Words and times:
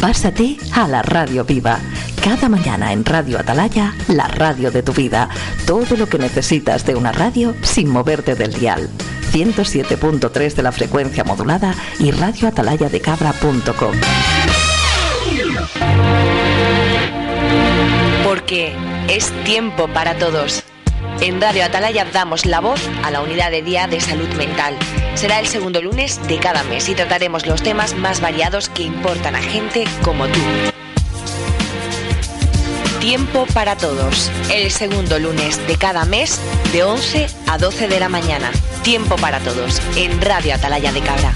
Pásate 0.00 0.56
a 0.72 0.88
la 0.88 1.02
radio 1.02 1.44
viva. 1.44 1.78
Cada 2.24 2.48
mañana 2.48 2.94
en 2.94 3.04
Radio 3.04 3.38
Atalaya, 3.38 3.94
la 4.08 4.28
radio 4.28 4.70
de 4.70 4.82
tu 4.82 4.94
vida. 4.94 5.28
Todo 5.66 5.94
lo 5.96 6.08
que 6.08 6.18
necesitas 6.18 6.86
de 6.86 6.94
una 6.94 7.12
radio 7.12 7.54
sin 7.60 7.90
moverte 7.90 8.34
del 8.34 8.54
dial. 8.54 8.88
107.3 9.32 10.54
de 10.54 10.62
la 10.62 10.72
frecuencia 10.72 11.22
modulada 11.22 11.74
y 11.98 12.12
radioatalayadecabra.com. 12.12 13.94
Porque 18.24 18.74
es 19.08 19.30
tiempo 19.44 19.86
para 19.92 20.16
todos. 20.16 20.64
En 21.20 21.42
Radio 21.42 21.64
Atalaya 21.64 22.06
damos 22.10 22.46
la 22.46 22.60
voz 22.60 22.80
a 23.04 23.10
la 23.10 23.20
unidad 23.20 23.50
de 23.50 23.60
día 23.60 23.86
de 23.86 24.00
salud 24.00 24.28
mental. 24.38 24.78
Será 25.20 25.38
el 25.38 25.48
segundo 25.48 25.82
lunes 25.82 26.18
de 26.28 26.38
cada 26.38 26.62
mes 26.62 26.88
y 26.88 26.94
trataremos 26.94 27.46
los 27.46 27.62
temas 27.62 27.94
más 27.94 28.22
variados 28.22 28.70
que 28.70 28.84
importan 28.84 29.36
a 29.36 29.42
gente 29.42 29.84
como 30.02 30.26
tú. 30.26 30.40
Tiempo 33.00 33.44
para 33.52 33.76
todos. 33.76 34.32
El 34.50 34.70
segundo 34.70 35.18
lunes 35.18 35.58
de 35.66 35.76
cada 35.76 36.06
mes 36.06 36.40
de 36.72 36.84
11 36.84 37.26
a 37.48 37.58
12 37.58 37.88
de 37.88 38.00
la 38.00 38.08
mañana. 38.08 38.50
Tiempo 38.82 39.16
para 39.16 39.40
todos 39.40 39.82
en 39.94 40.22
Radio 40.22 40.54
Atalaya 40.54 40.90
de 40.90 41.02
Cabra. 41.02 41.34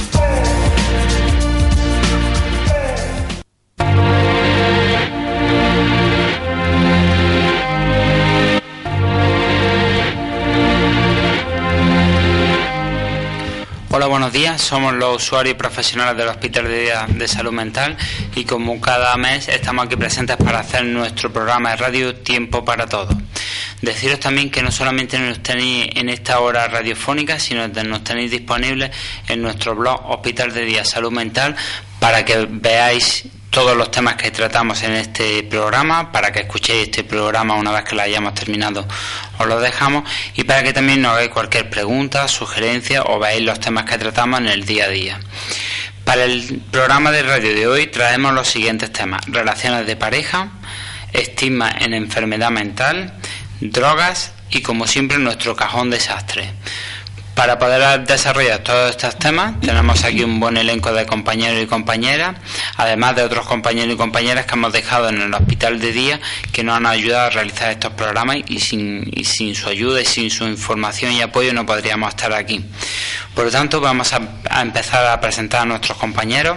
Hola, 13.97 14.07
buenos 14.07 14.33
días. 14.33 14.61
Somos 14.61 14.93
los 14.93 15.23
usuarios 15.23 15.55
profesionales 15.55 16.17
del 16.17 16.27
Hospital 16.27 16.67
de 16.67 16.81
Día 16.81 17.07
de 17.09 17.29
Salud 17.29 17.53
Mental 17.53 17.97
y 18.35 18.45
como 18.45 18.81
cada 18.81 19.17
mes 19.17 19.47
estamos 19.47 19.87
aquí 19.87 19.95
presentes 19.95 20.37
para 20.37 20.59
hacer 20.59 20.85
nuestro 20.85 21.33
programa 21.33 21.71
de 21.71 21.77
radio 21.77 22.13
Tiempo 22.17 22.65
para 22.65 22.87
Todos. 22.87 23.15
Deciros 23.83 24.19
también 24.19 24.51
que 24.51 24.65
no 24.65 24.73
solamente 24.73 25.17
nos 25.21 25.41
tenéis 25.45 25.91
en 25.95 26.09
esta 26.09 26.41
hora 26.41 26.67
radiofónica, 26.67 27.39
sino 27.39 27.71
que 27.71 27.85
nos 27.85 28.03
tenéis 28.03 28.33
disponibles 28.33 28.91
en 29.29 29.41
nuestro 29.41 29.77
blog 29.77 30.11
Hospital 30.11 30.53
de 30.53 30.65
Día 30.65 30.85
Salud 30.85 31.13
Mental 31.13 31.55
para 32.01 32.25
que 32.25 32.49
veáis 32.51 33.29
todos 33.55 33.77
los 33.77 33.93
temas 33.93 34.17
que 34.17 34.33
tratamos 34.33 34.83
en 34.83 34.95
este 34.95 35.45
programa, 35.45 36.11
para 36.11 36.33
que 36.33 36.41
escuchéis 36.41 36.89
este 36.89 37.05
programa 37.05 37.55
una 37.55 37.71
vez 37.71 37.85
que 37.85 37.95
lo 37.95 38.03
hayamos 38.03 38.35
terminado, 38.35 38.85
os 39.39 39.47
lo 39.47 39.61
dejamos, 39.61 40.11
y 40.35 40.43
para 40.43 40.65
que 40.65 40.73
también 40.73 41.01
nos 41.01 41.13
hagáis 41.13 41.31
cualquier 41.31 41.71
pregunta, 41.71 42.27
sugerencia 42.27 43.05
o 43.05 43.21
veáis 43.21 43.43
los 43.43 43.61
temas 43.61 43.85
que 43.85 43.97
tratamos 43.97 44.41
en 44.41 44.49
el 44.49 44.65
día 44.65 44.87
a 44.87 44.89
día. 44.89 45.21
Para 46.05 46.25
el 46.25 46.63
programa 46.73 47.13
de 47.13 47.23
radio 47.23 47.55
de 47.55 47.69
hoy 47.69 47.87
traemos 47.87 48.35
los 48.35 48.49
siguientes 48.49 48.93
temas, 48.93 49.21
relaciones 49.29 49.87
de 49.87 49.95
pareja, 49.95 50.49
estigma 51.13 51.71
en 51.79 51.95
enfermedad 51.95 52.51
mental, 52.51 53.15
drogas 53.61 54.33
y 54.51 54.63
como 54.63 54.89
siempre 54.89 55.19
nuestro 55.19 55.55
cajón 55.55 55.91
desastre. 55.91 56.51
Para 57.35 57.59
poder 57.59 58.07
desarrollar 58.07 58.61
todos 58.61 58.91
estos 58.91 59.19
temas, 59.19 59.59
tenemos 59.61 60.05
aquí 60.05 60.23
un 60.23 60.39
buen 60.39 60.57
elenco 60.57 60.93
de 60.93 61.05
compañeros 61.05 61.61
y 61.61 61.67
compañeras, 61.67 62.37
además 62.77 63.17
de 63.17 63.23
otros 63.23 63.45
compañeros 63.47 63.93
y 63.93 63.97
compañeras 63.97 64.47
que 64.47 64.53
hemos 64.53 64.73
dejado 64.73 65.09
en 65.09 65.21
el 65.21 65.35
hospital 65.35 65.81
de 65.81 65.91
día 65.91 66.21
que 66.53 66.63
nos 66.63 66.77
han 66.77 66.87
ayudado 66.87 67.27
a 67.27 67.31
realizar 67.31 67.73
estos 67.73 67.93
programas 67.95 68.37
y 68.47 68.61
sin, 68.61 69.11
y 69.13 69.25
sin 69.25 69.57
su 69.57 69.69
ayuda 69.69 70.01
y 70.01 70.05
sin 70.05 70.31
su 70.31 70.45
información 70.47 71.11
y 71.11 71.23
apoyo 71.23 71.53
no 71.53 71.67
podríamos 71.67 72.11
estar 72.11 72.33
aquí. 72.33 72.65
Por 73.35 73.47
lo 73.47 73.51
tanto, 73.51 73.81
vamos 73.81 74.13
a, 74.13 74.21
empezar 74.63 75.05
a 75.05 75.21
presentar 75.21 75.63
a 75.63 75.65
nuestros 75.65 75.99
compañeros. 75.99 76.57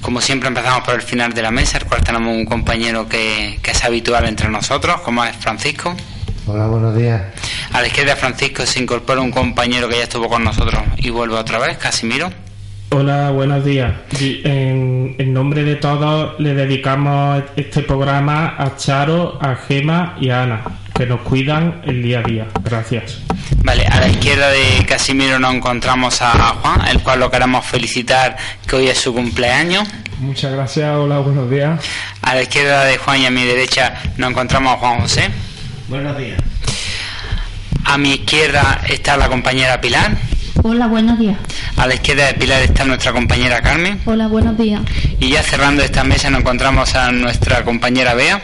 Como 0.00 0.22
siempre 0.22 0.48
empezamos 0.48 0.84
por 0.84 0.94
el 0.94 1.02
final 1.02 1.34
de 1.34 1.42
la 1.42 1.50
mesa, 1.50 1.76
el 1.76 1.84
cual 1.84 2.02
tenemos 2.02 2.34
un 2.34 2.46
compañero 2.46 3.06
que 3.08 3.60
es 3.62 3.84
habitual 3.84 4.26
entre 4.26 4.48
nosotros, 4.48 5.02
como 5.02 5.22
es 5.22 5.36
Francisco. 5.36 5.94
Hola, 6.46 6.66
buenos 6.66 6.96
días. 6.96 7.22
A 7.72 7.80
la 7.80 7.86
izquierda 7.86 8.14
de 8.14 8.20
Francisco 8.20 8.66
se 8.66 8.80
incorpora 8.80 9.20
un 9.20 9.30
compañero 9.30 9.88
que 9.88 9.96
ya 9.96 10.02
estuvo 10.02 10.28
con 10.28 10.42
nosotros 10.42 10.82
y 10.96 11.10
vuelve 11.10 11.36
otra 11.36 11.58
vez, 11.58 11.78
Casimiro. 11.78 12.30
Hola, 12.90 13.30
buenos 13.30 13.64
días. 13.64 13.94
En, 14.20 15.14
en 15.18 15.32
nombre 15.32 15.62
de 15.62 15.76
todos 15.76 16.38
le 16.40 16.54
dedicamos 16.54 17.44
este 17.56 17.82
programa 17.82 18.56
a 18.58 18.76
Charo, 18.76 19.38
a 19.40 19.54
Gema 19.54 20.16
y 20.20 20.30
a 20.30 20.42
Ana, 20.42 20.62
que 20.94 21.06
nos 21.06 21.20
cuidan 21.20 21.80
el 21.86 22.02
día 22.02 22.18
a 22.18 22.22
día. 22.22 22.48
Gracias. 22.64 23.20
Vale, 23.64 23.86
a 23.86 24.00
la 24.00 24.08
izquierda 24.08 24.50
de 24.50 24.84
Casimiro 24.86 25.38
nos 25.38 25.54
encontramos 25.54 26.20
a 26.20 26.32
Juan, 26.32 26.88
el 26.88 27.00
cual 27.02 27.20
lo 27.20 27.30
queremos 27.30 27.64
felicitar 27.64 28.36
que 28.66 28.76
hoy 28.76 28.88
es 28.88 28.98
su 28.98 29.14
cumpleaños. 29.14 29.88
Muchas 30.18 30.52
gracias, 30.52 30.94
hola, 30.96 31.20
buenos 31.20 31.48
días. 31.48 31.80
A 32.20 32.34
la 32.34 32.42
izquierda 32.42 32.84
de 32.84 32.98
Juan 32.98 33.20
y 33.20 33.26
a 33.26 33.30
mi 33.30 33.44
derecha 33.44 33.94
nos 34.16 34.30
encontramos 34.30 34.74
a 34.74 34.78
Juan 34.78 35.00
José. 35.00 35.30
Buenos 35.92 36.16
días. 36.16 36.40
A 37.84 37.98
mi 37.98 38.14
izquierda 38.14 38.80
está 38.88 39.18
la 39.18 39.28
compañera 39.28 39.78
Pilar. 39.78 40.16
Hola, 40.62 40.86
buenos 40.86 41.18
días. 41.18 41.36
A 41.76 41.86
la 41.86 41.92
izquierda 41.96 42.28
de 42.28 42.32
Pilar 42.32 42.62
está 42.62 42.86
nuestra 42.86 43.12
compañera 43.12 43.60
Carmen. 43.60 44.00
Hola, 44.06 44.26
buenos 44.26 44.56
días. 44.56 44.80
Y 45.20 45.28
ya 45.28 45.42
cerrando 45.42 45.82
esta 45.82 46.02
mesa 46.02 46.30
nos 46.30 46.40
encontramos 46.40 46.94
a 46.94 47.12
nuestra 47.12 47.62
compañera 47.62 48.14
Bea. 48.14 48.40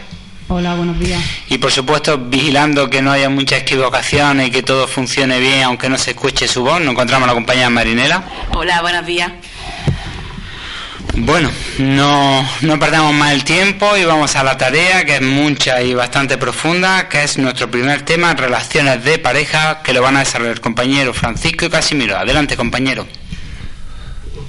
Hola, 0.49 0.75
buenos 0.75 1.01
días. 1.01 1.25
Y 1.49 1.57
por 1.57 1.73
supuesto, 1.73 2.19
vigilando 2.19 2.91
que 2.91 3.01
no 3.01 3.13
haya 3.13 3.31
muchas 3.31 3.63
equivocaciones 3.63 4.49
y 4.49 4.51
que 4.51 4.63
todo 4.63 4.87
funcione 4.87 5.41
bien, 5.41 5.63
aunque 5.63 5.89
no 5.89 5.97
se 5.97 6.11
escuche 6.11 6.49
su 6.49 6.63
voz, 6.63 6.83
nos 6.83 6.91
encontramos 6.91 7.25
a 7.25 7.29
la 7.29 7.35
compañera 7.35 7.71
Marinela. 7.71 8.25
Hola, 8.53 8.83
buenos 8.83 9.07
días. 9.07 9.33
Bueno, 11.21 11.51
no, 11.79 12.49
no 12.63 12.79
perdamos 12.79 13.13
más 13.13 13.33
el 13.33 13.43
tiempo 13.43 13.97
y 13.97 14.05
vamos 14.05 14.37
a 14.37 14.45
la 14.45 14.57
tarea, 14.57 15.05
que 15.05 15.17
es 15.17 15.23
mucha 15.23 15.83
y 15.83 15.93
bastante 15.93 16.39
profunda, 16.39 17.09
que 17.09 17.25
es 17.25 17.39
nuestro 17.39 17.69
primer 17.71 18.03
tema, 18.03 18.35
relaciones 18.35 19.05
de 19.05 19.19
pareja, 19.19 19.83
que 19.83 19.93
lo 19.93 20.01
van 20.01 20.17
a 20.17 20.21
desarrollar 20.21 20.55
el 20.55 20.61
compañero 20.61 21.13
Francisco 21.13 21.67
y 21.67 21.71
Casimiro. 21.71 22.17
Adelante, 22.17 22.57
compañero. 22.57 23.07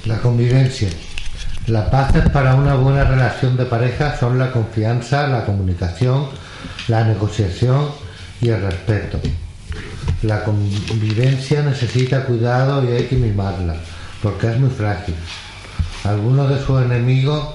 La 0.04 0.18
convivencia. 0.18 0.88
Las 1.66 1.90
bases 1.90 2.28
para 2.30 2.54
una 2.54 2.74
buena 2.74 3.04
relación 3.04 3.56
de 3.56 3.64
pareja 3.64 4.16
son 4.18 4.38
la 4.38 4.52
confianza, 4.52 5.26
la 5.26 5.44
comunicación, 5.44 6.28
la 6.86 7.04
negociación 7.04 7.88
y 8.40 8.48
el 8.48 8.62
respeto. 8.62 9.20
La 10.22 10.44
convivencia 10.44 11.62
necesita 11.62 12.24
cuidado 12.24 12.84
y 12.84 12.96
hay 12.96 13.04
que 13.06 13.16
mimarla, 13.16 13.74
porque 14.22 14.48
es 14.48 14.58
muy 14.58 14.70
frágil. 14.70 15.14
Algunos 16.04 16.48
de 16.48 16.64
sus 16.64 16.82
enemigos 16.82 17.46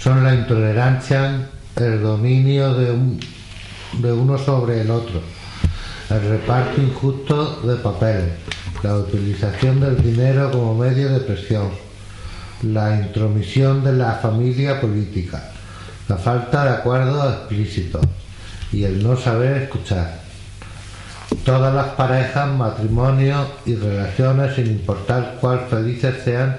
son 0.00 0.24
la 0.24 0.34
intolerancia, 0.34 1.46
el 1.76 2.02
dominio 2.02 2.74
de, 2.74 2.90
un- 2.90 3.20
de 4.00 4.12
uno 4.12 4.36
sobre 4.38 4.80
el 4.80 4.90
otro, 4.90 5.20
el 6.10 6.20
reparto 6.28 6.80
injusto 6.80 7.60
de 7.62 7.76
papeles, 7.76 8.32
la 8.82 8.96
utilización 8.96 9.80
del 9.80 10.02
dinero 10.02 10.50
como 10.50 10.74
medio 10.76 11.08
de 11.10 11.20
presión, 11.20 11.70
la 12.62 12.96
intromisión 12.96 13.84
de 13.84 13.92
la 13.92 14.14
familia 14.14 14.80
política, 14.80 15.50
la 16.08 16.16
falta 16.16 16.64
de 16.64 16.70
acuerdos 16.70 17.34
explícitos 17.34 18.02
y 18.72 18.84
el 18.84 19.02
no 19.02 19.16
saber 19.16 19.62
escuchar. 19.62 20.20
Todas 21.44 21.74
las 21.74 21.86
parejas, 21.94 22.48
matrimonios 22.52 23.46
y 23.64 23.74
relaciones, 23.76 24.54
sin 24.54 24.66
importar 24.66 25.38
cuál 25.40 25.60
felices 25.70 26.16
sean, 26.24 26.56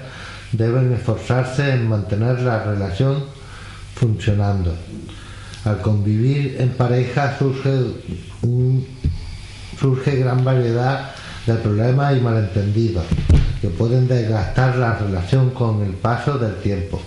deben 0.56 0.92
esforzarse 0.92 1.72
en 1.72 1.88
mantener 1.88 2.40
la 2.40 2.64
relación 2.64 3.24
funcionando. 3.94 4.74
Al 5.64 5.80
convivir 5.80 6.56
en 6.60 6.70
pareja 6.70 7.36
surge, 7.38 7.70
surge 9.78 10.16
gran 10.16 10.44
variedad 10.44 11.10
de 11.46 11.54
problemas 11.54 12.16
y 12.16 12.20
malentendidos 12.20 13.04
que 13.60 13.68
pueden 13.68 14.06
desgastar 14.06 14.76
la 14.76 14.98
relación 14.98 15.50
con 15.50 15.82
el 15.82 15.92
paso 15.92 16.38
del 16.38 16.56
tiempo. 16.56 17.00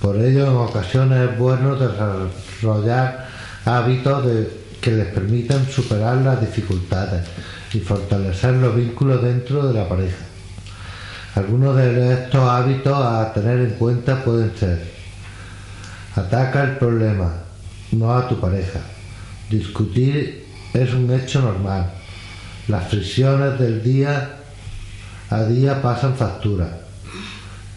Por 0.00 0.16
ello, 0.16 0.46
en 0.46 0.56
ocasiones 0.56 1.30
es 1.30 1.38
bueno 1.38 1.76
desarrollar 1.76 3.28
hábitos 3.64 4.24
que 4.80 4.90
les 4.90 5.06
permitan 5.08 5.66
superar 5.68 6.16
las 6.18 6.40
dificultades 6.40 7.22
y 7.72 7.80
fortalecer 7.80 8.54
los 8.54 8.74
vínculos 8.74 9.22
dentro 9.22 9.66
de 9.66 9.74
la 9.74 9.88
pareja. 9.88 10.31
Algunos 11.34 11.76
de 11.76 12.12
estos 12.12 12.48
hábitos 12.48 12.94
a 12.94 13.32
tener 13.32 13.58
en 13.60 13.70
cuenta 13.70 14.22
pueden 14.22 14.56
ser 14.56 14.92
ataca 16.14 16.64
el 16.64 16.76
problema, 16.76 17.32
no 17.92 18.12
a 18.12 18.28
tu 18.28 18.38
pareja. 18.38 18.80
Discutir 19.48 20.46
es 20.72 20.92
un 20.92 21.10
hecho 21.10 21.40
normal. 21.40 21.90
Las 22.68 22.88
fricciones 22.88 23.58
del 23.58 23.82
día 23.82 24.36
a 25.30 25.44
día 25.44 25.80
pasan 25.80 26.14
factura, 26.14 26.68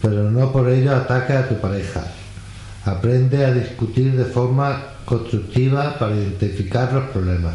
pero 0.02 0.30
no 0.30 0.52
por 0.52 0.68
ello 0.68 0.94
ataque 0.94 1.32
a 1.32 1.48
tu 1.48 1.56
pareja. 1.56 2.04
Aprende 2.84 3.44
a 3.44 3.52
discutir 3.52 4.14
de 4.16 4.26
forma 4.26 4.80
constructiva 5.04 5.98
para 5.98 6.14
identificar 6.14 6.92
los 6.92 7.04
problemas. 7.10 7.54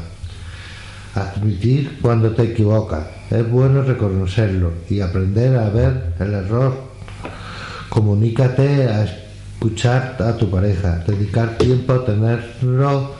Admitir 1.16 2.00
cuando 2.02 2.32
te 2.32 2.44
equivocas. 2.44 3.21
Es 3.32 3.50
bueno 3.50 3.82
reconocerlo 3.82 4.74
y 4.90 5.00
aprender 5.00 5.56
a 5.58 5.70
ver 5.70 6.16
el 6.20 6.34
error. 6.34 6.74
Comunícate 7.88 8.90
a 8.90 9.06
escuchar 9.06 10.18
a 10.20 10.36
tu 10.36 10.52
pareja, 10.52 11.02
dedicar 11.08 11.58
tiempo 11.58 11.94
a 11.94 12.06
tenerlo 12.06 13.16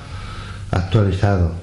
actualizado. 0.70 1.54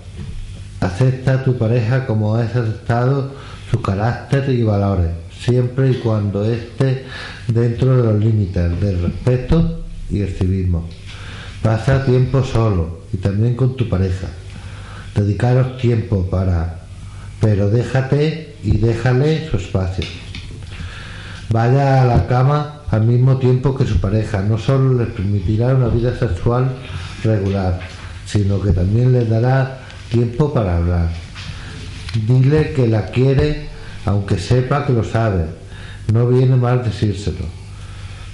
Acepta 0.81 1.35
a 1.35 1.45
tu 1.45 1.59
pareja 1.59 2.07
como 2.07 2.39
es 2.39 2.57
aceptado 2.57 3.33
su 3.71 3.83
carácter 3.83 4.49
y 4.49 4.63
valores, 4.63 5.11
siempre 5.39 5.91
y 5.91 5.95
cuando 5.97 6.43
esté 6.45 7.05
dentro 7.49 7.99
de 7.99 8.13
los 8.13 8.25
límites 8.25 8.81
del 8.81 9.03
respeto 9.03 9.85
y 10.09 10.23
el 10.23 10.29
civismo. 10.29 10.89
Pasa 11.63 12.03
tiempo 12.07 12.43
solo 12.43 13.01
y 13.13 13.19
también 13.19 13.57
con 13.57 13.77
tu 13.77 13.91
pareja. 13.91 14.29
Dedicaros 15.15 15.77
tiempo 15.77 16.31
para, 16.31 16.78
pero 17.41 17.71
déjate 17.71 18.57
y 18.63 18.79
déjale 18.79 19.49
su 19.51 19.57
espacio. 19.57 20.05
Vaya 21.51 22.03
a 22.03 22.05
la 22.05 22.27
cama 22.27 22.83
al 22.91 23.05
mismo 23.05 23.39
tiempo 23.39 23.75
que 23.75 23.87
su 23.87 24.01
pareja. 24.01 24.43
No 24.43 24.59
solo 24.59 25.03
les 25.03 25.09
permitirá 25.09 25.75
una 25.75 25.89
vida 25.89 26.17
sexual 26.19 26.71
regular, 27.23 27.81
sino 28.27 28.61
que 28.61 28.73
también 28.73 29.13
les 29.13 29.29
dará 29.29 29.79
tiempo 30.11 30.53
para 30.53 30.77
hablar. 30.77 31.09
Dile 32.27 32.73
que 32.73 32.89
la 32.89 33.07
quiere, 33.07 33.69
aunque 34.05 34.39
sepa 34.39 34.87
que 34.87 34.93
lo 34.93 35.05
sabe. 35.05 35.45
No 36.13 36.27
viene 36.27 36.57
mal 36.57 36.83
decírselo. 36.83 37.47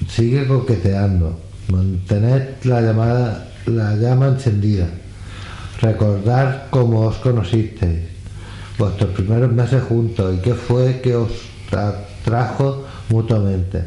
Sigue 0.08 0.46
coqueteando. 0.46 1.40
Mantened 1.68 2.64
la 2.64 2.80
llamada, 2.80 3.48
la 3.66 3.94
llama 3.96 4.28
encendida. 4.28 4.86
Recordar 5.80 6.68
cómo 6.70 7.00
os 7.00 7.16
conocisteis, 7.16 8.00
vuestros 8.78 9.10
primeros 9.10 9.52
meses 9.52 9.82
juntos 9.82 10.34
y 10.34 10.42
qué 10.42 10.54
fue 10.54 11.00
que 11.00 11.14
os 11.16 11.30
atrajo 11.72 12.84
mutuamente. 13.08 13.82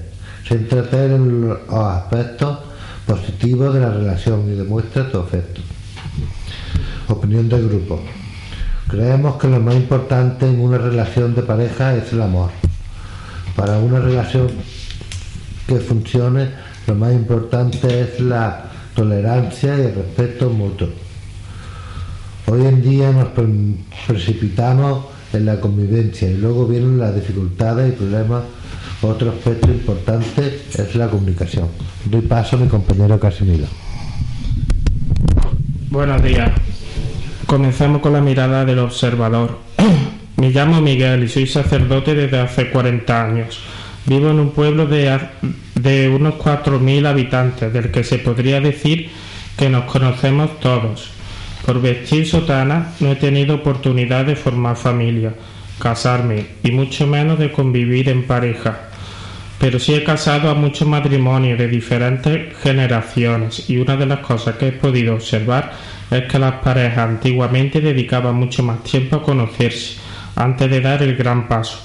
Céntrate 0.48 1.06
en 1.06 1.48
los 1.48 1.60
aspectos 1.70 2.60
positivos 3.06 3.74
de 3.74 3.82
la 3.82 3.90
relación 3.90 4.52
y 4.52 4.56
demuestra 4.56 5.10
tu 5.10 5.20
afecto. 5.20 5.62
Opinión 7.10 7.50
del 7.50 7.68
grupo. 7.68 8.02
Creemos 8.88 9.36
que 9.38 9.48
lo 9.48 9.60
más 9.60 9.76
importante 9.76 10.48
en 10.48 10.60
una 10.60 10.78
relación 10.78 11.36
de 11.36 11.42
pareja 11.42 11.96
es 11.96 12.14
el 12.14 12.22
amor. 12.22 12.52
Para 13.56 13.78
una 13.80 14.00
relación 14.00 14.48
que 15.68 15.78
funcione, 15.78 16.50
lo 16.86 16.96
más 16.96 17.12
importante 17.12 18.02
es 18.02 18.20
la 18.22 18.70
tolerancia 18.96 19.78
y 19.78 19.82
el 19.82 19.96
respeto 19.96 20.50
mutuo. 20.50 20.88
Hoy 22.50 22.66
en 22.66 22.82
día 22.82 23.12
nos 23.12 23.28
precipitamos 24.08 25.04
en 25.34 25.46
la 25.46 25.60
convivencia 25.60 26.30
y 26.30 26.38
luego 26.38 26.66
vienen 26.66 26.98
las 26.98 27.14
dificultades 27.14 27.90
y 27.90 27.98
problemas. 27.98 28.44
Otro 29.02 29.32
aspecto 29.32 29.68
importante 29.68 30.62
es 30.74 30.96
la 30.96 31.10
comunicación. 31.10 31.68
Doy 32.06 32.22
paso 32.22 32.56
a 32.56 32.60
mi 32.60 32.70
compañero 32.70 33.20
Casimiro. 33.20 33.66
Buenos 35.90 36.24
días. 36.24 36.52
Comenzamos 37.48 38.02
con 38.02 38.14
la 38.14 38.22
mirada 38.22 38.64
del 38.64 38.80
observador. 38.80 39.60
Me 40.38 40.50
llamo 40.50 40.80
Miguel 40.80 41.26
y 41.26 41.28
soy 41.28 41.48
sacerdote 41.48 42.16
desde 42.16 42.40
hace 42.40 42.70
40 42.70 43.26
años. 43.26 43.60
Vivo 44.06 44.30
en 44.30 44.40
un 44.40 44.52
pueblo 44.52 44.86
de, 44.88 45.20
de 45.76 46.08
unos 46.08 46.36
4.000 46.36 47.08
habitantes, 47.08 47.74
del 47.74 47.92
que 47.92 48.06
se 48.06 48.20
podría 48.20 48.62
decir 48.62 49.10
que 49.58 49.70
nos 49.70 49.84
conocemos 49.84 50.62
todos. 50.62 51.17
Por 51.68 51.82
vestir 51.82 52.26
sotana 52.26 52.94
no 53.02 53.12
he 53.12 53.18
tenido 53.18 53.56
oportunidad 53.56 54.24
de 54.24 54.38
formar 54.38 54.78
familia, 54.78 55.34
casarme 55.78 56.46
y 56.64 56.72
mucho 56.72 57.06
menos 57.06 57.38
de 57.40 57.52
convivir 57.52 58.08
en 58.08 58.26
pareja. 58.26 58.84
Pero 59.60 59.78
sí 59.78 59.94
he 59.94 60.02
casado 60.06 60.50
a 60.50 60.54
muchos 60.54 60.88
matrimonios 60.88 61.60
de 61.60 61.68
diferentes 61.68 62.56
generaciones 62.60 63.70
y 63.70 63.80
una 63.80 63.98
de 63.98 64.06
las 64.06 64.20
cosas 64.20 64.56
que 64.56 64.70
he 64.70 64.72
podido 64.72 65.16
observar 65.16 65.74
es 66.10 66.24
que 66.32 66.40
las 66.40 66.54
parejas 66.62 67.00
antiguamente 67.00 67.82
dedicaban 67.82 68.36
mucho 68.36 68.64
más 68.64 68.82
tiempo 68.84 69.18
a 69.18 69.24
conocerse 69.24 69.98
antes 70.38 70.72
de 70.72 70.80
dar 70.80 71.04
el 71.04 71.18
gran 71.18 71.50
paso, 71.50 71.82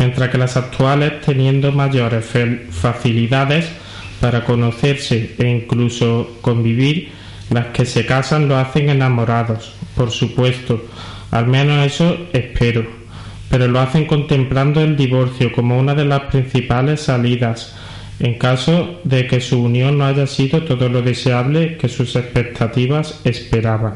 mientras 0.00 0.28
que 0.28 0.38
las 0.38 0.56
actuales 0.56 1.20
teniendo 1.20 1.70
mayores 1.70 2.24
facilidades 2.72 3.70
para 4.20 4.44
conocerse 4.44 5.36
e 5.38 5.48
incluso 5.48 6.38
convivir, 6.40 7.19
las 7.50 7.66
que 7.66 7.84
se 7.84 8.06
casan 8.06 8.48
lo 8.48 8.56
hacen 8.56 8.88
enamorados, 8.88 9.74
por 9.96 10.10
supuesto, 10.10 10.84
al 11.30 11.46
menos 11.46 11.84
eso 11.84 12.16
espero, 12.32 12.86
pero 13.50 13.68
lo 13.68 13.80
hacen 13.80 14.06
contemplando 14.06 14.80
el 14.80 14.96
divorcio 14.96 15.52
como 15.52 15.78
una 15.78 15.94
de 15.94 16.04
las 16.04 16.22
principales 16.22 17.00
salidas 17.00 17.76
en 18.20 18.34
caso 18.34 19.00
de 19.02 19.26
que 19.26 19.40
su 19.40 19.62
unión 19.62 19.98
no 19.98 20.04
haya 20.04 20.26
sido 20.26 20.62
todo 20.62 20.88
lo 20.88 21.02
deseable 21.02 21.78
que 21.78 21.88
sus 21.88 22.16
expectativas 22.16 23.20
esperaban. 23.24 23.94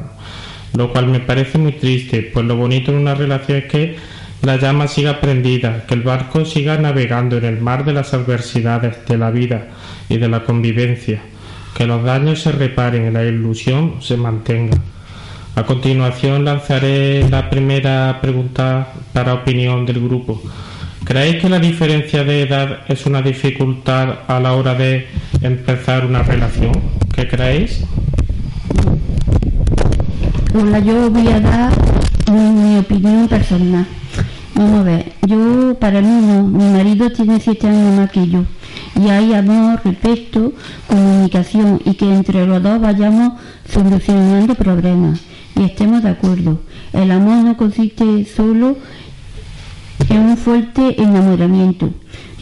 Lo 0.74 0.90
cual 0.90 1.06
me 1.08 1.20
parece 1.20 1.58
muy 1.58 1.72
triste, 1.72 2.30
pues 2.32 2.44
lo 2.46 2.56
bonito 2.56 2.90
en 2.90 2.98
una 2.98 3.14
relación 3.14 3.58
es 3.58 3.64
que 3.66 3.96
la 4.42 4.56
llama 4.56 4.88
siga 4.88 5.20
prendida, 5.20 5.84
que 5.86 5.94
el 5.94 6.02
barco 6.02 6.44
siga 6.44 6.78
navegando 6.78 7.36
en 7.36 7.44
el 7.44 7.60
mar 7.60 7.84
de 7.84 7.92
las 7.92 8.12
adversidades 8.14 9.06
de 9.06 9.18
la 9.18 9.30
vida 9.30 9.68
y 10.08 10.16
de 10.16 10.28
la 10.28 10.44
convivencia, 10.44 11.22
que 11.74 11.86
los 11.86 12.02
daños 12.04 12.40
se 12.40 12.52
reparen 12.52 13.08
y 13.08 13.10
la 13.10 13.24
ilusión 13.24 13.96
se 14.00 14.16
mantenga. 14.16 14.78
A 15.56 15.64
continuación 15.64 16.44
lanzaré 16.44 17.28
la 17.28 17.50
primera 17.50 18.18
pregunta 18.20 18.88
para 19.12 19.34
opinión 19.34 19.84
del 19.86 20.00
grupo. 20.00 20.40
¿Creéis 21.04 21.42
que 21.42 21.48
la 21.48 21.58
diferencia 21.58 22.24
de 22.24 22.42
edad 22.42 22.80
es 22.88 23.06
una 23.06 23.22
dificultad 23.22 24.20
a 24.26 24.40
la 24.40 24.54
hora 24.54 24.74
de 24.74 25.06
empezar 25.42 26.06
una 26.06 26.22
relación? 26.22 26.72
¿Qué 27.14 27.28
creéis? 27.28 27.84
Hola, 30.54 30.78
yo 30.78 31.10
voy 31.10 31.28
a 31.28 31.40
dar 31.40 31.72
mi, 32.32 32.78
opinión 32.78 33.28
personal. 33.28 33.86
Vamos 34.54 34.80
a 34.80 34.82
ver, 34.84 35.12
yo 35.26 35.76
para 35.78 36.00
mí 36.00 36.26
no, 36.26 36.44
mi 36.44 36.64
marido 36.64 37.10
tiene 37.10 37.38
siete 37.40 37.68
años 37.68 37.98
más 37.98 38.10
que 38.10 38.28
yo 38.28 38.44
y 39.04 39.10
hay 39.10 39.34
amor, 39.34 39.80
respeto, 39.84 40.52
comunicación 40.86 41.80
y 41.84 41.94
que 41.94 42.10
entre 42.10 42.46
los 42.46 42.62
dos 42.62 42.80
vayamos 42.80 43.34
solucionando 43.68 44.54
problemas 44.54 45.20
y 45.56 45.64
estemos 45.64 46.02
de 46.02 46.10
acuerdo. 46.10 46.60
El 46.92 47.10
amor 47.10 47.44
no 47.44 47.56
consiste 47.56 48.24
solo 48.24 48.76
en 50.08 50.20
un 50.20 50.36
fuerte 50.36 51.02
enamoramiento, 51.02 51.90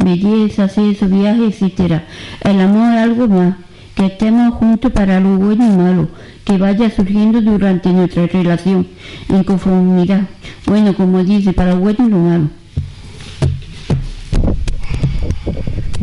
belleza, 0.05 0.69
sexo, 0.69 1.09
viaje, 1.09 1.47
etc. 1.47 2.03
El 2.43 2.61
amor 2.61 2.95
es 2.95 3.01
algo 3.01 3.29
más, 3.29 3.57
que 3.97 4.07
estemos 4.07 4.55
juntos 4.55 4.93
para 4.93 5.21
lo 5.21 5.37
bueno 5.37 5.67
y 5.67 5.77
malo, 5.77 6.09
que 6.45 6.59
vaya 6.59 6.91
surgiendo 6.91 7.41
durante 7.41 7.93
nuestra 7.93 8.27
relación, 8.27 8.87
en 9.29 9.43
conformidad. 9.43 10.23
Bueno, 10.67 10.95
como 10.95 11.25
dice, 11.25 11.53
para 11.53 11.75
lo 11.75 11.81
bueno 11.81 12.07
y 12.07 12.11
lo 12.11 12.19
malo. 12.19 12.62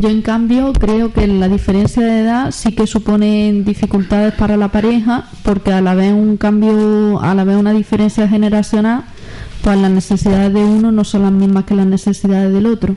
Yo 0.00 0.08
en 0.08 0.22
cambio 0.22 0.72
creo 0.72 1.12
que 1.12 1.26
la 1.26 1.46
diferencia 1.46 2.02
de 2.02 2.22
edad 2.22 2.52
sí 2.52 2.72
que 2.72 2.86
supone 2.86 3.52
dificultades 3.66 4.32
para 4.32 4.56
la 4.56 4.68
pareja 4.68 5.28
porque 5.42 5.74
a 5.74 5.82
la 5.82 5.94
vez 5.94 6.14
un 6.14 6.38
cambio, 6.38 7.20
a 7.20 7.34
la 7.34 7.44
vez 7.44 7.56
una 7.56 7.74
diferencia 7.74 8.26
generacional, 8.26 9.04
pues 9.62 9.76
las 9.76 9.90
necesidades 9.90 10.54
de 10.54 10.64
uno 10.64 10.90
no 10.90 11.04
son 11.04 11.24
las 11.24 11.32
mismas 11.32 11.64
que 11.64 11.74
las 11.74 11.84
necesidades 11.84 12.50
del 12.50 12.64
otro. 12.64 12.96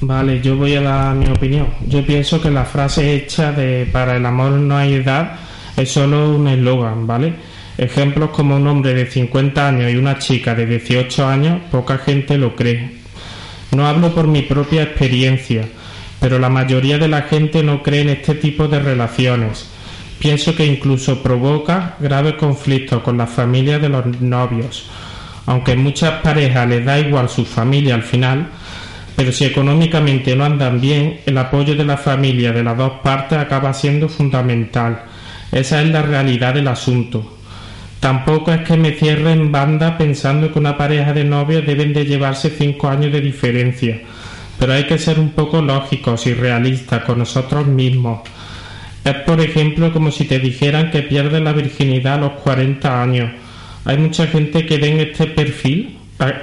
Vale, 0.00 0.40
yo 0.42 0.56
voy 0.56 0.76
a 0.76 0.80
dar 0.80 1.16
mi 1.16 1.26
opinión. 1.26 1.66
Yo 1.88 2.06
pienso 2.06 2.40
que 2.40 2.52
la 2.52 2.64
frase 2.64 3.16
hecha 3.16 3.50
de 3.50 3.88
para 3.92 4.16
el 4.16 4.24
amor 4.24 4.52
no 4.52 4.76
hay 4.76 4.94
edad 4.94 5.40
es 5.76 5.90
solo 5.90 6.36
un 6.36 6.46
eslogan, 6.46 7.04
¿vale? 7.04 7.34
Ejemplos 7.78 8.30
como 8.30 8.54
un 8.54 8.66
hombre 8.68 8.94
de 8.94 9.06
50 9.06 9.66
años 9.66 9.92
y 9.92 9.96
una 9.96 10.20
chica 10.20 10.54
de 10.54 10.66
18 10.66 11.26
años, 11.26 11.62
poca 11.72 11.98
gente 11.98 12.38
lo 12.38 12.54
cree. 12.54 12.97
No 13.72 13.86
hablo 13.86 14.14
por 14.14 14.26
mi 14.26 14.42
propia 14.42 14.82
experiencia, 14.82 15.68
pero 16.20 16.38
la 16.38 16.48
mayoría 16.48 16.98
de 16.98 17.08
la 17.08 17.22
gente 17.22 17.62
no 17.62 17.82
cree 17.82 18.00
en 18.02 18.08
este 18.10 18.34
tipo 18.34 18.66
de 18.66 18.80
relaciones. 18.80 19.68
Pienso 20.18 20.56
que 20.56 20.66
incluso 20.66 21.22
provoca 21.22 21.96
graves 22.00 22.34
conflictos 22.34 23.02
con 23.02 23.18
las 23.18 23.30
familias 23.30 23.80
de 23.80 23.88
los 23.88 24.20
novios. 24.20 24.90
Aunque 25.46 25.76
muchas 25.76 26.20
parejas 26.22 26.68
les 26.68 26.84
da 26.84 26.98
igual 26.98 27.28
su 27.28 27.44
familia 27.44 27.94
al 27.94 28.02
final, 28.02 28.48
pero 29.14 29.32
si 29.32 29.44
económicamente 29.44 30.34
no 30.34 30.44
andan 30.44 30.80
bien, 30.80 31.20
el 31.26 31.38
apoyo 31.38 31.74
de 31.74 31.84
la 31.84 31.96
familia 31.96 32.52
de 32.52 32.64
las 32.64 32.76
dos 32.76 32.92
partes 33.02 33.38
acaba 33.38 33.72
siendo 33.74 34.08
fundamental. 34.08 35.02
Esa 35.52 35.82
es 35.82 35.88
la 35.88 36.02
realidad 36.02 36.54
del 36.54 36.68
asunto. 36.68 37.37
Tampoco 38.00 38.52
es 38.52 38.60
que 38.62 38.76
me 38.76 38.92
cierre 38.92 39.32
en 39.32 39.50
banda 39.50 39.98
pensando 39.98 40.52
que 40.52 40.58
una 40.58 40.76
pareja 40.76 41.12
de 41.12 41.24
novios 41.24 41.66
deben 41.66 41.92
de 41.92 42.04
llevarse 42.04 42.50
cinco 42.50 42.88
años 42.88 43.12
de 43.12 43.20
diferencia, 43.20 44.00
pero 44.58 44.72
hay 44.72 44.84
que 44.84 44.98
ser 44.98 45.18
un 45.18 45.30
poco 45.30 45.60
lógicos 45.60 46.26
y 46.26 46.34
realistas 46.34 47.02
con 47.02 47.18
nosotros 47.18 47.66
mismos. 47.66 48.20
Es 49.04 49.14
por 49.26 49.40
ejemplo 49.40 49.92
como 49.92 50.10
si 50.12 50.26
te 50.26 50.38
dijeran 50.38 50.90
que 50.90 51.02
pierdes 51.02 51.42
la 51.42 51.52
virginidad 51.52 52.14
a 52.14 52.18
los 52.18 52.32
40 52.42 53.02
años. 53.02 53.30
¿Hay 53.84 53.98
mucha 53.98 54.26
gente 54.26 54.64
que 54.64 54.78
den 54.78 55.00
este 55.00 55.26
perfil? 55.26 55.96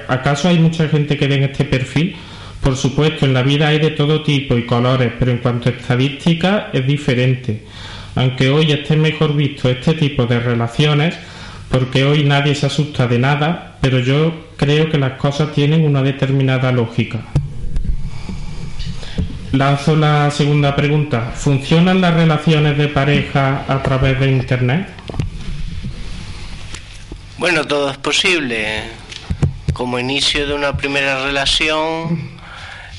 ¿Acaso 0.07 0.49
hay 0.49 0.59
mucha 0.59 0.87
gente 0.87 1.17
que 1.17 1.27
den 1.27 1.43
este 1.43 1.63
perfil? 1.65 2.15
Por 2.61 2.75
supuesto, 2.75 3.25
en 3.25 3.33
la 3.33 3.43
vida 3.43 3.67
hay 3.67 3.79
de 3.79 3.91
todo 3.91 4.23
tipo 4.23 4.57
y 4.57 4.65
colores, 4.65 5.13
pero 5.19 5.31
en 5.31 5.37
cuanto 5.37 5.69
a 5.69 5.73
estadística 5.73 6.69
es 6.73 6.87
diferente. 6.87 7.63
Aunque 8.15 8.49
hoy 8.49 8.71
esté 8.71 8.95
mejor 8.95 9.35
visto 9.35 9.69
este 9.69 9.93
tipo 9.93 10.25
de 10.25 10.39
relaciones, 10.39 11.15
porque 11.75 12.05
hoy 12.05 12.23
nadie 12.23 12.55
se 12.55 12.67
asusta 12.67 13.05
de 13.05 13.19
nada, 13.19 13.75
pero 13.81 13.99
yo 13.99 14.45
creo 14.55 14.89
que 14.89 14.97
las 14.97 15.19
cosas 15.19 15.51
tienen 15.51 15.83
una 15.83 16.01
determinada 16.01 16.71
lógica. 16.71 17.19
Lanzo 19.51 19.97
la 19.97 20.31
segunda 20.31 20.73
pregunta. 20.73 21.33
¿Funcionan 21.35 21.99
las 21.99 22.13
relaciones 22.13 22.77
de 22.77 22.87
pareja 22.87 23.65
a 23.67 23.83
través 23.83 24.17
de 24.21 24.31
Internet? 24.31 24.87
Bueno, 27.39 27.65
todo 27.65 27.91
es 27.91 27.97
posible. 27.97 28.83
Como 29.73 29.99
inicio 29.99 30.47
de 30.47 30.53
una 30.53 30.77
primera 30.77 31.25
relación, 31.25 32.37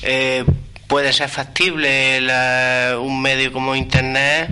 eh, 0.03 0.45
puede 0.85 1.13
ser 1.13 1.29
factible 1.29 2.19
un 2.99 3.23
medio 3.23 3.51
como 3.51 3.75
Internet 3.75 4.51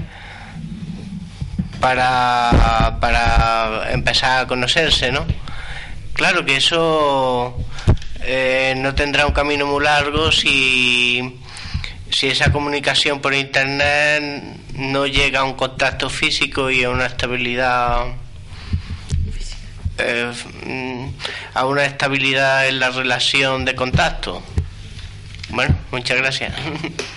para, 1.80 2.98
para 3.00 3.92
empezar 3.92 4.44
a 4.44 4.48
conocerse, 4.48 5.12
¿no? 5.12 5.26
Claro 6.14 6.46
que 6.46 6.58
eso 6.58 7.58
eh, 8.22 8.74
no 8.78 8.96
tendrá 8.96 9.28
un 9.28 9.34
camino 9.34 9.68
muy 9.68 9.84
largo 9.84 10.32
si, 10.32 11.40
si 12.10 12.28
esa 12.28 12.52
comunicación 12.52 13.20
por 13.20 13.34
internet 13.34 14.24
no 14.74 15.06
llega 15.06 15.42
a 15.42 15.44
un 15.44 15.54
contacto 15.54 16.10
físico 16.10 16.72
y 16.72 16.84
a 16.84 16.90
una 16.90 17.06
estabilidad 17.06 18.08
eh, 19.98 20.32
a 21.54 21.66
una 21.66 21.86
estabilidad 21.86 22.68
en 22.68 22.80
la 22.80 22.90
relación 22.90 23.66
de 23.66 23.76
contacto. 23.76 24.42
Bueno, 25.50 25.76
muchas 25.92 26.18
gracias. 26.18 26.54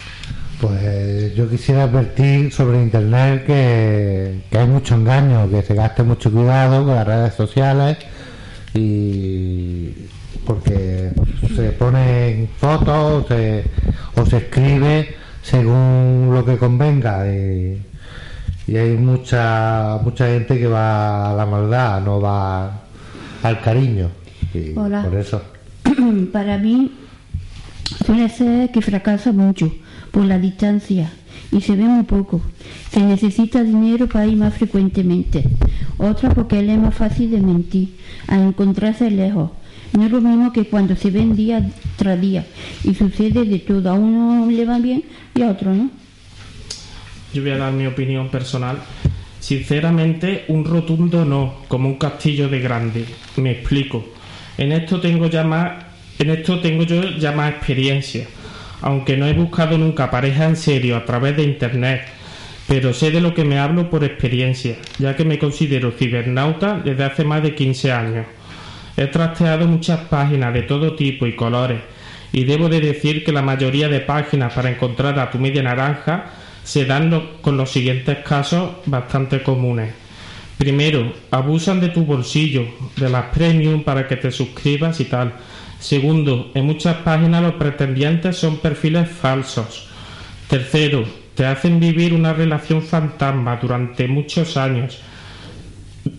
Pues 0.61 1.37
yo 1.37 1.49
quisiera 1.49 1.85
advertir 1.85 2.53
sobre 2.53 2.83
Internet 2.83 3.47
que, 3.47 4.43
hay 4.51 4.67
mucho 4.67 4.97
engaño, 4.97 5.49
que 5.49 5.63
se 5.63 5.75
gaste 5.75 6.03
mucho 6.03 6.33
cuidado 6.33 6.85
con 6.85 6.97
las 6.97 7.07
redes 7.07 7.35
sociales 7.35 7.97
y 8.75 9.91
porque 10.45 11.13
se 11.55 11.71
ponen 11.73 12.49
fotos 12.59 13.27
o 14.17 14.27
se 14.27 14.37
escribe 14.37 15.15
según 15.43 16.31
lo 16.35 16.45
que 16.45 16.57
convenga 16.57 17.31
y, 17.31 17.81
hay 18.69 18.97
mucha 18.99 19.99
mucha 20.03 20.27
gente 20.27 20.59
que 20.59 20.67
va 20.67 21.31
a 21.31 21.35
la 21.35 21.47
maldad, 21.47 22.03
no 22.03 22.21
va 22.21 22.83
al 23.43 23.61
cariño. 23.63 24.11
Y 24.53 24.77
Hola. 24.77 25.05
Por 25.05 25.15
eso. 25.15 25.41
Para 26.33 26.59
mí 26.59 26.93
suele 28.05 28.29
ser 28.29 28.71
que 28.71 28.83
fracasa 28.83 29.33
mucho 29.33 29.73
por 30.19 30.27
la 30.27 30.41
distancia 30.41 31.13
y 31.53 31.61
se 31.61 31.77
ve 31.77 31.85
muy 31.85 32.03
poco. 32.03 32.41
Se 32.91 32.99
necesita 32.99 33.63
dinero 33.63 34.09
para 34.09 34.27
ir 34.27 34.37
más 34.37 34.53
frecuentemente. 34.53 35.45
Otra 35.97 36.31
porque 36.31 36.59
él 36.59 36.71
es 36.71 36.79
más 36.81 36.97
fácil 36.97 37.31
de 37.31 37.41
mentir, 37.41 37.95
a 38.27 38.35
encontrarse 38.35 39.13
lejos. 39.13 39.53
No 39.93 40.05
es 40.05 40.11
lo 40.11 40.21
mismo 40.21 40.53
que 40.53 40.65
cuando 40.65 40.97
se 40.97 41.13
ven 41.13 41.37
día 41.37 41.71
tras 41.95 42.21
día 42.21 42.45
y 42.83 42.97
sucede 42.97 43.45
de 43.45 43.61
todo. 43.61 43.91
A 43.91 43.95
uno 43.95 44.51
le 44.51 44.65
va 44.65 44.81
bien 44.81 45.05
y 45.37 45.43
a 45.43 45.51
otro 45.51 45.73
no. 45.73 45.89
Yo 47.33 47.43
voy 47.43 47.53
a 47.53 47.59
dar 47.59 47.73
mi 47.73 47.87
opinión 47.87 48.29
personal. 48.29 48.77
Sinceramente, 49.39 50.47
un 50.49 50.65
rotundo 50.65 51.25
no, 51.25 51.59
como 51.69 51.89
un 51.91 51.95
castillo 51.95 52.49
de 52.49 52.59
grande. 52.59 53.05
Me 53.37 53.53
explico. 53.53 54.05
En 54.57 54.73
esto 54.73 55.01
tengo 55.01 55.29
ya 55.29 55.45
más, 55.45 55.85
en 56.19 56.31
esto 56.31 56.59
tengo 56.59 56.83
yo 56.83 57.03
ya 57.21 57.31
más 57.31 57.53
experiencia 57.53 58.27
aunque 58.83 59.17
no 59.17 59.27
he 59.27 59.33
buscado 59.33 59.79
nunca 59.79 60.11
pareja 60.11 60.47
en 60.47 60.57
serio 60.57 60.97
a 60.97 61.05
través 61.05 61.37
de 61.37 61.45
Internet, 61.45 62.03
pero 62.67 62.93
sé 62.93 63.11
de 63.11 63.21
lo 63.21 63.35
que 63.35 63.45
me 63.45 63.59
hablo 63.59 63.91
por 63.91 64.05
experiencia, 64.05 64.77
ya 64.99 65.17
que 65.17 65.25
me 65.25 65.39
considero 65.39 65.93
cibernauta 65.93 66.81
desde 66.85 67.05
hace 67.05 67.25
más 67.25 67.43
de 67.43 67.55
15 67.55 67.93
años. 67.93 68.27
He 68.97 69.07
trasteado 69.07 69.67
muchas 69.67 70.01
páginas 70.01 70.53
de 70.53 70.63
todo 70.63 70.95
tipo 70.95 71.27
y 71.27 71.35
colores, 71.35 71.81
y 72.33 72.45
debo 72.45 72.69
de 72.69 72.81
decir 72.81 73.25
que 73.25 73.33
la 73.33 73.43
mayoría 73.43 73.89
de 73.89 74.01
páginas 74.01 74.53
para 74.53 74.71
encontrar 74.71 75.19
a 75.19 75.31
tu 75.31 75.39
media 75.39 75.63
naranja 75.63 76.27
se 76.63 76.85
dan 76.85 77.39
con 77.41 77.57
los 77.57 77.71
siguientes 77.71 78.19
casos 78.19 78.73
bastante 78.85 79.43
comunes. 79.43 79.95
Primero, 80.59 81.13
abusan 81.31 81.81
de 81.81 81.89
tu 81.89 82.05
bolsillo, 82.05 82.67
de 82.97 83.09
las 83.09 83.27
premium 83.27 83.85
para 83.85 84.07
que 84.07 84.17
te 84.17 84.33
suscribas 84.33 85.01
y 85.01 85.05
tal. 85.05 85.33
Segundo, 85.81 86.51
en 86.55 86.67
muchas 86.67 86.97
páginas 86.97 87.43
los 87.43 87.55
pretendientes 87.55 88.37
son 88.37 88.59
perfiles 88.59 89.09
falsos. 89.09 89.89
Tercero, 90.49 91.05
te 91.35 91.47
hacen 91.47 91.79
vivir 91.79 92.15
una 92.15 92.33
relación 92.33 92.83
fantasma 92.83 93.57
durante 93.57 94.09
muchos 94.09 94.57
años. 94.57 94.99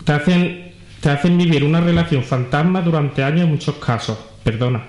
Te 0.05 0.13
hacen, 0.13 0.71
te 1.01 1.09
hacen 1.09 1.37
vivir 1.37 1.63
una 1.63 1.81
relación 1.81 2.23
fantasma 2.23 2.81
durante 2.81 3.23
años 3.23 3.41
en 3.41 3.51
muchos 3.51 3.75
casos. 3.75 4.17
Perdona. 4.43 4.83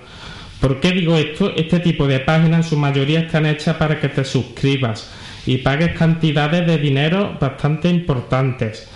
¿Por 0.61 0.79
qué 0.79 0.91
digo 0.91 1.17
esto? 1.17 1.51
Este 1.55 1.79
tipo 1.79 2.07
de 2.07 2.19
páginas 2.19 2.65
en 2.65 2.69
su 2.69 2.77
mayoría 2.77 3.21
están 3.21 3.45
hechas 3.45 3.75
para 3.75 3.99
que 3.99 4.09
te 4.09 4.23
suscribas 4.23 5.11
y 5.45 5.57
pagues 5.57 5.97
cantidades 5.97 6.65
de 6.65 6.77
dinero 6.77 7.35
bastante 7.41 7.89
importantes. 7.89 8.87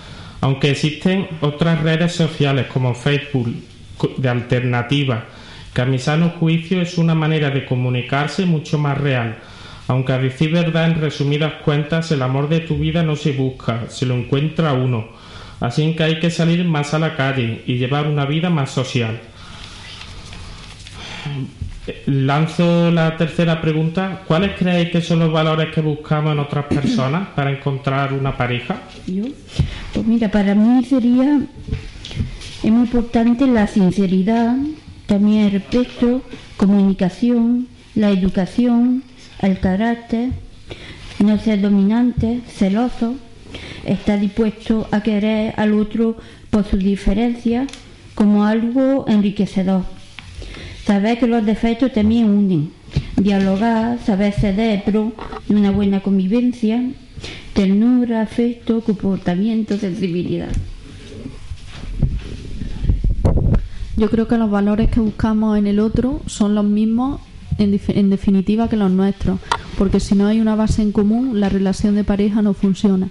Aunque 0.42 0.72
existen 0.72 1.28
otras 1.42 1.82
redes 1.82 2.14
sociales 2.14 2.68
como 2.72 2.94
Facebook 2.94 3.54
de 4.18 4.30
alternativa 4.30 5.26
que 5.76 5.82
a 5.82 5.86
mi 5.86 6.00
sano 6.00 6.30
juicio 6.40 6.82
es 6.82 6.98
una 6.98 7.16
manera 7.16 7.50
de 7.50 7.66
comunicarse 7.66 8.46
mucho 8.46 8.80
más 8.80 8.98
real, 8.98 9.40
aunque 9.90 10.14
a 10.14 10.18
decir 10.18 10.54
verdad 10.54 10.86
en 10.86 11.02
resumidas 11.02 11.56
cuentas 11.66 12.10
el 12.12 12.22
amor 12.22 12.48
de 12.48 12.62
tu 12.62 12.78
vida 12.78 13.04
no 13.04 13.18
se 13.18 13.34
busca, 13.34 13.90
se 13.90 14.06
lo 14.06 14.16
encuentra 14.16 14.72
uno, 14.72 15.10
así 15.60 15.94
que 15.94 16.04
hay 16.04 16.20
que 16.22 16.32
salir 16.32 16.64
más 16.64 16.94
a 16.94 17.00
la 17.00 17.18
calle 17.18 17.62
y 17.68 17.78
llevar 17.78 18.08
una 18.08 18.26
vida 18.26 18.50
más 18.50 18.72
social. 18.72 19.20
Lanzo 22.06 22.90
la 22.90 23.16
tercera 23.18 23.62
pregunta. 23.62 24.22
¿Cuáles 24.28 24.58
creéis 24.58 24.90
que 24.90 25.02
son 25.02 25.20
los 25.20 25.32
valores 25.32 25.74
que 25.74 25.82
buscamos 25.82 26.32
en 26.32 26.40
otras 26.40 26.66
personas 26.66 27.28
para 27.36 27.52
encontrar 27.52 28.14
una 28.14 28.36
pareja? 28.36 28.82
Yo, 29.06 29.26
pues 29.94 30.06
mira, 30.06 30.32
para 30.32 30.56
mí 30.56 30.84
sería 30.86 31.42
es 32.64 32.72
muy 32.72 32.82
importante 32.82 33.46
la 33.46 33.68
sinceridad, 33.68 34.56
también 35.08 35.46
el 35.46 35.52
respeto, 35.52 36.22
comunicación, 36.58 37.68
la 37.94 38.10
educación, 38.10 39.04
el 39.42 39.60
carácter, 39.60 40.30
no 41.24 41.38
ser 41.40 41.62
dominante, 41.62 42.42
celoso, 42.48 43.16
estar 43.86 44.20
dispuesto 44.20 44.88
a 44.92 45.02
querer 45.02 45.54
al 45.58 45.74
otro 45.74 46.18
por 46.50 46.66
sus 46.66 46.80
diferencias 46.80 47.68
como 48.16 48.46
algo 48.46 49.06
enriquecedor. 49.08 49.84
Saber 50.86 51.20
que 51.20 51.28
los 51.28 51.46
defectos 51.46 51.94
también 51.94 52.30
unen. 52.30 52.72
Dialogar, 53.18 54.00
saber 54.06 54.34
ceder 54.34 54.84
pro 54.84 55.14
de 55.48 55.56
una 55.56 55.72
buena 55.72 56.02
convivencia, 56.02 56.82
ternura, 57.54 58.22
afecto, 58.22 58.82
comportamiento, 58.82 59.78
sensibilidad. 59.78 60.50
Yo 63.98 64.10
creo 64.10 64.28
que 64.28 64.38
los 64.38 64.50
valores 64.50 64.90
que 64.90 65.00
buscamos 65.00 65.58
en 65.58 65.68
el 65.68 65.80
otro 65.80 66.22
son 66.28 66.54
los 66.54 66.66
mismos, 66.66 67.22
en, 67.58 68.10
definitiva, 68.10 68.68
que 68.68 68.76
los 68.76 68.92
nuestros, 68.92 69.40
porque 69.78 70.02
si 70.02 70.16
no 70.16 70.28
hay 70.28 70.42
una 70.42 70.56
base 70.56 70.82
en 70.82 70.92
común, 70.92 71.40
la 71.40 71.48
relación 71.48 71.96
de 71.96 72.04
pareja 72.04 72.42
no 72.42 72.54
funciona. 72.54 73.10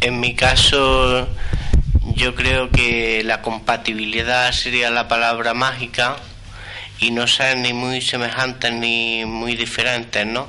En 0.00 0.20
mi 0.20 0.34
caso, 0.34 1.28
yo 2.14 2.34
creo 2.34 2.70
que 2.70 3.22
la 3.22 3.42
compatibilidad 3.42 4.50
sería 4.52 4.90
la 4.90 5.08
palabra 5.08 5.52
mágica 5.52 6.16
y 6.98 7.10
no 7.10 7.26
ser 7.26 7.58
ni 7.58 7.74
muy 7.74 8.00
semejantes 8.00 8.72
ni 8.72 9.24
muy 9.26 9.56
diferentes, 9.56 10.26
¿no? 10.26 10.46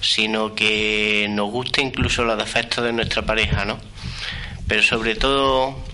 Sino 0.00 0.54
que 0.54 1.26
nos 1.30 1.50
guste 1.50 1.82
incluso 1.82 2.22
los 2.22 2.38
defectos 2.38 2.84
de 2.84 2.92
nuestra 2.92 3.22
pareja, 3.22 3.64
¿no? 3.64 3.78
Pero 4.68 4.82
sobre 4.84 5.16
todo 5.16 5.89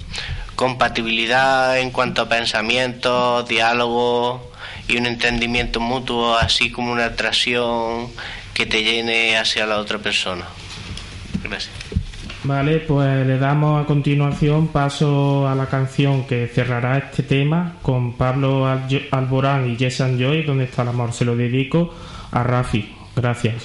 compatibilidad 0.56 1.78
en 1.78 1.90
cuanto 1.90 2.22
a 2.22 2.28
pensamientos, 2.28 3.46
diálogo 3.46 4.50
y 4.88 4.96
un 4.96 5.06
entendimiento 5.06 5.78
mutuo, 5.78 6.36
así 6.36 6.72
como 6.72 6.92
una 6.92 7.06
atracción 7.06 8.08
que 8.54 8.66
te 8.66 8.82
llene 8.82 9.36
hacia 9.36 9.66
la 9.66 9.78
otra 9.78 9.98
persona. 9.98 10.44
Gracias. 11.44 11.70
Vale, 12.42 12.78
pues 12.78 13.26
le 13.26 13.38
damos 13.38 13.82
a 13.82 13.86
continuación 13.86 14.68
paso 14.68 15.48
a 15.48 15.54
la 15.54 15.66
canción 15.66 16.26
que 16.26 16.46
cerrará 16.46 16.98
este 16.98 17.24
tema 17.24 17.74
con 17.82 18.12
Pablo 18.16 18.66
Alborán 19.10 19.68
y 19.68 19.76
Jason 19.76 20.16
Joy, 20.18 20.44
donde 20.44 20.64
está 20.64 20.82
el 20.82 20.88
amor. 20.88 21.12
Se 21.12 21.24
lo 21.24 21.36
dedico 21.36 21.92
a 22.30 22.42
Rafi. 22.44 22.94
Gracias. 23.16 23.64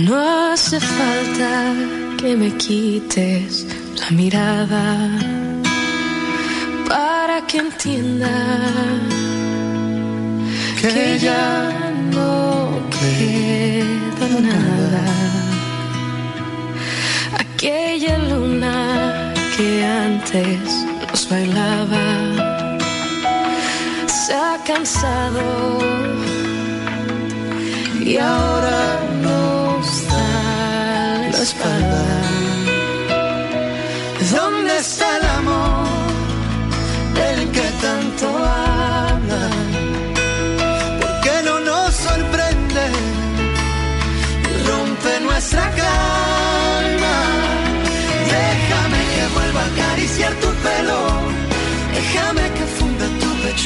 No 0.00 0.52
hace 0.52 0.80
falta 0.80 1.74
que 2.18 2.36
me 2.36 2.50
quites 2.56 3.66
la 4.00 4.10
mirada 4.10 5.41
para 7.42 7.46
que 7.46 7.58
entienda 7.58 8.30
que 10.80 11.18
ya 11.18 11.72
no 12.10 12.68
queda 12.90 14.28
nada 14.40 15.04
aquella 17.38 18.18
luna 18.18 19.32
que 19.56 19.84
antes 19.84 20.60
nos 21.10 21.28
bailaba 21.28 22.04
se 24.06 24.34
ha 24.34 24.58
cansado 24.66 25.78
y 28.04 28.16
ahora 28.18 29.00
nos 29.22 30.06
da 30.08 31.28
la 31.30 31.42
espalda. 31.42 32.31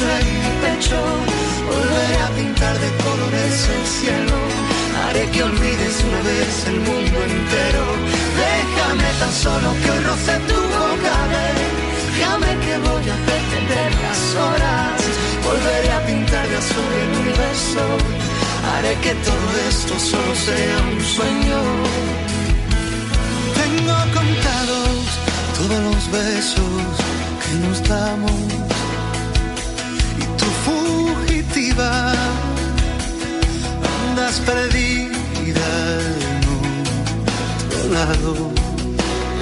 En 0.04 0.26
mi 0.42 0.52
pecho. 0.60 0.98
Volveré 1.66 2.16
a 2.26 2.28
pintar 2.36 2.78
de 2.78 2.90
colores 3.04 3.68
el 3.76 3.86
cielo. 3.86 4.36
Haré 5.02 5.24
que 5.30 5.42
olvides 5.42 6.04
una 6.08 6.20
vez 6.30 6.66
el 6.66 6.80
mundo 6.80 7.16
entero. 7.24 7.84
Déjame 8.44 9.08
tan 9.20 9.32
solo 9.32 9.68
que 9.80 9.90
hoy 9.90 10.00
roce 10.04 10.34
tu 10.48 10.58
boca. 10.76 11.14
Déjame 11.32 12.50
que 12.64 12.74
voy 12.88 13.06
a 13.08 13.16
pretender 13.28 13.90
las 14.04 14.22
horas. 14.44 15.00
Volveré 15.48 15.90
a 15.92 16.06
pintar 16.06 16.46
de 16.46 16.56
azul 16.56 16.92
el 17.02 17.10
universo. 17.22 17.82
Haré 18.68 18.94
que 19.00 19.14
todo 19.28 19.48
esto 19.70 19.94
solo 19.98 20.34
sea 20.34 20.76
un 20.92 21.00
sueño. 21.16 21.60
Tengo 23.60 23.96
contados 24.12 24.98
todos 25.56 25.80
los 25.88 26.10
besos 26.12 26.84
que 27.42 27.52
nos 27.66 27.88
damos 27.88 28.56
tu 30.46 30.52
fugitiva 30.66 31.90
andas 34.08 34.36
perdida 34.50 35.68
en 36.30 36.44
otro 37.66 37.82
lado. 37.96 38.30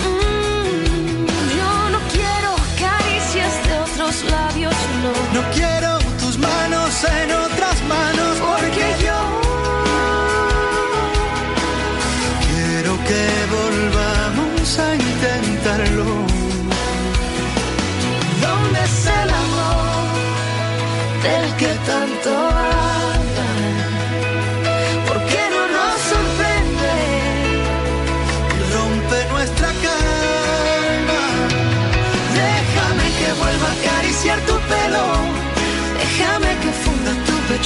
Mm, 0.04 1.26
yo 1.58 1.72
no 1.94 2.00
quiero 2.14 2.50
caricias 2.84 3.52
de 3.68 3.74
otros 3.86 4.14
labios, 4.36 4.76
no. 5.02 5.12
No 5.36 5.42
quiero 5.56 5.90
tus 6.20 6.38
manos 6.38 6.90
en 7.20 7.28
otras 7.46 7.78
manos 7.94 8.32
porque 8.48 8.84
yo 9.06 9.18
quiero 12.48 12.92
que 13.08 13.22
volvamos 13.50 13.63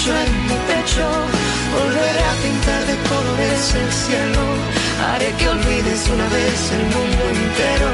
en 0.06 0.46
mi 0.46 0.54
pecho. 0.70 1.06
Volveré 1.74 2.22
a 2.32 2.34
pintar 2.42 2.82
de 2.86 2.96
colores 3.10 3.74
el 3.74 3.90
cielo. 3.92 4.42
Haré 5.02 5.30
que 5.38 5.48
olvides 5.48 6.08
una 6.08 6.28
vez 6.28 6.58
el 6.78 6.84
mundo 6.94 7.22
entero. 7.34 7.90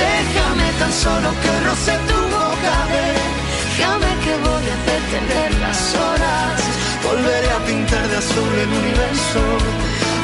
Déjame 0.00 0.68
tan 0.80 0.92
solo 0.92 1.28
que 1.42 1.52
roce 1.68 1.94
tu 2.08 2.18
boca. 2.36 2.74
Déjame 2.96 4.10
que 4.24 4.34
voy 4.48 4.66
a 4.74 4.78
detener 4.92 5.50
las 5.60 5.80
horas. 5.94 6.56
Volveré 7.04 7.50
a 7.50 7.60
pintar 7.66 8.08
de 8.08 8.16
azul 8.16 8.52
el 8.64 8.70
universo. 8.82 9.42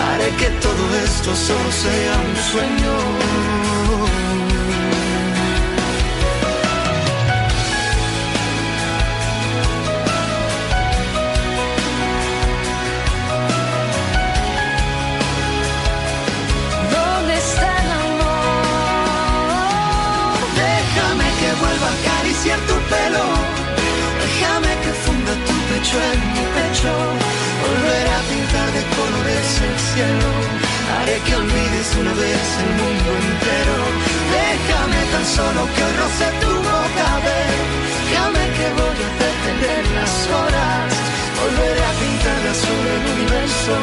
Haré 0.08 0.30
que 0.40 0.48
todo 0.64 0.84
esto 1.04 1.36
solo 1.36 1.70
sea 1.84 2.14
un 2.28 2.36
sueño. 2.50 4.27
En 25.96 26.20
mi 26.34 26.44
pecho. 26.56 26.92
Volveré 27.64 28.10
a 28.18 28.22
pintar 28.28 28.68
de 28.76 28.82
colores 28.96 29.48
el 29.68 29.76
cielo. 29.88 30.30
Haré 30.92 31.16
que 31.24 31.34
olvides 31.34 31.88
una 32.00 32.12
vez 32.12 32.44
el 32.64 32.70
mundo 32.80 33.08
entero. 33.24 33.76
Déjame 34.36 35.00
tan 35.12 35.26
solo 35.36 35.60
que 35.74 35.84
roce 36.00 36.26
tu 36.42 36.52
boca. 36.68 37.08
Déjame 37.28 38.44
que 38.56 38.66
voy 38.80 38.98
a 39.06 39.10
detener 39.22 39.82
las 39.96 40.14
horas. 40.36 40.88
Volveré 41.40 41.84
a 41.90 41.94
pintar 42.02 42.38
de 42.44 42.50
azul 42.56 42.84
el 42.96 43.04
universo. 43.16 43.74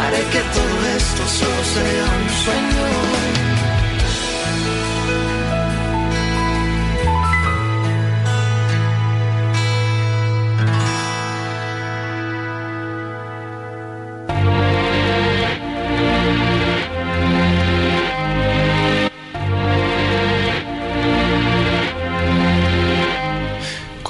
Haré 0.00 0.22
que 0.32 0.42
todo 0.56 0.76
esto 0.98 1.22
solo 1.38 1.60
sea 1.74 2.04
un 2.20 2.28
sueño. 2.44 3.53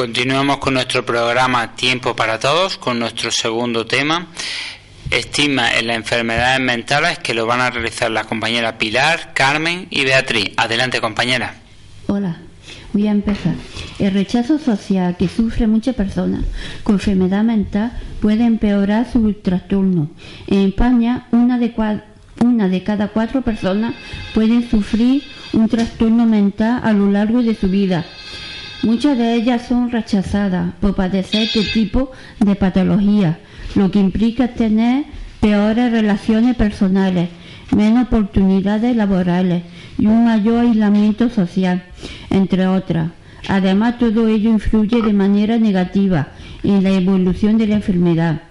Continuamos 0.04 0.58
con 0.58 0.74
nuestro 0.74 1.06
programa 1.06 1.76
Tiempo 1.76 2.14
para 2.14 2.38
Todos, 2.38 2.76
con 2.76 2.98
nuestro 2.98 3.30
segundo 3.30 3.86
tema, 3.86 4.26
estigma 5.10 5.78
en 5.78 5.86
las 5.86 5.96
enfermedades 5.96 6.60
mentales, 6.60 7.18
que 7.20 7.32
lo 7.32 7.46
van 7.46 7.62
a 7.62 7.70
realizar 7.70 8.10
las 8.10 8.26
compañeras 8.26 8.74
Pilar, 8.74 9.32
Carmen 9.32 9.86
y 9.88 10.04
Beatriz. 10.04 10.50
Adelante, 10.58 11.00
compañera. 11.00 11.54
Hola, 12.06 12.36
voy 12.92 13.08
a 13.08 13.12
empezar. 13.12 13.54
El 13.98 14.12
rechazo 14.12 14.58
social 14.58 15.16
que 15.16 15.26
sufre 15.26 15.66
muchas 15.66 15.94
personas 15.94 16.44
con 16.82 16.96
enfermedad 16.96 17.42
mental 17.42 17.98
puede 18.20 18.44
empeorar 18.44 19.10
su 19.10 19.32
trastorno. 19.32 20.10
En 20.48 20.68
España, 20.68 21.28
una 21.30 21.56
de, 21.56 21.72
una 22.42 22.68
de 22.68 22.82
cada 22.82 23.08
cuatro 23.08 23.40
personas 23.40 23.94
pueden 24.34 24.68
sufrir 24.68 25.22
un 25.54 25.66
trastorno 25.66 26.26
mental 26.26 26.82
a 26.84 26.92
lo 26.92 27.10
largo 27.10 27.42
de 27.42 27.54
su 27.54 27.70
vida. 27.70 28.04
Muchas 28.84 29.16
de 29.16 29.34
ellas 29.34 29.62
son 29.66 29.90
rechazadas 29.90 30.74
por 30.78 30.94
padecer 30.94 31.44
este 31.44 31.62
tipo 31.64 32.12
de 32.38 32.54
patología, 32.54 33.38
lo 33.74 33.90
que 33.90 33.98
implica 33.98 34.48
tener 34.48 35.06
peores 35.40 35.90
relaciones 35.90 36.54
personales, 36.54 37.30
menos 37.74 38.04
oportunidades 38.04 38.94
laborales 38.94 39.62
y 39.98 40.04
un 40.04 40.26
mayor 40.26 40.66
aislamiento 40.66 41.30
social, 41.30 41.82
entre 42.28 42.66
otras. 42.66 43.10
Además, 43.48 43.98
todo 43.98 44.28
ello 44.28 44.50
influye 44.50 45.00
de 45.00 45.14
manera 45.14 45.56
negativa 45.56 46.28
en 46.62 46.82
la 46.82 46.90
evolución 46.90 47.56
de 47.56 47.68
la 47.68 47.76
enfermedad. 47.76 48.42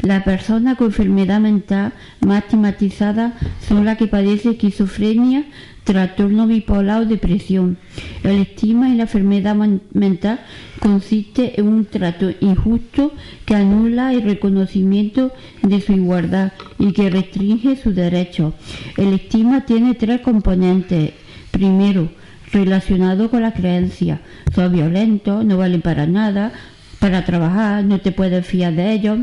Las 0.00 0.22
personas 0.22 0.78
con 0.78 0.86
enfermedad 0.86 1.40
mental 1.40 1.92
más 2.20 2.44
estigmatizadas 2.44 3.34
son 3.68 3.84
las 3.84 3.98
que 3.98 4.06
padecen 4.06 4.52
esquizofrenia, 4.52 5.44
trastorno 5.84 6.46
bipolar 6.46 7.02
o 7.02 7.06
depresión. 7.06 7.76
El 8.22 8.40
estigma 8.40 8.88
y 8.88 8.96
la 8.96 9.04
enfermedad 9.04 9.54
mental 9.92 10.40
consiste 10.80 11.60
en 11.60 11.68
un 11.68 11.84
trato 11.84 12.30
injusto 12.40 13.12
que 13.44 13.54
anula 13.54 14.12
el 14.12 14.22
reconocimiento 14.22 15.32
de 15.62 15.80
su 15.80 15.92
igualdad 15.92 16.52
y 16.78 16.92
que 16.92 17.10
restringe 17.10 17.76
sus 17.76 17.94
derechos. 17.94 18.54
El 18.96 19.12
estigma 19.12 19.66
tiene 19.66 19.94
tres 19.94 20.20
componentes. 20.20 21.12
Primero, 21.50 22.08
relacionado 22.52 23.30
con 23.30 23.42
la 23.42 23.52
creencia. 23.52 24.20
Son 24.54 24.72
violentos, 24.72 25.44
no 25.44 25.58
valen 25.58 25.82
para 25.82 26.06
nada, 26.06 26.52
para 26.98 27.24
trabajar, 27.24 27.84
no 27.84 28.00
te 28.00 28.12
puedes 28.12 28.46
fiar 28.46 28.74
de 28.74 28.92
ellos. 28.92 29.18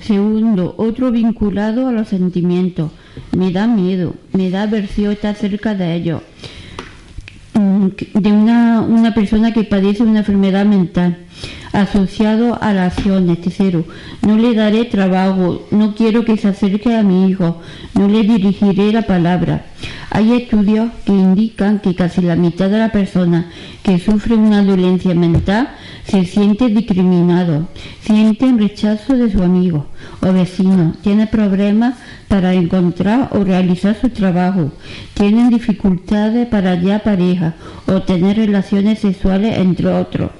Segundo, 0.00 0.74
otro 0.76 1.10
vinculado 1.10 1.88
a 1.88 1.92
los 1.92 2.08
sentimientos. 2.08 2.90
Me 3.36 3.50
da 3.50 3.66
miedo, 3.66 4.14
me 4.32 4.50
da 4.50 4.62
aversión 4.62 5.12
estar 5.12 5.34
cerca 5.34 5.74
de 5.74 5.94
ellos. 5.94 6.22
Mm, 7.54 7.88
de 8.14 8.32
una, 8.32 8.80
una 8.80 9.14
persona 9.14 9.52
que 9.52 9.64
padece 9.64 10.02
una 10.02 10.20
enfermedad 10.20 10.64
mental 10.64 11.18
asociado 11.72 12.58
a 12.62 12.72
las 12.72 12.96
acciones. 12.96 13.40
Tercero, 13.40 13.84
no 14.22 14.36
le 14.36 14.54
daré 14.54 14.84
trabajo, 14.84 15.66
no 15.70 15.94
quiero 15.94 16.24
que 16.24 16.36
se 16.36 16.48
acerque 16.48 16.94
a 16.94 17.02
mi 17.02 17.28
hijo, 17.28 17.60
no 17.94 18.08
le 18.08 18.22
dirigiré 18.22 18.92
la 18.92 19.02
palabra. 19.02 19.66
Hay 20.10 20.32
estudios 20.34 20.90
que 21.06 21.12
indican 21.12 21.80
que 21.80 21.94
casi 21.94 22.20
la 22.20 22.36
mitad 22.36 22.68
de 22.68 22.78
las 22.78 22.90
personas 22.90 23.46
que 23.82 23.98
sufren 23.98 24.40
una 24.40 24.62
dolencia 24.62 25.14
mental 25.14 25.70
se 26.04 26.24
siente 26.24 26.68
discriminado, 26.68 27.68
sienten 28.00 28.58
rechazo 28.58 29.16
de 29.16 29.30
su 29.30 29.42
amigo 29.42 29.86
o 30.20 30.32
vecino, 30.32 30.94
tienen 31.02 31.28
problemas 31.28 31.94
para 32.28 32.52
encontrar 32.52 33.30
o 33.32 33.42
realizar 33.42 33.96
su 33.98 34.10
trabajo, 34.10 34.72
tienen 35.14 35.48
dificultades 35.48 36.46
para 36.48 36.72
hallar 36.72 37.02
pareja 37.02 37.54
o 37.86 38.02
tener 38.02 38.36
relaciones 38.36 38.98
sexuales, 38.98 39.58
entre 39.58 39.88
otros. 39.88 40.30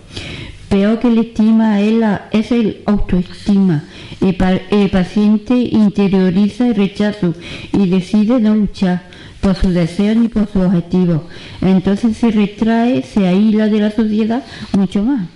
Peor 0.73 1.01
que 1.01 1.11
la 1.11 1.21
estima 1.21 1.83
es, 1.83 1.93
la, 1.93 2.29
es 2.31 2.51
el 2.51 2.81
autoestima. 2.87 3.85
El, 4.23 4.89
paciente 4.89 5.55
interioriza 5.55 6.67
el 6.67 6.75
rechazo 6.75 7.35
y 7.75 7.91
decide 7.91 8.41
no 8.41 8.55
luchar 8.55 9.03
por 9.43 9.55
su 9.55 9.69
deseo 9.69 10.15
ni 10.15 10.29
por 10.29 10.51
su 10.51 10.61
objetivo. 10.61 11.25
Entonces 11.61 12.17
se 12.17 12.31
retrae, 12.31 13.03
se 13.03 13.27
aísla 13.27 13.67
de 13.69 13.81
la 13.81 13.91
sociedad 13.91 14.43
mucho 14.73 15.03
más. 15.03 15.29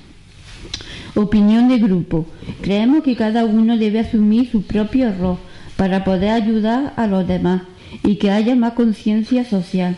Opinión 1.14 1.68
de 1.68 1.81
grupo. 1.81 2.25
Creemos 2.62 3.03
que 3.03 3.14
cada 3.14 3.44
uno 3.44 3.77
debe 3.77 4.01
asumir 4.01 4.51
su 4.51 4.62
propio 4.62 5.09
error 5.09 5.37
para 5.77 6.03
poder 6.03 6.31
ayudar 6.31 6.94
a 6.96 7.07
los 7.07 7.29
demás 7.29 7.61
y 8.03 8.16
que 8.16 8.31
haya 8.31 8.55
más 8.55 8.72
conciencia 8.72 9.44
social. 9.44 9.96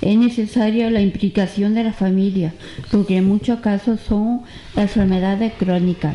Es 0.00 0.16
necesaria 0.16 0.90
la 0.90 1.00
implicación 1.00 1.74
de 1.74 1.84
la 1.84 1.92
familia, 1.92 2.54
porque 2.90 3.16
en 3.16 3.28
muchos 3.28 3.60
casos 3.60 4.00
son 4.00 4.42
enfermedades 4.76 5.52
crónicas. 5.58 6.14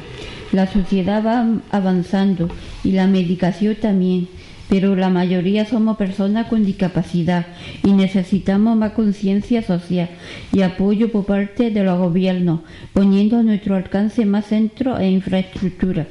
La 0.52 0.68
sociedad 0.68 1.26
va 1.26 1.48
avanzando 1.72 2.50
y 2.84 2.92
la 2.92 3.08
medicación 3.08 3.76
también, 3.76 4.28
pero 4.70 4.96
la 4.96 5.10
mayoría 5.10 5.66
somos 5.66 5.98
personas 5.98 6.48
con 6.48 6.66
discapacidad 6.66 7.46
y 7.84 7.92
necesitamos 7.92 8.78
más 8.78 8.94
conciencia 8.94 9.62
social 9.62 10.10
y 10.54 10.62
apoyo 10.62 11.12
por 11.12 11.26
parte 11.26 11.72
de 11.72 11.84
los 11.84 11.98
gobiernos, 11.98 12.62
poniendo 12.94 13.38
a 13.38 13.44
nuestro 13.44 13.76
alcance 13.76 14.26
más 14.26 14.46
centros 14.46 15.00
e 15.00 15.10
infraestructura. 15.10 16.08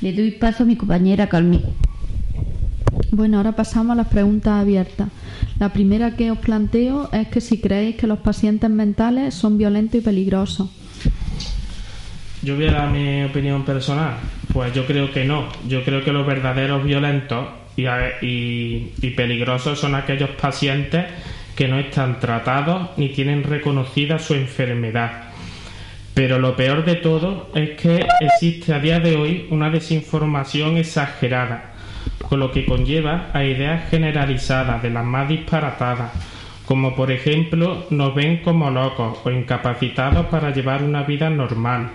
Le 0.00 0.12
doy 0.12 0.30
paso 0.32 0.62
a 0.62 0.66
mi 0.66 0.76
compañera 0.76 1.28
Calmi. 1.28 1.62
Bueno, 3.12 3.38
ahora 3.38 3.52
pasamos 3.52 3.94
a 3.94 3.96
las 3.96 4.08
preguntas 4.08 4.60
abiertas. 4.60 5.08
La 5.58 5.72
primera 5.72 6.16
que 6.16 6.30
os 6.30 6.38
planteo 6.38 7.10
es 7.12 7.28
que 7.28 7.40
si 7.40 7.60
creéis 7.60 7.96
que 7.96 8.06
los 8.06 8.20
pacientes 8.20 8.70
mentales 8.70 9.34
son 9.34 9.58
violentos 9.58 10.00
y 10.00 10.04
peligrosos. 10.04 10.70
Yo 12.42 12.54
voy 12.56 12.68
a 12.68 12.72
dar 12.72 12.90
mi 12.90 13.24
opinión 13.24 13.64
personal. 13.64 14.14
Pues 14.52 14.72
yo 14.74 14.86
creo 14.86 15.12
que 15.12 15.24
no. 15.24 15.48
Yo 15.68 15.84
creo 15.84 16.04
que 16.04 16.12
los 16.12 16.26
verdaderos 16.26 16.84
violentos 16.84 17.48
y, 17.76 17.84
y 19.02 19.10
peligrosos 19.10 19.80
son 19.80 19.94
aquellos 19.96 20.30
pacientes 20.30 21.06
que 21.56 21.66
no 21.66 21.78
están 21.78 22.20
tratados 22.20 22.90
ni 22.96 23.08
tienen 23.08 23.42
reconocida 23.42 24.20
su 24.20 24.34
enfermedad. 24.34 25.24
Pero 26.14 26.38
lo 26.38 26.54
peor 26.54 26.84
de 26.84 26.96
todo 26.96 27.50
es 27.54 27.70
que 27.70 28.06
existe 28.20 28.72
a 28.72 28.78
día 28.78 29.00
de 29.00 29.16
hoy 29.16 29.46
una 29.50 29.68
desinformación 29.68 30.76
exagerada 30.76 31.69
con 32.28 32.40
lo 32.40 32.52
que 32.52 32.64
conlleva 32.64 33.30
a 33.32 33.44
ideas 33.44 33.90
generalizadas 33.90 34.82
de 34.82 34.90
las 34.90 35.04
más 35.04 35.28
disparatadas, 35.28 36.12
como 36.64 36.94
por 36.94 37.10
ejemplo 37.10 37.86
nos 37.90 38.14
ven 38.14 38.38
como 38.44 38.70
locos 38.70 39.18
o 39.24 39.30
incapacitados 39.30 40.26
para 40.26 40.52
llevar 40.52 40.82
una 40.82 41.02
vida 41.02 41.28
normal. 41.30 41.90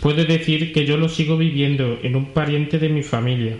Puedo 0.00 0.24
decir 0.24 0.72
que 0.72 0.86
yo 0.86 0.96
lo 0.96 1.08
sigo 1.08 1.36
viviendo 1.36 1.98
en 2.02 2.14
un 2.14 2.26
pariente 2.26 2.78
de 2.78 2.88
mi 2.88 3.02
familia. 3.02 3.56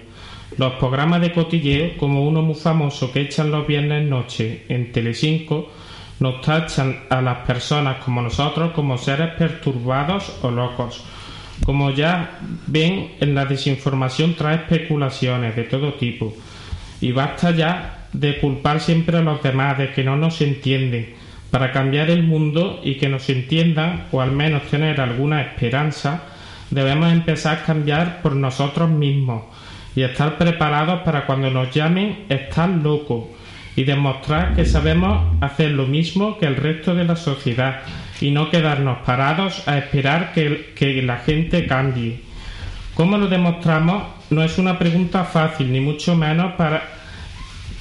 Los 0.56 0.74
programas 0.74 1.20
de 1.20 1.32
cotilleo, 1.32 1.96
como 1.96 2.26
uno 2.28 2.42
muy 2.42 2.54
famoso 2.54 3.10
que 3.10 3.22
echan 3.22 3.50
los 3.50 3.66
viernes 3.66 4.08
noche 4.08 4.64
en 4.68 4.92
Telecinco, 4.92 5.72
nos 6.20 6.40
tachan 6.42 7.00
a 7.10 7.20
las 7.20 7.38
personas 7.38 8.04
como 8.04 8.22
nosotros 8.22 8.72
como 8.72 8.96
seres 8.98 9.30
perturbados 9.36 10.38
o 10.42 10.50
locos 10.50 11.02
como 11.64 11.90
ya 11.90 12.38
ven, 12.66 13.12
en 13.20 13.34
la 13.34 13.46
desinformación 13.46 14.34
trae 14.34 14.56
especulaciones 14.56 15.54
de 15.56 15.64
todo 15.64 15.94
tipo. 15.94 16.34
Y 17.00 17.12
basta 17.12 17.50
ya 17.52 18.08
de 18.12 18.38
culpar 18.38 18.80
siempre 18.80 19.18
a 19.18 19.22
los 19.22 19.42
demás 19.42 19.78
de 19.78 19.92
que 19.92 20.04
no 20.04 20.16
nos 20.16 20.40
entienden. 20.40 21.14
Para 21.50 21.72
cambiar 21.72 22.10
el 22.10 22.24
mundo 22.24 22.80
y 22.82 22.96
que 22.96 23.08
nos 23.08 23.28
entiendan, 23.28 24.06
o 24.10 24.20
al 24.20 24.32
menos 24.32 24.64
tener 24.64 25.00
alguna 25.00 25.42
esperanza, 25.42 26.22
debemos 26.70 27.12
empezar 27.12 27.58
a 27.58 27.62
cambiar 27.64 28.22
por 28.22 28.34
nosotros 28.34 28.90
mismos 28.90 29.44
y 29.94 30.02
estar 30.02 30.36
preparados 30.36 31.02
para 31.02 31.26
cuando 31.26 31.50
nos 31.50 31.72
llamen 31.72 32.24
estar 32.28 32.68
locos 32.68 33.26
y 33.76 33.84
demostrar 33.84 34.54
que 34.54 34.64
sabemos 34.64 35.34
hacer 35.40 35.70
lo 35.70 35.86
mismo 35.86 36.38
que 36.38 36.46
el 36.46 36.56
resto 36.56 36.94
de 36.94 37.04
la 37.04 37.16
sociedad 37.16 37.82
y 38.24 38.30
no 38.30 38.50
quedarnos 38.50 39.00
parados 39.00 39.68
a 39.68 39.76
esperar 39.76 40.32
que, 40.32 41.02
la 41.04 41.18
gente 41.18 41.66
cambie. 41.66 42.20
¿Cómo 42.94 43.18
lo 43.18 43.28
demostramos? 43.28 44.02
No 44.30 44.42
es 44.42 44.56
una 44.56 44.78
pregunta 44.78 45.24
fácil, 45.24 45.70
ni 45.70 45.80
mucho 45.80 46.16
menos 46.16 46.54
para... 46.54 46.88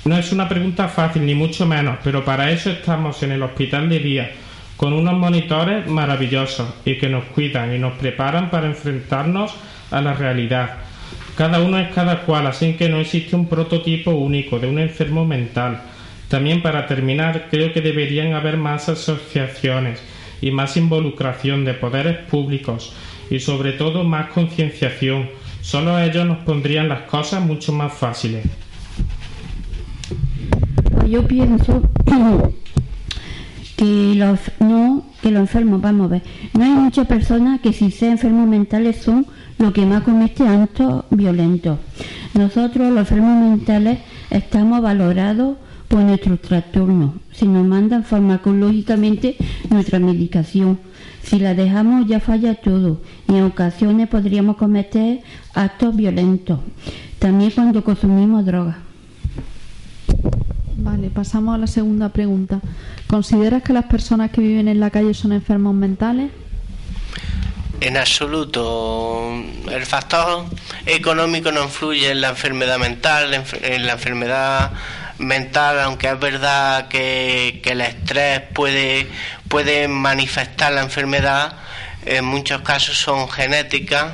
No 0.03 0.17
es 0.17 0.34
una 0.34 0.49
pregunta 0.49 0.89
fácil, 0.89 1.25
ni 1.25 1.34
mucho 1.34 1.65
menos, 1.65 1.97
pero 2.03 2.25
para 2.25 2.51
eso 2.51 2.71
estamos 2.71 3.23
en 3.23 3.32
el 3.32 3.41
hospital 3.41 3.88
de 3.88 3.99
día, 3.99 4.32
con 4.75 4.91
unos 4.91 5.13
monitores 5.13 5.88
maravillosos 5.88 6.67
y 6.84 6.97
que 6.97 7.08
nos 7.08 7.23
cuidan 7.23 7.73
y 7.73 7.79
nos 7.79 7.93
preparan 7.93 8.49
para 8.49 8.67
enfrentarnos 8.67 9.56
a 9.91 10.01
la 10.01 10.12
realidad. 10.12 10.71
Cada 11.38 11.62
uno 11.62 11.79
es 11.79 11.93
cada 11.93 12.23
cual, 12.23 12.47
así 12.47 12.73
que 12.73 12.89
no 12.89 12.97
existe 12.97 13.38
un 13.38 13.47
prototipo 13.47 14.12
único 14.12 14.60
de 14.60 14.67
un 14.67 14.79
enfermo 14.79 15.23
mental. 15.23 15.84
También 16.27 16.62
para 16.62 16.86
terminar, 16.86 17.47
creo 17.49 17.71
que 17.71 17.79
deberían 17.79 18.34
haber 18.34 18.58
más 18.58 18.89
asociaciones 18.89 20.03
y 20.43 20.51
más 20.51 20.75
involucración 20.75 21.63
de 21.63 21.73
poderes 21.73 22.17
públicos 22.29 22.93
y 23.29 23.39
sobre 23.39 23.71
todo 23.71 24.03
más 24.03 24.29
concienciación. 24.32 25.29
Solo 25.62 25.97
ellos 25.97 26.25
nos 26.25 26.39
pondrían 26.39 26.89
las 26.89 27.03
cosas 27.03 27.41
mucho 27.41 27.71
más 27.71 27.93
fáciles. 27.93 28.45
Yo 31.08 31.25
pienso 31.25 31.82
que 33.77 34.15
los, 34.15 34.39
no, 34.60 35.06
que 35.21 35.32
los 35.32 35.41
enfermos, 35.41 35.79
vamos 35.79 36.08
a 36.08 36.15
ver, 36.15 36.21
no 36.53 36.63
hay 36.65 36.71
muchas 36.71 37.08
personas 37.08 37.62
que 37.62 37.71
si 37.71 37.89
sean 37.89 38.13
enfermos 38.13 38.45
mentales 38.45 38.97
son 38.97 39.25
los 39.60 39.71
que 39.71 39.86
más 39.86 40.03
cometen 40.03 40.47
actos 40.47 41.06
violentos. 41.10 41.79
Nosotros 42.34 42.91
los 42.91 42.99
enfermos 42.99 43.49
mentales 43.49 43.99
estamos 44.29 44.82
valorados 44.82 45.56
por 45.93 46.01
nuestros 46.01 46.41
trastornos, 46.41 47.12
si 47.34 47.47
nos 47.47 47.67
mandan 47.67 48.03
farmacológicamente 48.03 49.38
nuestra 49.69 49.99
medicación. 49.99 50.79
Si 51.21 51.38
la 51.38 51.53
dejamos 51.53 52.08
ya 52.08 52.19
falla 52.19 52.56
todo 52.56 52.99
y 53.29 53.36
en 53.36 53.43
ocasiones 53.43 54.10
podríamos 54.10 54.58
cometer 54.58 55.19
actos 55.53 55.95
violentos. 55.95 56.62
También 57.19 57.51
cuando 57.51 57.84
consumimos 57.84 58.43
drogas. 58.43 58.77
Vale, 60.77 61.12
pasamos 61.12 61.53
a 61.53 61.60
la 61.60 61.67
segunda 61.67 62.10
pregunta. 62.10 62.60
¿Consideras 63.06 63.62
que 63.62 63.73
las 63.73 63.86
personas 63.86 64.32
que 64.32 64.41
viven 64.41 64.67
en 64.67 64.79
la 64.79 64.89
calle 64.89 65.13
son 65.13 65.32
enfermos 65.32 65.75
mentales? 65.75 66.32
En 67.82 67.97
absoluto. 67.97 69.32
El 69.71 69.86
factor 69.86 70.45
económico 70.88 71.51
no 71.51 71.62
influye 71.62 72.10
en 72.10 72.21
la 72.21 72.29
enfermedad 72.29 72.79
mental, 72.79 73.43
en 73.62 73.86
la 73.86 73.93
enfermedad 73.93 74.71
mental, 75.17 75.80
aunque 75.80 76.08
es 76.10 76.19
verdad 76.19 76.88
que, 76.88 77.62
el 77.63 77.82
estrés 77.82 78.41
puede, 78.54 79.08
puede 79.47 79.88
manifestar 79.88 80.73
la 80.73 80.82
enfermedad, 80.82 81.58
en 82.06 82.26
muchos 82.26 82.62
casos 82.62 82.97
son 82.97 83.30
genéticas 83.30 84.13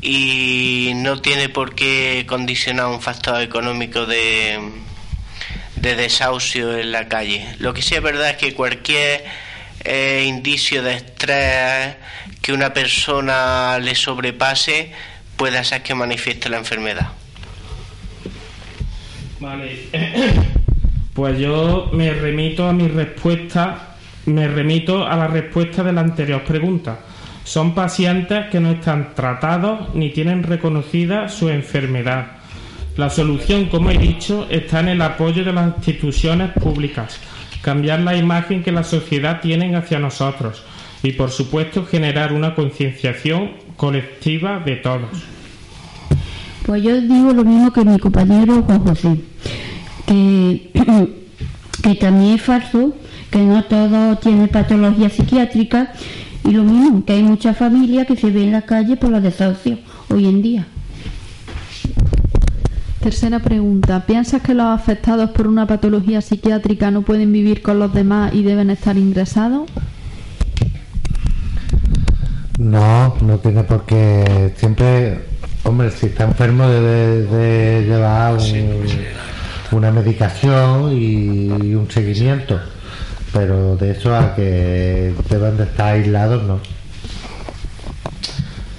y 0.00 0.92
no 0.96 1.20
tiene 1.20 1.48
por 1.48 1.74
qué 1.74 2.24
condicionar 2.28 2.86
un 2.86 3.00
factor 3.00 3.40
económico 3.42 4.06
de, 4.06 4.58
de 5.76 5.96
desahucio 5.96 6.76
en 6.76 6.92
la 6.92 7.08
calle. 7.08 7.54
Lo 7.58 7.74
que 7.74 7.82
sí 7.82 7.94
es 7.94 8.02
verdad 8.02 8.30
es 8.30 8.36
que 8.36 8.54
cualquier 8.54 9.24
eh, 9.84 10.24
indicio 10.26 10.82
de 10.82 10.94
estrés 10.94 11.96
que 12.40 12.52
una 12.52 12.72
persona 12.72 13.78
le 13.80 13.94
sobrepase 13.94 14.92
puede 15.36 15.58
hacer 15.58 15.82
que 15.82 15.94
manifieste 15.94 16.48
la 16.48 16.58
enfermedad. 16.58 17.08
Vale. 19.42 19.76
Pues 21.12 21.38
yo 21.38 21.90
me 21.92 22.10
remito 22.14 22.66
a 22.66 22.72
mi 22.72 22.88
respuesta, 22.88 23.96
me 24.24 24.48
remito 24.48 25.06
a 25.06 25.14
la 25.14 25.26
respuesta 25.26 25.82
de 25.82 25.92
la 25.92 26.00
anterior 26.00 26.42
pregunta. 26.42 27.00
Son 27.44 27.74
pacientes 27.74 28.46
que 28.46 28.60
no 28.60 28.70
están 28.70 29.14
tratados 29.14 29.94
ni 29.94 30.08
tienen 30.08 30.42
reconocida 30.42 31.28
su 31.28 31.50
enfermedad. 31.50 32.28
La 32.96 33.10
solución, 33.10 33.66
como 33.66 33.90
he 33.90 33.98
dicho, 33.98 34.46
está 34.48 34.80
en 34.80 34.88
el 34.88 35.02
apoyo 35.02 35.44
de 35.44 35.52
las 35.52 35.76
instituciones 35.76 36.52
públicas, 36.52 37.20
cambiar 37.60 38.00
la 38.00 38.16
imagen 38.16 38.62
que 38.62 38.72
la 38.72 38.84
sociedad 38.84 39.42
tiene 39.42 39.76
hacia 39.76 39.98
nosotros 39.98 40.64
y, 41.02 41.12
por 41.12 41.30
supuesto, 41.30 41.84
generar 41.84 42.32
una 42.32 42.54
concienciación 42.54 43.50
colectiva 43.76 44.60
de 44.60 44.76
todos. 44.76 45.10
Pues 46.66 46.82
yo 46.82 47.00
digo 47.00 47.32
lo 47.32 47.44
mismo 47.44 47.72
que 47.72 47.84
mi 47.84 47.98
compañero 47.98 48.62
Juan 48.62 48.84
José, 48.84 49.20
que, 50.06 50.70
que 51.82 51.94
también 51.96 52.34
es 52.34 52.42
falso, 52.42 52.94
que 53.30 53.38
no 53.38 53.64
todo 53.64 54.16
tiene 54.18 54.48
patología 54.48 55.10
psiquiátrica 55.10 55.92
y 56.44 56.50
lo 56.50 56.64
mismo, 56.64 57.04
que 57.04 57.14
hay 57.14 57.22
muchas 57.22 57.56
familias 57.56 58.06
que 58.06 58.16
se 58.16 58.30
ven 58.30 58.44
en 58.44 58.52
la 58.52 58.62
calle 58.62 58.96
por 58.96 59.10
la 59.10 59.20
desahucios 59.20 59.80
hoy 60.08 60.26
en 60.26 60.42
día. 60.42 60.66
Tercera 63.02 63.40
pregunta. 63.40 64.06
¿Piensas 64.06 64.42
que 64.42 64.54
los 64.54 64.66
afectados 64.66 65.30
por 65.30 65.48
una 65.48 65.66
patología 65.66 66.20
psiquiátrica 66.20 66.92
no 66.92 67.02
pueden 67.02 67.32
vivir 67.32 67.60
con 67.60 67.80
los 67.80 67.92
demás 67.92 68.32
y 68.32 68.44
deben 68.44 68.70
estar 68.70 68.96
ingresados? 68.96 69.68
No, 72.60 73.16
no 73.20 73.38
tiene 73.38 73.64
por 73.64 73.86
qué. 73.86 74.52
Siempre, 74.56 75.18
hombre, 75.64 75.90
si 75.90 76.06
está 76.06 76.24
enfermo 76.24 76.68
debe 76.68 77.22
de 77.22 77.82
llevar 77.86 78.34
un- 78.34 78.86
una 79.72 79.90
medicación 79.90 80.92
y 80.96 81.74
un 81.74 81.90
seguimiento. 81.90 82.60
Pero 83.32 83.76
de 83.76 83.92
eso 83.92 84.14
a 84.14 84.34
que 84.34 85.14
deban 85.30 85.56
de 85.56 85.64
estar 85.64 85.94
aislados, 85.94 86.42
no. 86.42 86.60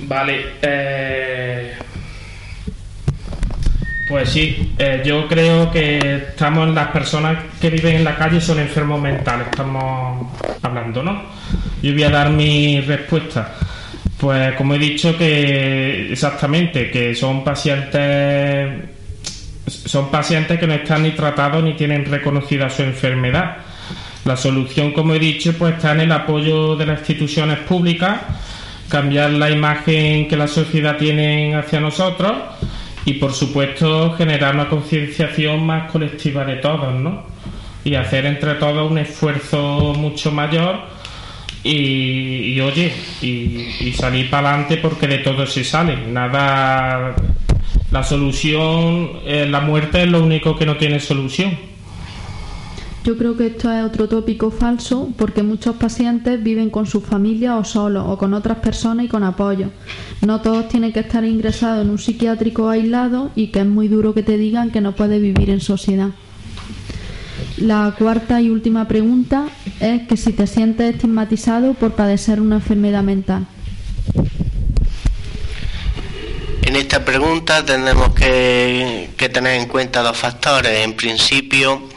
Vale, 0.02 0.46
eh, 0.62 1.74
pues 4.10 4.30
sí, 4.30 4.74
eh, 4.78 5.02
yo 5.04 5.28
creo 5.28 5.72
que 5.72 6.18
estamos 6.30 6.70
las 6.70 6.90
personas 6.90 7.38
que 7.60 7.70
viven 7.70 7.96
en 7.96 8.04
la 8.04 8.16
calle 8.16 8.40
son 8.42 8.60
enfermos 8.60 9.02
mentales, 9.02 9.48
estamos 9.50 10.28
hablando, 10.62 11.02
¿no? 11.02 11.24
Yo 11.82 11.94
voy 11.94 12.04
a 12.04 12.10
dar 12.10 12.30
mi 12.30 12.82
respuesta. 12.82 13.54
Pues 14.24 14.54
como 14.56 14.76
he 14.76 14.80
dicho 14.80 15.18
que 15.18 16.14
exactamente, 16.14 16.90
que 16.90 17.14
son 17.14 17.44
pacientes 17.44 18.72
son 19.68 20.10
pacientes 20.10 20.58
que 20.58 20.66
no 20.66 20.76
están 20.76 21.04
ni 21.04 21.12
tratados 21.12 21.62
ni 21.62 21.74
tienen 21.74 22.06
reconocida 22.06 22.70
su 22.70 22.84
enfermedad. 22.84 23.58
La 24.24 24.38
solución, 24.38 24.94
como 24.94 25.14
he 25.14 25.20
dicho, 25.20 25.52
pues 25.60 25.74
está 25.74 25.92
en 25.92 26.00
el 26.00 26.12
apoyo 26.14 26.78
de 26.78 26.86
las 26.86 27.00
instituciones 27.00 27.60
públicas, 27.60 28.22
cambiar 28.88 29.32
la 29.32 29.50
imagen 29.50 30.30
que 30.30 30.38
la 30.38 30.48
sociedad 30.48 30.96
tiene 30.96 31.54
hacia 31.58 31.82
nosotros 31.82 32.32
y, 33.04 33.16
por 33.16 33.34
supuesto, 33.34 34.14
generar 34.14 34.56
una 34.56 34.70
concienciación 34.70 35.66
más 35.66 35.92
colectiva 35.92 36.46
de 36.46 36.56
todos, 36.56 36.96
¿no? 36.96 37.24
Y 37.84 37.96
hacer 37.96 38.26
entre 38.26 38.54
todos 38.54 38.90
un 38.90 39.00
esfuerzo 39.00 39.94
mucho 39.98 40.32
mayor 40.32 40.93
y, 41.64 42.60
oye, 42.60 42.92
y, 43.22 43.94
salir 43.94 44.30
para 44.30 44.50
adelante 44.50 44.78
porque 44.78 45.08
de 45.08 45.20
todo 45.20 45.46
se 45.46 45.64
sale. 45.64 45.98
Nada. 46.08 47.16
La 47.92 48.04
solución, 48.04 49.12
eh, 49.26 49.46
la 49.48 49.62
muerte 49.62 50.02
es 50.04 50.10
lo 50.10 50.24
único 50.24 50.58
que 50.58 50.66
no 50.66 50.78
tiene 50.78 51.00
solución. 51.00 51.52
Yo 53.04 53.18
creo 53.18 53.36
que 53.36 53.48
esto 53.48 53.72
es 53.72 53.84
otro 53.84 54.08
tópico 54.08 54.50
falso 54.50 55.10
porque 55.18 55.44
muchos 55.44 55.76
pacientes 55.76 56.42
viven 56.42 56.70
con 56.70 56.86
su 56.86 57.02
familia 57.02 57.58
o 57.58 57.66
solos 57.66 58.06
o 58.08 58.18
con 58.18 58.34
otras 58.34 58.60
personas 58.60 59.06
y 59.06 59.10
con 59.10 59.24
apoyo. 59.24 59.68
No 60.26 60.42
todos 60.42 60.70
tienen 60.70 60.94
que 60.94 61.02
estar 61.02 61.26
ingresados 61.26 61.84
en 61.84 61.92
un 61.92 62.00
psiquiátrico 62.00 62.70
aislado 62.70 63.30
y 63.36 63.48
que 63.48 63.60
es 63.60 63.66
muy 63.66 63.90
duro 63.90 64.14
que 64.14 64.24
te 64.24 64.38
digan 64.38 64.72
que 64.72 64.80
no 64.80 64.96
puedes 64.96 65.22
vivir 65.22 65.50
en 65.50 65.60
sociedad. 65.60 66.12
La 67.64 67.96
cuarta 67.98 68.42
y 68.42 68.50
última 68.50 68.90
pregunta 68.90 69.46
es 69.80 70.06
que 70.06 70.18
si 70.18 70.34
te 70.34 70.48
sientes 70.48 70.96
estigmatizado 70.96 71.76
por 71.76 71.94
padecer 71.94 72.42
una 72.42 72.56
enfermedad 72.56 73.04
mental. 73.04 73.48
En 76.64 76.76
esta 76.76 77.06
pregunta 77.06 77.64
tenemos 77.64 78.14
que, 78.16 79.12
que 79.16 79.30
tener 79.30 79.62
en 79.62 79.70
cuenta 79.70 80.02
dos 80.02 80.18
factores. 80.18 80.84
En 80.84 80.98
principio, 80.98 81.88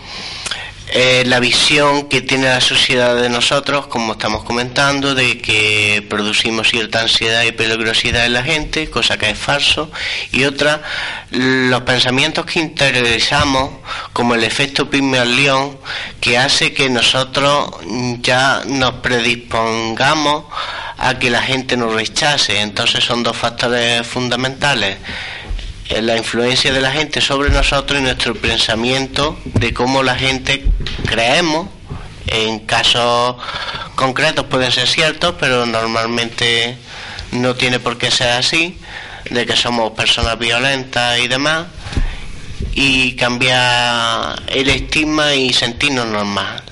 eh, 0.88 1.24
la 1.26 1.40
visión 1.40 2.08
que 2.08 2.20
tiene 2.20 2.46
la 2.46 2.60
sociedad 2.60 3.16
de 3.16 3.28
nosotros, 3.28 3.88
como 3.88 4.12
estamos 4.12 4.44
comentando, 4.44 5.14
de 5.14 5.38
que 5.38 6.06
producimos 6.08 6.68
cierta 6.68 7.00
ansiedad 7.00 7.42
y 7.42 7.52
peligrosidad 7.52 8.24
en 8.24 8.34
la 8.34 8.44
gente, 8.44 8.88
cosa 8.88 9.18
que 9.18 9.30
es 9.30 9.38
falso, 9.38 9.90
y 10.30 10.44
otra, 10.44 10.82
los 11.30 11.80
pensamientos 11.82 12.46
que 12.46 12.60
interiorizamos, 12.60 13.70
como 14.12 14.36
el 14.36 14.44
efecto 14.44 14.88
Pygmalion, 14.88 15.76
que 16.20 16.38
hace 16.38 16.72
que 16.72 16.88
nosotros 16.88 17.70
ya 18.20 18.62
nos 18.66 18.94
predispongamos 18.94 20.44
a 20.98 21.18
que 21.18 21.30
la 21.30 21.42
gente 21.42 21.76
nos 21.76 21.94
rechace. 21.94 22.60
Entonces 22.60 23.04
son 23.04 23.22
dos 23.22 23.36
factores 23.36 24.06
fundamentales 24.06 24.98
la 25.90 26.16
influencia 26.16 26.72
de 26.72 26.80
la 26.80 26.90
gente 26.90 27.20
sobre 27.20 27.50
nosotros 27.50 28.00
y 28.00 28.02
nuestro 28.02 28.34
pensamiento 28.34 29.38
de 29.44 29.72
cómo 29.72 30.02
la 30.02 30.14
gente 30.16 30.64
creemos. 31.06 31.68
En 32.26 32.60
casos 32.60 33.36
concretos 33.94 34.46
pueden 34.46 34.72
ser 34.72 34.88
ciertos, 34.88 35.36
pero 35.38 35.64
normalmente 35.64 36.76
no 37.32 37.54
tiene 37.54 37.78
por 37.78 37.98
qué 37.98 38.10
ser 38.10 38.30
así, 38.30 38.76
de 39.30 39.46
que 39.46 39.56
somos 39.56 39.92
personas 39.92 40.38
violentas 40.38 41.20
y 41.20 41.28
demás, 41.28 41.66
y 42.74 43.14
cambiar 43.14 44.42
el 44.48 44.68
estigma 44.68 45.34
y 45.34 45.52
sentirnos 45.52 46.06
normal. 46.06 46.62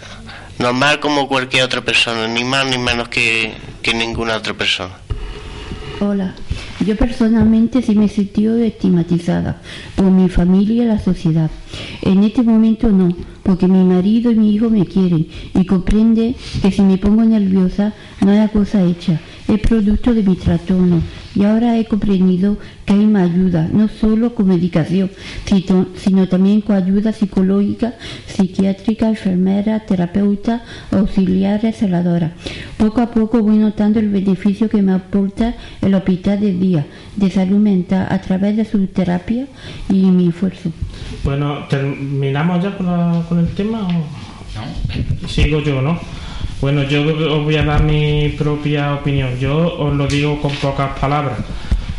Normal 0.58 0.98
como 1.00 1.28
cualquier 1.28 1.64
otra 1.64 1.82
persona, 1.82 2.26
ni 2.26 2.42
más 2.44 2.66
ni 2.66 2.78
menos 2.78 3.08
que, 3.08 3.54
que 3.82 3.94
ninguna 3.94 4.36
otra 4.36 4.54
persona. 4.54 4.94
Hola, 6.00 6.34
yo 6.84 6.96
personalmente 6.96 7.82
sí 7.82 7.94
me 7.94 8.06
he 8.06 8.08
sentido 8.08 8.56
estigmatizada 8.56 9.60
por 9.96 10.10
mi 10.10 10.28
familia 10.28 10.84
y 10.84 10.86
la 10.86 10.98
sociedad. 10.98 11.50
En 12.02 12.22
este 12.24 12.42
momento 12.42 12.90
no, 12.90 13.14
porque 13.42 13.68
mi 13.68 13.84
marido 13.84 14.30
y 14.30 14.36
mi 14.36 14.54
hijo 14.54 14.70
me 14.70 14.86
quieren 14.86 15.26
y 15.54 15.64
comprende 15.66 16.34
que 16.62 16.70
si 16.70 16.82
me 16.82 16.98
pongo 16.98 17.24
nerviosa 17.24 17.94
no 18.20 18.32
es 18.32 18.38
la 18.38 18.48
cosa 18.48 18.82
hecha, 18.82 19.20
es 19.48 19.60
producto 19.60 20.14
de 20.14 20.22
mi 20.22 20.36
trastorno. 20.36 21.00
Y 21.34 21.42
ahora 21.44 21.76
he 21.78 21.84
comprendido 21.86 22.58
que 22.86 22.92
hay 22.92 23.06
más 23.06 23.30
ayuda, 23.30 23.68
no 23.72 23.88
solo 23.88 24.34
con 24.36 24.46
medicación, 24.48 25.10
sino, 25.46 25.86
sino 25.96 26.28
también 26.28 26.60
con 26.60 26.76
ayuda 26.76 27.12
psicológica, 27.12 27.94
psiquiátrica, 28.26 29.08
enfermera, 29.08 29.80
terapeuta, 29.80 30.62
auxiliares, 30.92 31.76
celadoras. 31.78 32.32
Poco 32.76 33.00
a 33.00 33.10
poco 33.10 33.40
voy 33.42 33.56
notando 33.58 33.98
el 33.98 34.10
beneficio 34.10 34.68
que 34.68 34.80
me 34.82 34.92
aporta 34.92 35.54
el 35.82 35.94
hospital 35.94 36.40
de 36.40 36.52
día 36.52 36.86
de 37.16 37.30
salud 37.30 37.58
mental 37.58 38.06
a 38.10 38.20
través 38.20 38.56
de 38.56 38.64
su 38.64 38.86
terapia 38.86 39.46
y 39.90 39.94
mi 40.02 40.28
esfuerzo. 40.28 40.70
Bueno, 41.24 41.64
¿terminamos 41.68 42.62
ya 42.62 42.76
con, 42.76 42.86
la- 42.86 43.24
con 43.28 43.38
el 43.40 43.48
tema? 43.48 43.88
O... 43.88 45.26
Sigo 45.28 45.60
yo, 45.60 45.82
¿no? 45.82 45.98
Bueno, 46.60 46.82
yo 46.84 47.02
os 47.02 47.44
voy 47.44 47.56
a 47.56 47.64
dar 47.64 47.82
mi 47.82 48.34
propia 48.38 48.94
opinión. 48.94 49.38
Yo 49.38 49.76
os 49.78 49.94
lo 49.94 50.06
digo 50.06 50.40
con 50.40 50.54
pocas 50.56 50.98
palabras. 50.98 51.38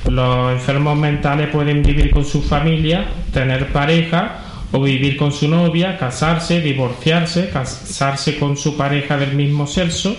Los 0.10 0.54
enfermos 0.54 0.98
mentales 0.98 1.50
pueden 1.50 1.82
vivir 1.82 2.12
con 2.12 2.26
su 2.26 2.42
familia, 2.42 3.06
tener 3.34 3.72
pareja 3.72 4.40
o 4.72 4.82
vivir 4.82 5.18
con 5.18 5.32
su 5.32 5.48
novia, 5.48 5.98
casarse, 5.98 6.62
divorciarse, 6.62 7.50
casarse 7.50 8.38
con 8.38 8.58
su 8.58 8.78
pareja 8.78 9.18
del 9.18 9.34
mismo 9.34 9.68
sexo. 9.68 10.16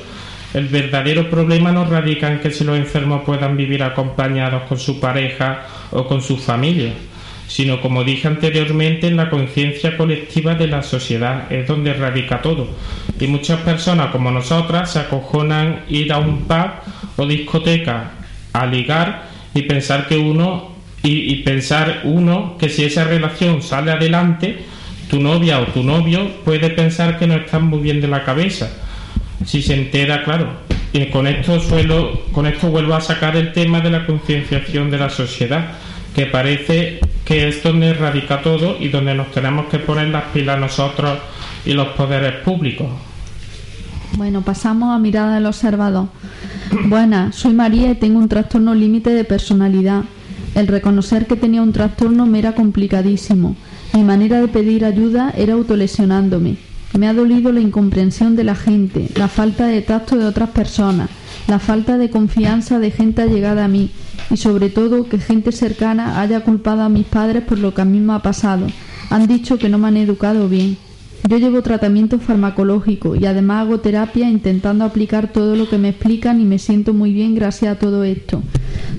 El 0.55 0.69
verdadero 0.69 1.29
problema 1.29 1.73
no 1.73 1.85
radica 1.85 2.33
en 2.33 2.41
que 2.41 2.51
si 2.51 2.65
los 2.65 2.77
enfermos 2.77 3.23
puedan 3.25 3.57
vivir 3.57 3.83
acompañados 3.83 4.63
con 4.63 4.79
su 4.79 4.99
pareja 4.99 5.67
o 5.91 6.07
con 6.07 6.23
su 6.23 6.37
familia, 6.37 6.93
sino 7.49 7.81
como 7.81 8.05
dije 8.05 8.29
anteriormente 8.29 9.07
en 9.07 9.17
la 9.17 9.31
conciencia 9.31 9.97
colectiva 9.97 10.55
de 10.55 10.67
la 10.67 10.83
sociedad, 10.83 11.51
es 11.51 11.67
donde 11.67 11.95
radica 11.95 12.43
todo. 12.43 12.69
Y 13.21 13.27
muchas 13.27 13.61
personas 13.61 14.11
como 14.11 14.31
nosotras 14.31 14.93
se 14.93 15.01
acojonan 15.01 15.85
ir 15.89 16.13
a 16.13 16.19
un 16.19 16.45
pub 16.45 16.71
o 17.17 17.27
discoteca 17.27 18.13
a 18.53 18.67
ligar 18.67 19.29
y 19.55 19.63
pensar 19.63 20.09
que 20.09 20.17
uno 20.17 20.75
y, 21.03 21.37
pensar 21.43 22.01
uno 22.03 22.57
que 22.59 22.69
si 22.69 22.83
esa 22.83 23.05
relación 23.05 23.63
sale 23.63 23.93
adelante, 23.93 24.59
tu 25.09 25.21
novia 25.21 25.61
o 25.61 25.67
tu 25.67 25.85
novio 25.85 26.29
puede 26.45 26.71
pensar 26.71 27.17
que 27.17 27.29
no 27.29 27.35
estás 27.37 27.63
muy 27.63 27.79
bien 27.79 28.01
de 28.01 28.09
la 28.09 28.25
cabeza. 28.25 28.69
Si 29.45 29.63
se 29.63 29.75
entera, 29.75 30.25
claro. 30.25 30.49
Y 30.93 31.07
con 31.07 31.29
esto 31.29 31.61
suelo, 31.61 32.23
con 32.33 32.47
esto 32.47 32.69
vuelvo 32.69 32.95
a 32.95 33.01
sacar 33.01 33.37
el 33.37 33.53
tema 33.53 33.81
de 33.81 33.91
la 33.91 34.05
concienciación 34.05 34.91
de 34.91 34.99
la 34.99 35.11
sociedad, 35.11 35.75
que 36.13 36.27
parece 36.27 36.99
que 37.27 37.49
es 37.49 37.63
donde 37.63 37.93
radica 37.93 38.41
todo 38.41 38.77
y 38.79 38.89
donde 38.89 39.13
nos 39.15 39.33
tenemos 39.33 39.67
que 39.67 39.81
poner 39.81 40.09
las 40.09 40.27
pilas 40.27 40.61
nosotros 40.61 41.19
y 41.67 41.73
los 41.73 41.89
poderes 41.89 42.37
públicos. 42.45 42.87
Bueno, 44.17 44.43
pasamos 44.43 44.95
a 44.95 44.99
mirada 44.99 45.35
del 45.35 45.47
observador. 45.47 46.07
Buenas, 46.85 47.35
soy 47.35 47.53
María 47.53 47.91
y 47.91 47.97
tengo 47.97 48.21
un 48.21 48.29
trastorno 48.29 48.75
límite 48.75 49.11
de 49.11 49.25
personalidad. 49.25 50.05
El 50.55 50.69
reconocer 50.69 51.27
que 51.27 51.35
tenía 51.35 51.63
un 51.63 51.73
trastorno 51.73 52.27
me 52.27 52.39
era 52.39 52.53
complicadísimo. 52.53 53.57
Mi 53.93 54.05
manera 54.05 54.41
de 54.41 54.49
pedir 54.49 54.85
ayuda 54.85 55.35
era 55.37 55.55
autolesionándome. 55.55 56.59
Me 56.97 57.09
ha 57.09 57.13
dolido 57.13 57.51
la 57.51 57.61
incomprensión 57.61 58.37
de 58.37 58.45
la 58.45 58.55
gente, 58.55 59.09
la 59.17 59.27
falta 59.27 59.67
de 59.67 59.83
tacto 59.83 60.17
de 60.17 60.27
otras 60.27 60.51
personas, 60.51 61.11
la 61.49 61.59
falta 61.59 61.99
de 61.99 62.11
confianza 62.11 62.79
de 62.79 62.91
gente 62.91 63.23
allegada 63.23 63.65
a 63.65 63.69
mí 63.69 63.91
y 64.31 64.37
sobre 64.37 64.71
todo 64.71 65.09
que 65.09 65.19
gente 65.19 65.53
cercana 65.53 66.21
haya 66.21 66.41
culpado 66.41 66.83
a 66.83 66.89
mis 66.89 67.07
padres 67.07 67.45
por 67.45 67.59
lo 67.59 67.75
que 67.75 67.83
a 67.83 67.85
mí 67.85 68.01
me 68.01 68.15
ha 68.15 68.19
pasado. 68.21 68.67
Han 69.11 69.27
dicho 69.27 69.59
que 69.59 69.69
no 69.69 69.79
me 69.79 69.89
han 69.89 69.97
educado 69.97 70.49
bien. 70.49 70.77
Yo 71.29 71.39
llevo 71.39 71.63
tratamiento 71.63 72.21
farmacológico 72.21 73.17
y 73.17 73.27
además 73.27 73.63
hago 73.63 73.81
terapia 73.81 74.31
intentando 74.31 74.85
aplicar 74.85 75.33
todo 75.33 75.57
lo 75.57 75.69
que 75.69 75.79
me 75.79 75.89
explican 75.89 76.41
y 76.41 76.45
me 76.45 76.59
siento 76.59 76.95
muy 76.95 77.13
bien 77.13 77.35
gracias 77.35 77.77
a 77.77 77.79
todo 77.79 78.05
esto. 78.05 78.43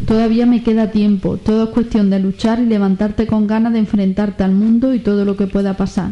Todavía 0.05 0.45
me 0.45 0.61
queda 0.61 0.91
tiempo, 0.91 1.37
todo 1.37 1.65
es 1.65 1.69
cuestión 1.69 2.09
de 2.09 2.19
luchar 2.19 2.59
y 2.59 2.65
levantarte 2.65 3.27
con 3.27 3.47
ganas 3.47 3.71
de 3.73 3.79
enfrentarte 3.79 4.43
al 4.43 4.51
mundo 4.51 4.93
y 4.93 4.99
todo 4.99 5.23
lo 5.23 5.37
que 5.37 5.47
pueda 5.47 5.77
pasar. 5.77 6.11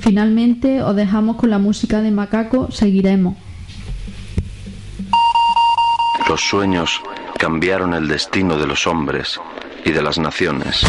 Finalmente 0.00 0.82
os 0.82 0.96
dejamos 0.96 1.36
con 1.36 1.50
la 1.50 1.58
música 1.58 2.02
de 2.02 2.10
Macaco, 2.10 2.68
seguiremos. 2.72 3.36
Los 6.28 6.40
sueños 6.40 7.00
cambiaron 7.38 7.94
el 7.94 8.08
destino 8.08 8.58
de 8.58 8.66
los 8.66 8.86
hombres 8.86 9.40
y 9.84 9.92
de 9.92 10.02
las 10.02 10.18
naciones. 10.18 10.84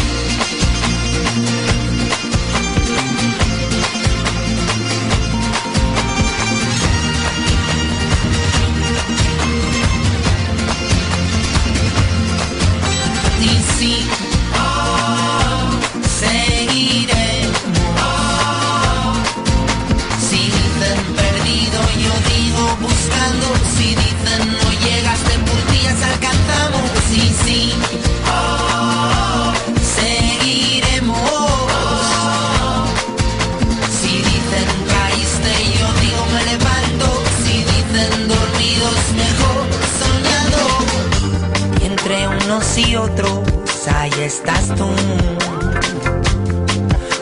Estás 44.38 44.68
tú. 44.76 44.88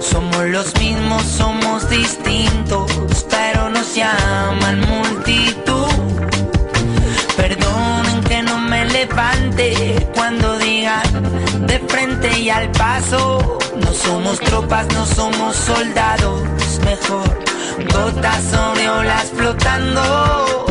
Somos 0.00 0.44
los 0.46 0.74
mismos, 0.79 1.22
somos 1.22 1.88
distintos, 1.88 2.90
pero 3.31 3.70
nos 3.70 3.94
llaman 3.94 4.81
multitud. 4.81 5.87
Perdonen 7.37 8.20
que 8.29 8.42
no 8.42 8.59
me 8.59 8.85
levante 8.87 10.09
cuando 10.14 10.59
digan 10.59 11.66
de 11.66 11.79
frente 11.88 12.38
y 12.38 12.50
al 12.50 12.70
paso. 12.72 13.59
No 13.83 13.92
somos 13.92 14.38
tropas, 14.40 14.87
no 14.92 15.07
somos 15.07 15.57
soldados, 15.57 16.42
mejor 16.85 17.29
gotas 17.92 18.42
sobre 18.52 18.88
olas 18.88 19.33
flotando. 19.35 20.65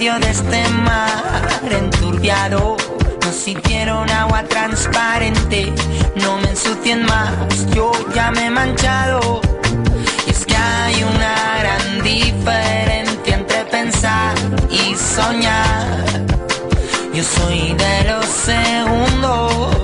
Medio 0.00 0.18
de 0.18 0.30
este 0.30 0.66
mar 0.70 1.60
enturbiado. 1.70 2.78
Nos 3.22 3.46
hicieron 3.46 4.08
agua 4.08 4.44
transparente, 4.44 5.74
no 6.22 6.38
me 6.38 6.48
ensucien 6.48 7.04
más, 7.04 7.30
yo 7.74 7.92
ya 8.14 8.30
me 8.30 8.46
he 8.46 8.50
manchado. 8.50 9.42
Y 10.26 10.30
es 10.30 10.46
que 10.46 10.56
hay 10.56 11.04
una 11.04 11.34
gran 11.60 12.02
diferencia 12.02 13.34
entre 13.34 13.64
pensar 13.66 14.34
y 14.70 14.94
soñar. 14.94 16.24
Yo 17.12 17.22
soy 17.22 17.74
de 17.74 18.04
los 18.10 18.24
segundos, 18.24 19.76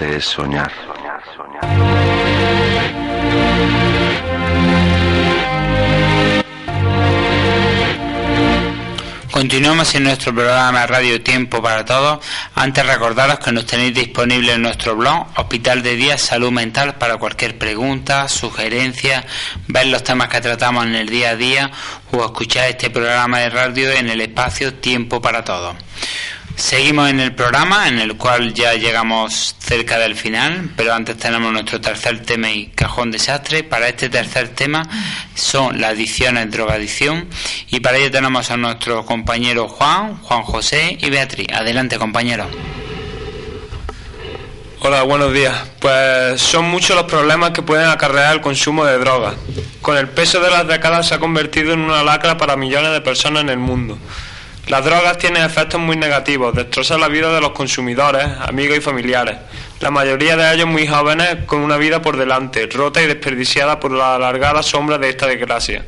es 0.00 0.24
soñar. 0.24 0.72
Continuamos 9.30 9.94
en 9.96 10.04
nuestro 10.04 10.32
programa 10.32 10.86
Radio 10.86 11.20
Tiempo 11.20 11.60
para 11.60 11.84
Todos. 11.84 12.24
Antes 12.54 12.86
recordaros 12.86 13.40
que 13.40 13.52
nos 13.52 13.66
tenéis 13.66 13.92
disponible 13.94 14.52
en 14.52 14.62
nuestro 14.62 14.96
blog 14.96 15.26
Hospital 15.36 15.82
de 15.82 15.96
Día 15.96 16.16
Salud 16.16 16.52
Mental 16.52 16.94
para 16.94 17.16
cualquier 17.16 17.58
pregunta, 17.58 18.28
sugerencia, 18.28 19.26
ver 19.66 19.88
los 19.88 20.04
temas 20.04 20.28
que 20.28 20.40
tratamos 20.40 20.86
en 20.86 20.94
el 20.94 21.08
día 21.08 21.30
a 21.30 21.36
día 21.36 21.70
o 22.12 22.24
escuchar 22.24 22.70
este 22.70 22.90
programa 22.90 23.40
de 23.40 23.50
radio 23.50 23.90
en 23.90 24.08
el 24.08 24.20
espacio 24.20 24.74
Tiempo 24.74 25.20
para 25.20 25.44
Todos. 25.44 25.74
Seguimos 26.64 27.10
en 27.10 27.20
el 27.20 27.34
programa 27.34 27.88
en 27.88 27.98
el 27.98 28.16
cual 28.16 28.54
ya 28.54 28.72
llegamos 28.72 29.54
cerca 29.58 29.98
del 29.98 30.16
final, 30.16 30.70
pero 30.74 30.94
antes 30.94 31.18
tenemos 31.18 31.52
nuestro 31.52 31.78
tercer 31.78 32.22
tema 32.22 32.50
y 32.50 32.68
cajón 32.68 33.10
desastre. 33.10 33.64
Para 33.64 33.88
este 33.88 34.08
tercer 34.08 34.48
tema 34.48 34.82
son 35.34 35.78
las 35.78 35.90
adicciones, 35.90 36.50
drogadicción 36.50 37.28
y 37.68 37.80
para 37.80 37.98
ello 37.98 38.10
tenemos 38.10 38.50
a 38.50 38.56
nuestros 38.56 39.04
compañeros 39.04 39.72
Juan, 39.72 40.16
Juan 40.22 40.42
José 40.42 40.96
y 40.98 41.10
Beatriz. 41.10 41.48
Adelante 41.52 41.98
compañeros. 41.98 42.46
Hola, 44.80 45.02
buenos 45.02 45.34
días. 45.34 45.54
Pues 45.80 46.40
son 46.40 46.70
muchos 46.70 46.96
los 46.96 47.04
problemas 47.04 47.50
que 47.50 47.60
pueden 47.60 47.90
acarrear 47.90 48.36
el 48.36 48.40
consumo 48.40 48.86
de 48.86 48.96
drogas. 48.96 49.34
Con 49.82 49.98
el 49.98 50.08
peso 50.08 50.40
de 50.40 50.50
las 50.50 50.66
décadas 50.66 51.08
se 51.08 51.14
ha 51.14 51.18
convertido 51.18 51.74
en 51.74 51.80
una 51.80 52.02
lacra 52.02 52.38
para 52.38 52.56
millones 52.56 52.92
de 52.92 53.02
personas 53.02 53.42
en 53.42 53.50
el 53.50 53.58
mundo. 53.58 53.98
Las 54.68 54.82
drogas 54.82 55.18
tienen 55.18 55.42
efectos 55.42 55.78
muy 55.78 55.94
negativos, 55.94 56.54
destrozan 56.54 56.98
la 56.98 57.08
vida 57.08 57.30
de 57.34 57.40
los 57.42 57.50
consumidores, 57.50 58.26
amigos 58.40 58.78
y 58.78 58.80
familiares. 58.80 59.36
La 59.80 59.90
mayoría 59.90 60.38
de 60.38 60.54
ellos 60.54 60.66
muy 60.66 60.86
jóvenes 60.86 61.44
con 61.44 61.60
una 61.60 61.76
vida 61.76 62.00
por 62.00 62.16
delante, 62.16 62.66
rota 62.72 63.02
y 63.02 63.06
desperdiciada 63.06 63.78
por 63.78 63.92
la 63.92 64.14
alargada 64.14 64.62
sombra 64.62 64.96
de 64.96 65.10
esta 65.10 65.26
desgracia. 65.26 65.84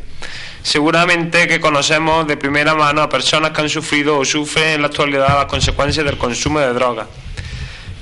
Seguramente 0.63 1.49
que 1.49 1.59
conocemos 1.59 2.27
de 2.27 2.37
primera 2.37 2.75
mano 2.75 3.01
a 3.01 3.09
personas 3.09 3.53
que 3.53 3.63
han 3.63 3.71
sufrido 3.71 4.19
o 4.19 4.27
sufren 4.27 4.75
en 4.75 4.83
la 4.83 4.89
actualidad 4.89 5.29
las 5.29 5.47
consecuencias 5.47 6.05
del 6.05 6.19
consumo 6.19 6.61
de 6.61 6.75
drogas. 6.75 7.07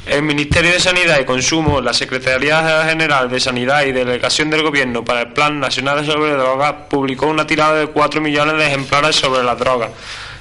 El 0.06 0.22
Ministerio 0.22 0.72
de 0.72 0.80
Sanidad 0.80 1.20
y 1.20 1.24
Consumo, 1.24 1.80
la 1.80 1.94
Secretaría 1.94 2.84
General 2.84 3.30
de 3.30 3.38
Sanidad 3.38 3.84
y 3.84 3.92
Delegación 3.92 4.50
del 4.50 4.62
Gobierno 4.62 5.04
para 5.04 5.20
el 5.20 5.28
Plan 5.28 5.60
Nacional 5.60 6.04
sobre 6.04 6.32
Drogas 6.32 6.74
publicó 6.90 7.26
una 7.26 7.46
tirada 7.46 7.76
de 7.76 7.86
4 7.86 8.20
millones 8.20 8.56
de 8.56 8.66
ejemplares 8.66 9.14
sobre 9.14 9.44
las 9.44 9.58
drogas 9.58 9.90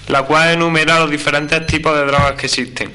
la 0.07 0.23
cual 0.23 0.53
enumera 0.53 0.99
los 0.99 1.09
diferentes 1.09 1.65
tipos 1.65 1.95
de 1.95 2.05
drogas 2.05 2.33
que 2.33 2.47
existen, 2.47 2.91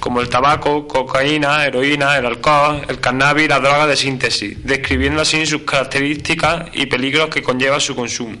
como 0.00 0.20
el 0.20 0.28
tabaco, 0.28 0.86
cocaína, 0.86 1.64
heroína, 1.64 2.18
el 2.18 2.26
alcohol, 2.26 2.82
el 2.88 3.00
cannabis 3.00 3.44
y 3.44 3.48
las 3.48 3.62
drogas 3.62 3.88
de 3.88 3.96
síntesis, 3.96 4.56
describiendo 4.64 5.22
así 5.22 5.46
sus 5.46 5.62
características 5.62 6.66
y 6.72 6.86
peligros 6.86 7.30
que 7.30 7.42
conlleva 7.42 7.80
su 7.80 7.94
consumo. 7.94 8.36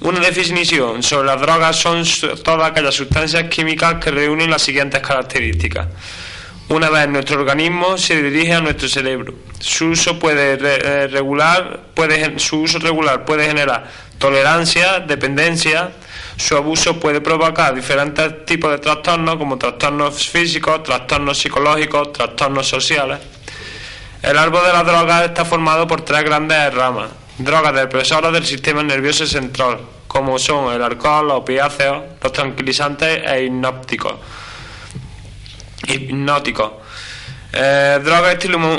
Una 0.00 0.20
definición 0.20 1.02
sobre 1.02 1.26
las 1.26 1.40
drogas 1.40 1.76
son 1.76 2.04
todas 2.44 2.70
aquellas 2.70 2.94
sustancias 2.94 3.44
químicas 3.44 3.96
que 3.96 4.12
reúnen 4.12 4.48
las 4.48 4.62
siguientes 4.62 5.00
características. 5.00 5.88
Una 6.68 6.90
vez 6.90 7.08
nuestro 7.08 7.40
organismo 7.40 7.96
se 7.96 8.22
dirige 8.22 8.52
a 8.52 8.60
nuestro 8.60 8.88
cerebro. 8.88 9.34
Su 9.58 9.86
uso 9.86 10.18
puede 10.18 10.58
eh, 10.60 11.08
regular, 11.08 11.80
puede, 11.94 12.38
su 12.38 12.60
uso 12.60 12.78
regular 12.78 13.24
puede 13.24 13.46
generar 13.46 13.90
tolerancia, 14.18 15.00
dependencia, 15.00 15.90
su 16.38 16.56
abuso 16.56 16.98
puede 17.00 17.20
provocar 17.20 17.74
diferentes 17.74 18.46
tipos 18.46 18.70
de 18.70 18.78
trastornos 18.78 19.36
como 19.36 19.58
trastornos 19.58 20.28
físicos, 20.28 20.84
trastornos 20.84 21.36
psicológicos, 21.36 22.12
trastornos 22.12 22.68
sociales. 22.68 23.18
El 24.22 24.38
árbol 24.38 24.64
de 24.64 24.72
la 24.72 24.84
droga 24.84 25.24
está 25.24 25.44
formado 25.44 25.86
por 25.88 26.02
tres 26.02 26.22
grandes 26.22 26.72
ramas. 26.72 27.10
Drogas 27.38 27.74
depresoras 27.74 28.32
del 28.32 28.46
sistema 28.46 28.82
nervioso 28.82 29.26
central, 29.26 29.80
como 30.06 30.38
son 30.38 30.72
el 30.72 30.82
alcohol, 30.82 31.26
los 31.26 31.38
opiáceos, 31.38 32.02
los 32.22 32.32
tranquilizantes 32.32 33.20
e 33.26 33.44
hipnópticos. 33.44 34.14
Hipnóticos 35.88 36.72
eh, 37.52 37.98
drogas 38.04 38.36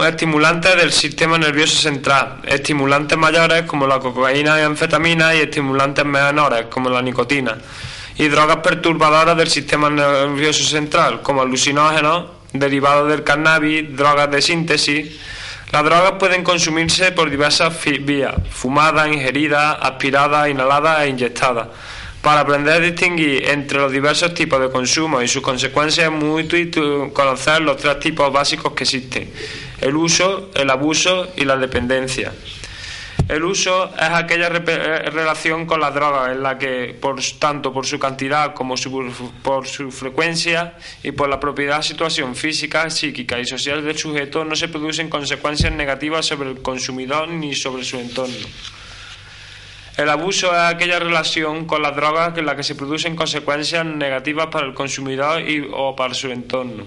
estimulantes 0.07 0.75
del 0.75 0.91
sistema 0.91 1.37
nervioso 1.37 1.75
central, 1.75 2.41
estimulantes 2.45 3.17
mayores 3.17 3.63
como 3.63 3.87
la 3.87 3.99
cocaína 3.99 4.59
y 4.59 4.63
anfetamina 4.63 5.33
y 5.33 5.39
estimulantes 5.39 6.05
menores 6.05 6.65
como 6.69 6.89
la 6.89 7.01
nicotina, 7.01 7.57
y 8.17 8.27
drogas 8.27 8.57
perturbadoras 8.57 9.35
del 9.35 9.49
sistema 9.49 9.89
nervioso 9.89 10.63
central 10.63 11.21
como 11.21 11.41
alucinógenos, 11.41 12.25
derivados 12.53 13.09
del 13.09 13.23
cannabis, 13.23 13.95
drogas 13.95 14.29
de 14.31 14.41
síntesis. 14.41 15.19
Las 15.71 15.83
drogas 15.83 16.13
pueden 16.13 16.43
consumirse 16.43 17.11
por 17.11 17.29
diversas 17.29 17.73
vías, 18.01 18.33
fumadas, 18.49 19.07
ingeridas, 19.07 19.77
aspiradas, 19.81 20.49
inhaladas 20.49 21.01
e 21.01 21.09
inyectadas. 21.09 21.67
Para 22.21 22.41
aprender 22.41 22.73
a 22.73 22.79
distinguir 22.79 23.47
entre 23.47 23.79
los 23.79 23.91
diversos 23.91 24.33
tipos 24.33 24.59
de 24.59 24.69
consumo 24.69 25.21
y 25.21 25.27
sus 25.27 25.41
consecuencias 25.41 26.07
es 26.07 26.11
muy 26.11 26.43
útil 26.43 26.69
conocer 27.13 27.61
los 27.61 27.77
tres 27.77 27.97
tipos 27.99 28.31
básicos 28.31 28.73
que 28.73 28.83
existen, 28.83 29.31
el 29.79 29.95
uso, 29.95 30.51
el 30.53 30.69
abuso 30.69 31.29
y 31.37 31.45
la 31.45 31.55
dependencia. 31.55 32.33
El 33.29 33.43
uso 33.43 33.93
es 33.95 34.09
aquella 34.09 34.47
eh, 34.47 35.09
relación 35.11 35.67
con 35.67 35.79
las 35.79 35.93
drogas 35.93 36.31
en 36.31 36.41
la 36.41 36.57
que, 36.57 36.97
por, 36.99 37.21
tanto 37.37 37.71
por 37.71 37.85
su 37.85 37.99
cantidad 37.99 38.55
como 38.55 38.73
por 39.43 39.67
su 39.67 39.91
frecuencia 39.91 40.73
y 41.03 41.11
por 41.11 41.29
la 41.29 41.39
propiedad, 41.39 41.83
situación 41.83 42.35
física, 42.35 42.89
psíquica 42.89 43.39
y 43.39 43.45
social 43.45 43.85
del 43.85 43.97
sujeto, 43.97 44.43
no 44.43 44.55
se 44.55 44.67
producen 44.67 45.09
consecuencias 45.09 45.71
negativas 45.71 46.25
sobre 46.25 46.49
el 46.49 46.61
consumidor 46.61 47.29
ni 47.29 47.53
sobre 47.53 47.83
su 47.83 47.97
entorno. 47.97 48.47
El 49.99 50.07
abuso 50.07 50.47
es 50.53 50.73
aquella 50.73 50.97
relación 50.97 51.65
con 51.65 51.81
las 51.81 51.93
drogas 51.93 52.37
en 52.37 52.45
la 52.45 52.55
que 52.55 52.63
se 52.63 52.73
producen 52.73 53.17
consecuencias 53.17 53.85
negativas 53.85 54.47
para 54.47 54.65
el 54.65 54.73
consumidor 54.73 55.41
y, 55.41 55.67
o 55.73 55.93
para 55.93 56.13
su 56.13 56.31
entorno. 56.31 56.85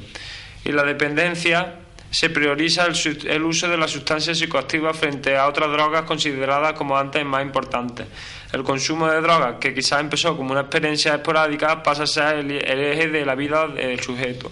Y 0.65 0.73
la 0.73 0.83
dependencia 0.83 1.75
se 2.11 2.31
prioriza 2.31 2.87
el, 2.87 3.43
uso 3.43 3.69
de 3.69 3.77
las 3.77 3.91
sustancias 3.91 4.39
psicoactivas 4.39 4.97
frente 4.97 5.37
a 5.37 5.47
otras 5.47 5.71
drogas 5.71 6.05
consideradas 6.05 6.73
como 6.73 6.97
antes 6.97 7.23
más 7.23 7.43
importantes. 7.43 8.07
El 8.51 8.63
consumo 8.63 9.07
de 9.09 9.21
drogas, 9.21 9.57
que 9.61 9.75
quizás 9.75 10.01
empezó 10.01 10.35
como 10.35 10.53
una 10.53 10.63
experiencia 10.63 11.15
esporádica, 11.15 11.83
pasa 11.83 12.05
a 12.05 12.07
ser 12.07 12.37
el, 12.37 12.51
eje 12.51 13.09
de 13.09 13.27
la 13.27 13.35
vida 13.35 13.69
del 13.69 14.01
sujeto. 14.01 14.51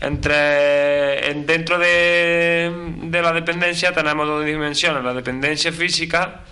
Entre, 0.00 1.34
dentro 1.34 1.80
de, 1.80 2.70
de 3.02 3.22
la 3.22 3.32
dependencia 3.32 3.92
tenemos 3.92 4.24
dos 4.28 4.44
dimensiones, 4.44 5.02
la 5.02 5.14
dependencia 5.14 5.72
física 5.72 6.42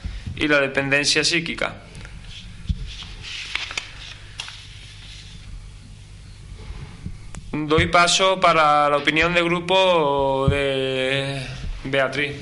y 0.40 0.48
la 0.48 0.58
dependencia 0.60 1.22
psíquica. 1.22 1.74
Doy 7.52 7.88
paso 7.88 8.40
para 8.40 8.88
la 8.88 8.96
opinión 8.96 9.34
de 9.34 9.42
grupo 9.42 10.48
de 10.48 11.42
Beatriz. 11.84 12.36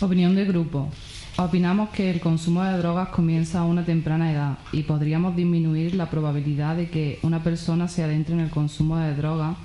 Opinión 0.00 0.34
de 0.34 0.46
grupo. 0.46 0.90
Opinamos 1.36 1.90
que 1.90 2.10
el 2.10 2.20
consumo 2.20 2.64
de 2.64 2.78
drogas 2.78 3.08
comienza 3.08 3.60
a 3.60 3.64
una 3.64 3.84
temprana 3.84 4.32
edad 4.32 4.58
y 4.72 4.82
podríamos 4.82 5.36
disminuir 5.36 5.94
la 5.94 6.08
probabilidad 6.08 6.76
de 6.76 6.88
que 6.88 7.18
una 7.22 7.42
persona 7.42 7.88
se 7.88 8.02
adentre 8.02 8.34
en 8.34 8.40
el 8.40 8.50
consumo 8.50 8.96
de 8.96 9.14
drogas 9.14 9.56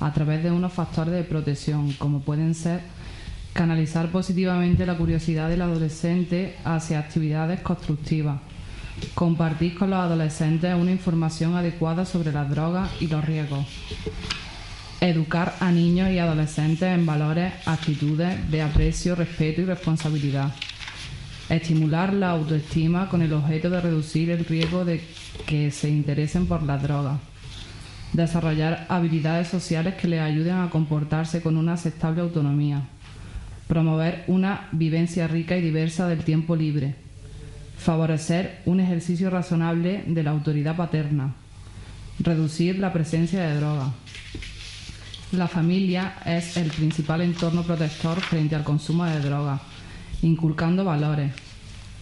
a 0.00 0.12
través 0.12 0.42
de 0.42 0.50
unos 0.50 0.72
factores 0.72 1.14
de 1.14 1.24
protección, 1.24 1.92
como 1.94 2.20
pueden 2.20 2.54
ser 2.54 2.82
canalizar 3.58 4.08
positivamente 4.12 4.86
la 4.86 4.96
curiosidad 4.96 5.48
del 5.48 5.62
adolescente 5.62 6.54
hacia 6.64 7.00
actividades 7.00 7.60
constructivas, 7.60 8.38
compartir 9.16 9.76
con 9.76 9.90
los 9.90 9.98
adolescentes 9.98 10.76
una 10.76 10.92
información 10.92 11.56
adecuada 11.56 12.04
sobre 12.04 12.30
las 12.30 12.48
drogas 12.48 12.88
y 13.00 13.08
los 13.08 13.24
riesgos, 13.24 13.66
educar 15.00 15.56
a 15.58 15.72
niños 15.72 16.12
y 16.12 16.20
adolescentes 16.20 16.88
en 16.88 17.04
valores, 17.04 17.52
actitudes 17.66 18.48
de 18.48 18.62
aprecio, 18.62 19.16
respeto 19.16 19.62
y 19.62 19.64
responsabilidad, 19.64 20.54
estimular 21.48 22.12
la 22.12 22.30
autoestima 22.30 23.08
con 23.08 23.22
el 23.22 23.32
objeto 23.32 23.70
de 23.70 23.80
reducir 23.80 24.30
el 24.30 24.44
riesgo 24.44 24.84
de 24.84 25.02
que 25.46 25.72
se 25.72 25.90
interesen 25.90 26.46
por 26.46 26.62
las 26.62 26.80
drogas, 26.80 27.18
desarrollar 28.12 28.86
habilidades 28.88 29.48
sociales 29.48 29.96
que 29.96 30.06
les 30.06 30.20
ayuden 30.20 30.58
a 30.58 30.70
comportarse 30.70 31.42
con 31.42 31.56
una 31.56 31.72
aceptable 31.72 32.20
autonomía 32.20 32.86
promover 33.68 34.24
una 34.26 34.68
vivencia 34.72 35.28
rica 35.28 35.56
y 35.56 35.60
diversa 35.60 36.08
del 36.08 36.24
tiempo 36.24 36.56
libre, 36.56 36.94
favorecer 37.78 38.62
un 38.64 38.80
ejercicio 38.80 39.30
razonable 39.30 40.02
de 40.06 40.22
la 40.22 40.30
autoridad 40.30 40.74
paterna, 40.74 41.34
reducir 42.18 42.78
la 42.78 42.92
presencia 42.92 43.42
de 43.42 43.60
droga. 43.60 43.92
La 45.32 45.46
familia 45.46 46.14
es 46.24 46.56
el 46.56 46.70
principal 46.70 47.20
entorno 47.20 47.62
protector 47.62 48.18
frente 48.20 48.56
al 48.56 48.64
consumo 48.64 49.04
de 49.04 49.20
droga, 49.20 49.60
inculcando 50.22 50.84
valores, 50.84 51.32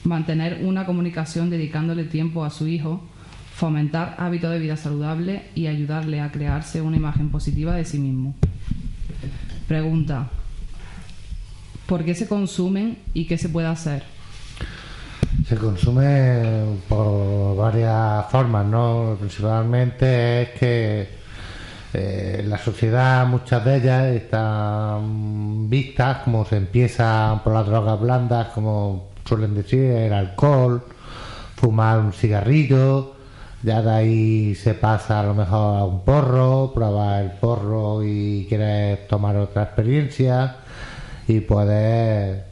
mantener 0.05 0.65
una 0.65 0.87
comunicación 0.87 1.51
dedicándole 1.51 2.05
tiempo 2.05 2.45
a 2.45 2.51
su 2.51 2.69
hijo, 2.69 3.05
fomentar 3.57 4.15
hábitos 4.19 4.53
de 4.53 4.61
vida 4.61 4.77
saludable 4.77 5.51
y 5.57 5.67
ayudarle 5.67 6.21
a 6.21 6.31
crearse 6.31 6.81
una 6.81 6.97
imagen 6.97 7.31
positiva 7.31 7.75
de 7.75 7.85
sí 7.85 7.99
mismo. 7.99 8.37
Pregunta, 9.67 10.31
¿Por 11.87 12.05
qué 12.05 12.17
se 12.17 12.27
consumen 12.27 12.99
y 13.15 13.27
qué 13.27 13.39
se 13.39 13.49
puede 13.49 13.69
hacer? 13.69 14.03
Se 15.49 15.57
consume 15.57 16.81
por 16.89 17.57
varias 17.57 18.27
formas, 18.29 18.67
¿no? 18.67 19.17
Principalmente 19.21 20.43
es 20.43 20.49
que 20.59 21.09
eh, 21.95 22.45
la 22.45 22.59
sociedad, 22.59 23.25
muchas 23.27 23.65
de 23.65 23.77
ellas 23.77 24.07
están 24.07 25.71
vistas 25.71 26.19
como 26.25 26.45
se 26.45 26.57
empiezan 26.57 27.45
por 27.45 27.53
las 27.53 27.67
drogas 27.67 28.01
blandas, 28.01 28.49
como 28.49 29.11
suelen 29.25 29.55
decir, 29.55 29.83
el 29.93 30.13
alcohol, 30.13 30.83
fumar 31.55 32.01
un 32.01 32.13
cigarrillo, 32.13 33.15
ya 33.63 33.81
de 33.81 33.91
ahí 33.93 34.55
se 34.57 34.75
pasa 34.75 35.21
a 35.21 35.23
lo 35.23 35.35
mejor 35.35 35.79
a 35.79 35.85
un 35.85 36.05
porro, 36.05 36.73
probar 36.75 37.23
el 37.23 37.31
porro 37.31 38.03
y 38.03 38.47
quieres 38.49 39.07
tomar 39.07 39.37
otra 39.37 39.63
experiencia 39.63 40.57
y 41.29 41.41
puedes 41.41 42.43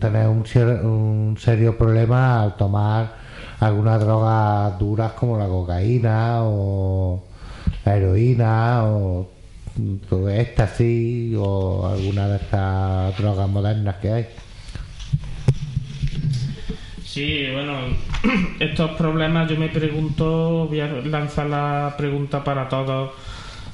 tener 0.00 0.28
un, 0.28 1.36
serio 1.38 1.76
problema 1.76 2.42
al 2.42 2.56
tomar 2.56 3.14
algunas 3.60 4.00
drogas 4.00 4.78
duras 4.78 5.12
como 5.12 5.38
la 5.38 5.46
cocaína 5.46 6.42
o 6.42 7.24
la 7.84 7.96
heroína 7.96 8.84
o 8.84 9.28
éxtasis 10.30 11.36
o 11.36 11.86
alguna 11.86 12.28
de 12.28 12.36
estas 12.36 13.16
drogas 13.18 13.48
modernas 13.48 13.96
que 13.96 14.12
hay. 14.12 14.26
Sí, 17.04 17.46
bueno, 17.52 17.78
estos 18.60 18.90
problemas 18.92 19.48
yo 19.48 19.56
me 19.56 19.68
pregunto, 19.68 20.66
voy 20.68 20.80
a 20.80 20.86
lanzar 20.86 21.46
la 21.46 21.94
pregunta 21.96 22.44
para 22.44 22.68
todos. 22.68 23.12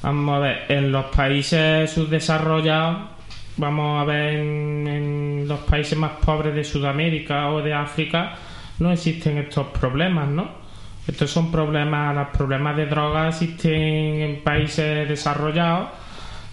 Vamos 0.01 0.35
a 0.35 0.39
ver, 0.39 0.57
en 0.69 0.91
los 0.91 1.05
países 1.07 1.91
subdesarrollados, 1.91 3.14
vamos 3.57 4.01
a 4.01 4.05
ver 4.05 4.35
en, 4.35 5.45
los 5.47 5.59
países 5.59 5.97
más 5.97 6.13
pobres 6.23 6.55
de 6.55 6.63
Sudamérica 6.63 7.49
o 7.49 7.61
de 7.61 7.73
África, 7.73 8.35
no 8.79 8.91
existen 8.91 9.37
estos 9.37 9.67
problemas, 9.67 10.27
¿no? 10.27 10.49
Estos 11.07 11.29
son 11.29 11.51
problemas, 11.51 12.15
los 12.15 12.29
problemas 12.29 12.75
de 12.75 12.87
drogas 12.87 13.41
existen 13.41 14.21
en 14.21 14.43
países 14.43 15.07
desarrollados 15.07 15.89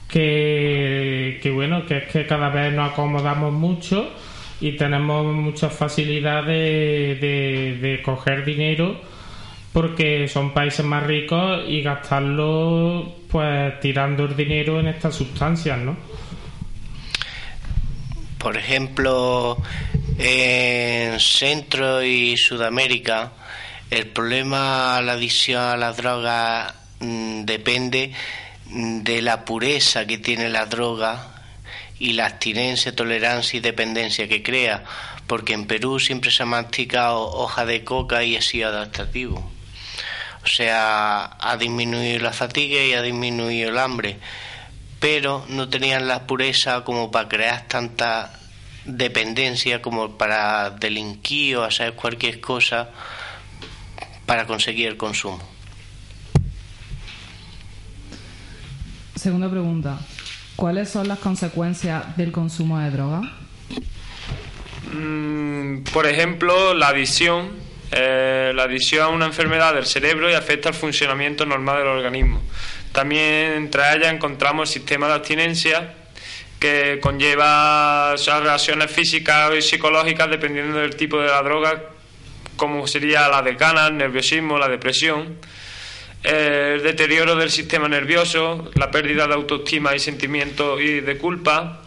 que, 0.07 1.51
bueno, 1.55 1.87
que 1.87 1.99
es 1.99 2.05
que 2.05 2.27
cada 2.27 2.51
vez 2.51 2.73
nos 2.75 2.93
acomodamos 2.93 3.53
mucho 3.53 4.11
y 4.61 4.73
tenemos 4.73 5.25
mucha 5.25 5.71
facilidad 5.71 6.45
de, 6.45 7.79
de 7.81 8.03
coger 8.05 8.45
dinero 8.45 8.95
porque 9.73 10.29
son 10.29 10.53
países 10.53 10.85
más 10.85 11.05
ricos 11.05 11.63
y 11.67 11.81
gastarlo 11.81 13.11
pues 13.31 13.81
tirando 13.81 14.27
el 14.27 14.37
dinero 14.37 14.79
en 14.79 14.89
estas 14.89 15.15
sustancias, 15.15 15.79
¿no? 15.79 15.97
Por 18.43 18.57
ejemplo, 18.57 19.57
en 20.19 21.21
Centro 21.21 22.03
y 22.03 22.37
Sudamérica, 22.37 23.31
el 23.89 24.09
problema 24.09 25.01
la 25.01 25.13
adicción 25.13 25.63
a 25.63 25.77
las 25.77 25.97
drogas 25.97 26.75
mm, 26.99 27.45
depende 27.45 28.13
de 28.67 29.23
la 29.23 29.45
pureza 29.45 30.09
que 30.09 30.19
tiene 30.19 30.49
la 30.49 30.67
droga 30.67 31.29
y 32.01 32.15
la 32.15 32.27
abstinencia, 32.27 32.97
tolerancia 32.97 33.59
y 33.59 33.61
dependencia 33.61 34.27
que 34.27 34.43
crea, 34.43 34.83
porque 35.29 35.53
en 35.53 35.67
Perú 35.67 36.01
siempre 36.01 36.33
se 36.33 36.43
ha 36.43 36.47
masticado 36.47 37.21
hoja 37.21 37.65
de 37.65 37.85
coca 37.85 38.25
y 38.25 38.35
ha 38.35 38.43
sido 38.43 38.71
adaptativo. 38.71 39.53
O 40.43 40.49
sea, 40.49 41.37
ha 41.39 41.57
disminuido 41.57 42.19
la 42.19 42.33
fatiga 42.33 42.83
y 42.83 42.93
ha 42.93 43.03
disminuido 43.03 43.71
el 43.71 43.79
hambre, 43.79 44.19
pero 45.03 45.45
no 45.49 45.69
tenían 45.69 46.07
la 46.07 46.29
pureza 46.29 46.85
como 46.85 47.11
para 47.11 47.29
crear 47.29 47.67
tanta 47.67 48.39
dependencia 48.85 49.83
como 49.83 50.17
para 50.17 50.71
delinquir 50.71 51.57
o 51.57 51.65
hacer 51.65 51.95
cualquier 51.95 52.41
cosa 52.41 52.89
para 54.27 54.47
conseguir 54.47 54.87
el 54.87 54.97
consumo. 54.97 55.43
Segunda 59.17 59.51
pregunta. 59.51 59.99
¿Cuáles 60.55 60.89
son 60.89 61.09
las 61.09 61.19
consecuencias 61.19 62.17
del 62.17 62.31
consumo 62.31 62.79
de 62.79 62.91
droga? 62.93 63.23
Mm, 64.93 65.83
por 65.93 66.07
ejemplo, 66.07 66.75
la 66.75 66.89
adicción. 66.89 67.51
Eh, 67.91 68.53
la 68.55 68.65
adicción 68.65 69.09
es 69.09 69.15
una 69.17 69.27
enfermedad 69.27 69.75
del 69.75 69.85
cerebro 69.85 70.31
y 70.31 70.35
afecta 70.35 70.69
al 70.69 70.77
funcionamiento 70.77 71.45
normal 71.45 71.79
del 71.79 71.89
organismo. 71.89 72.41
También 72.93 73.53
entre 73.53 73.83
ellas 73.95 74.13
encontramos 74.13 74.69
el 74.69 74.81
sistema 74.81 75.09
de 75.09 75.15
abstinencia 75.15 75.95
que 76.61 77.01
conlleva 77.03 78.13
esas 78.15 78.43
reacciones 78.43 78.91
físicas 78.91 79.53
y 79.57 79.63
psicológicas 79.63 80.31
dependiendo 80.31 80.79
del 80.79 80.95
tipo 80.95 81.19
de 81.21 81.27
la 81.27 81.43
droga, 81.43 81.83
como 82.57 82.87
sería 82.87 83.29
la 83.29 83.43
decana, 83.43 83.89
el 83.89 83.97
nerviosismo, 83.97 84.59
la 84.59 84.69
depresión, 84.69 85.39
eh, 86.23 86.75
el 86.77 86.83
deterioro 86.85 87.35
del 87.35 87.51
sistema 87.51 87.89
nervioso, 87.89 88.71
la 88.75 88.93
pérdida 88.93 89.27
de 89.27 89.35
autoestima 89.35 89.97
y 89.97 89.99
sentimiento 89.99 90.79
y 90.79 91.01
de 91.01 91.19
culpa, 91.19 91.83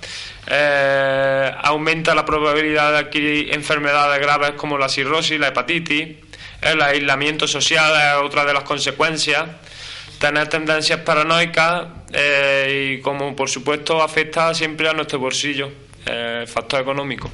eh, 0.47 1.51
aumenta 1.63 2.13
la 2.13 2.25
probabilidad 2.25 2.91
de 2.91 2.97
adquirir 2.97 3.53
enfermedades 3.53 4.19
graves 4.19 4.51
como 4.57 4.77
la 4.77 4.89
cirrosis, 4.89 5.39
la 5.39 5.47
hepatitis, 5.47 6.17
el 6.61 6.81
aislamiento 6.81 7.47
social 7.47 7.93
es 7.95 8.25
otra 8.25 8.43
de 8.43 8.53
las 8.53 8.63
consecuencias, 8.63 9.45
tener 10.20 10.47
tendencias 10.47 10.99
paranoicas 11.01 11.88
eh, 12.13 12.97
y 12.97 13.01
como 13.01 13.36
por 13.36 13.49
supuesto 13.49 14.01
afecta 14.01 14.53
siempre 14.53 14.89
a 14.89 14.93
nuestro 14.93 15.20
bolsillo, 15.20 15.70
eh, 16.05 16.45
factor 16.47 16.82
económico. 16.82 17.30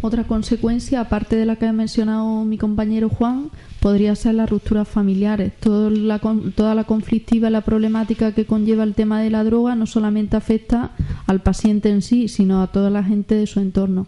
Otra 0.00 0.24
consecuencia, 0.24 1.00
aparte 1.00 1.34
de 1.34 1.44
la 1.44 1.56
que 1.56 1.66
ha 1.66 1.72
mencionado 1.72 2.44
mi 2.44 2.56
compañero 2.56 3.08
Juan, 3.08 3.50
podría 3.80 4.14
ser 4.14 4.34
las 4.34 4.48
rupturas 4.48 4.86
familiares. 4.86 5.52
Todo 5.58 5.90
la 5.90 6.20
toda 6.54 6.76
la 6.76 6.84
conflictiva 6.84 7.48
y 7.48 7.50
la 7.50 7.62
problemática 7.62 8.32
que 8.32 8.44
conlleva 8.46 8.84
el 8.84 8.94
tema 8.94 9.20
de 9.20 9.30
la 9.30 9.42
droga 9.42 9.74
no 9.74 9.86
solamente 9.86 10.36
afecta 10.36 10.92
al 11.26 11.40
paciente 11.40 11.90
en 11.90 12.02
sí, 12.02 12.28
sino 12.28 12.62
a 12.62 12.68
toda 12.68 12.90
la 12.90 13.02
gente 13.02 13.34
de 13.34 13.46
su 13.48 13.58
entorno. 13.58 14.06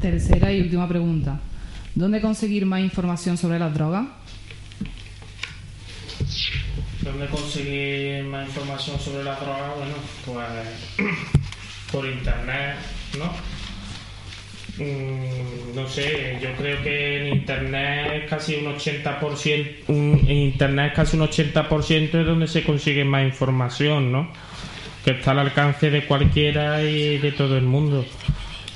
Tercera 0.00 0.52
y 0.52 0.62
última 0.62 0.88
pregunta. 0.88 1.40
¿Dónde 1.96 2.20
conseguir 2.20 2.64
más 2.66 2.80
información 2.80 3.36
sobre 3.38 3.58
las 3.58 3.72
drogas? 3.74 4.06
¿Dónde 7.00 7.26
conseguir 7.26 8.24
más 8.24 8.46
información 8.48 9.00
sobre 9.00 9.24
la 9.24 9.34
droga? 9.36 9.74
Bueno, 9.76 9.94
pues 10.24 11.12
por 11.90 12.04
internet, 12.06 12.76
¿no? 13.18 13.32
Mm, 14.84 15.74
no 15.74 15.88
sé, 15.88 16.38
yo 16.42 16.52
creo 16.58 16.82
que 16.82 17.28
en 17.28 17.36
internet 17.38 18.26
casi 18.28 18.56
un 18.56 18.66
80%, 18.66 19.84
un- 19.88 20.20
en 20.28 20.36
internet 20.36 20.92
casi 20.94 21.16
un 21.16 21.22
80% 21.22 22.20
es 22.20 22.26
donde 22.26 22.46
se 22.46 22.62
consigue 22.62 23.04
más 23.04 23.24
información, 23.24 24.12
¿no? 24.12 24.28
Que 25.02 25.12
está 25.12 25.30
al 25.30 25.38
alcance 25.38 25.88
de 25.90 26.04
cualquiera 26.04 26.82
y 26.82 27.16
de 27.16 27.32
todo 27.32 27.56
el 27.56 27.64
mundo. 27.64 28.04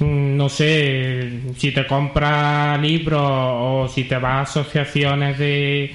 Mm, 0.00 0.36
No 0.36 0.48
sé, 0.48 1.52
si 1.56 1.72
te 1.72 1.86
compras 1.86 2.80
libros 2.80 3.20
o 3.22 3.88
si 3.88 4.04
te 4.04 4.16
vas 4.18 4.56
a 4.56 4.60
asociaciones 4.60 5.38
de, 5.38 5.94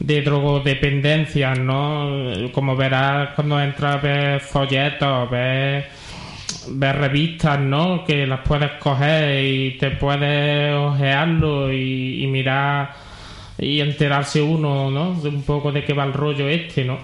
de 0.00 0.22
drogodependencias, 0.22 1.58
¿no? 1.58 2.50
Como 2.52 2.76
verás 2.76 3.30
cuando 3.34 3.60
entras, 3.60 4.02
ves 4.02 4.42
folletos, 4.44 5.30
ves, 5.30 5.84
ves 6.68 6.96
revistas, 6.96 7.60
¿no? 7.60 8.04
Que 8.04 8.26
las 8.26 8.40
puedes 8.40 8.72
coger 8.80 9.44
y 9.44 9.78
te 9.78 9.90
puedes 9.92 10.74
ojearlo 10.74 11.72
y, 11.72 12.24
y 12.24 12.26
mirar 12.28 12.94
y 13.58 13.80
enterarse 13.80 14.42
uno, 14.42 14.90
¿no? 14.90 15.14
De 15.20 15.28
un 15.28 15.42
poco 15.44 15.72
de 15.72 15.84
qué 15.84 15.92
va 15.94 16.04
el 16.04 16.12
rollo 16.12 16.48
este, 16.48 16.84
¿no? 16.84 16.98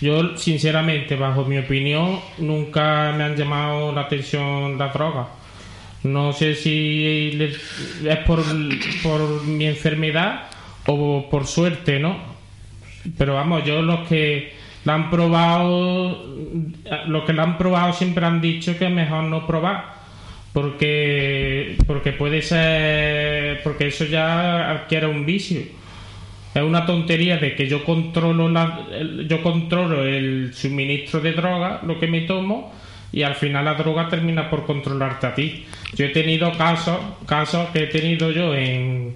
Yo, 0.00 0.36
sinceramente, 0.36 1.16
bajo 1.16 1.44
mi 1.44 1.58
opinión, 1.58 2.20
nunca 2.38 3.12
me 3.16 3.24
han 3.24 3.36
llamado 3.36 3.92
la 3.92 4.02
atención 4.02 4.76
las 4.78 4.92
drogas. 4.92 5.28
No 6.06 6.32
sé 6.32 6.54
si 6.54 7.38
es 8.04 8.16
por, 8.26 8.42
por 9.02 9.44
mi 9.44 9.66
enfermedad 9.66 10.42
o 10.86 11.28
por 11.28 11.46
suerte, 11.46 11.98
¿no? 11.98 12.16
Pero 13.18 13.34
vamos, 13.34 13.64
yo 13.64 13.82
los 13.82 14.06
que 14.08 14.52
la 14.84 14.94
han 14.94 15.10
probado, 15.10 16.24
los 17.08 17.24
que 17.24 17.32
la 17.32 17.42
han 17.42 17.58
probado 17.58 17.92
siempre 17.92 18.24
han 18.24 18.40
dicho 18.40 18.78
que 18.78 18.86
es 18.86 18.92
mejor 18.92 19.24
no 19.24 19.46
probar. 19.46 19.96
Porque, 20.52 21.76
porque 21.86 22.12
puede 22.12 22.40
ser, 22.40 23.62
porque 23.62 23.88
eso 23.88 24.04
ya 24.04 24.70
adquiere 24.70 25.06
un 25.06 25.26
vicio. 25.26 25.60
Es 26.54 26.62
una 26.62 26.86
tontería 26.86 27.36
de 27.36 27.54
que 27.54 27.68
yo 27.68 27.84
controlo 27.84 28.48
la, 28.48 28.86
yo 29.28 29.42
controlo 29.42 30.02
el 30.04 30.54
suministro 30.54 31.20
de 31.20 31.32
droga, 31.32 31.80
lo 31.82 32.00
que 32.00 32.06
me 32.06 32.22
tomo, 32.22 32.72
y 33.16 33.22
al 33.22 33.34
final 33.34 33.64
la 33.64 33.72
droga 33.72 34.10
termina 34.10 34.50
por 34.50 34.66
controlarte 34.66 35.26
a 35.26 35.34
ti. 35.34 35.64
Yo 35.94 36.04
he 36.04 36.10
tenido 36.10 36.52
casos, 36.52 36.98
casos 37.24 37.70
que 37.70 37.84
he 37.84 37.86
tenido 37.86 38.30
yo 38.30 38.54
en, 38.54 39.14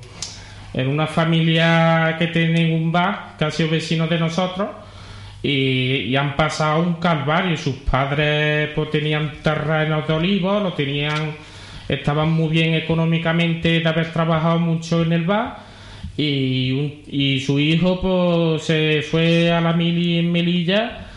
en 0.72 0.88
una 0.88 1.06
familia 1.06 2.16
que 2.18 2.28
tiene 2.28 2.74
un 2.74 2.90
bar, 2.90 3.34
que 3.38 3.44
ha 3.44 3.50
sido 3.50 3.68
vecino 3.68 4.06
de 4.06 4.18
nosotros, 4.18 4.70
y, 5.42 6.16
han 6.16 6.34
pasado 6.34 6.80
un 6.80 6.94
calvario. 6.94 7.58
Sus 7.58 7.74
padres 7.74 8.70
pues 8.74 8.90
tenían 8.90 9.32
terrenos 9.42 10.08
de 10.08 10.14
olivos, 10.14 10.62
lo 10.62 10.72
tenían, 10.72 11.34
estaban 11.86 12.32
muy 12.32 12.48
bien 12.48 12.72
económicamente 12.72 13.80
de 13.80 13.86
haber 13.86 14.10
trabajado 14.14 14.60
mucho 14.60 15.02
en 15.02 15.12
el 15.12 15.24
bar 15.24 15.58
y, 16.16 17.02
y 17.06 17.40
su 17.40 17.58
hijo 17.58 18.00
pues 18.00 18.62
se 18.62 19.02
fue 19.02 19.52
a 19.52 19.60
la 19.60 19.74
mili 19.74 20.20
en 20.20 20.32
Melilla 20.32 21.09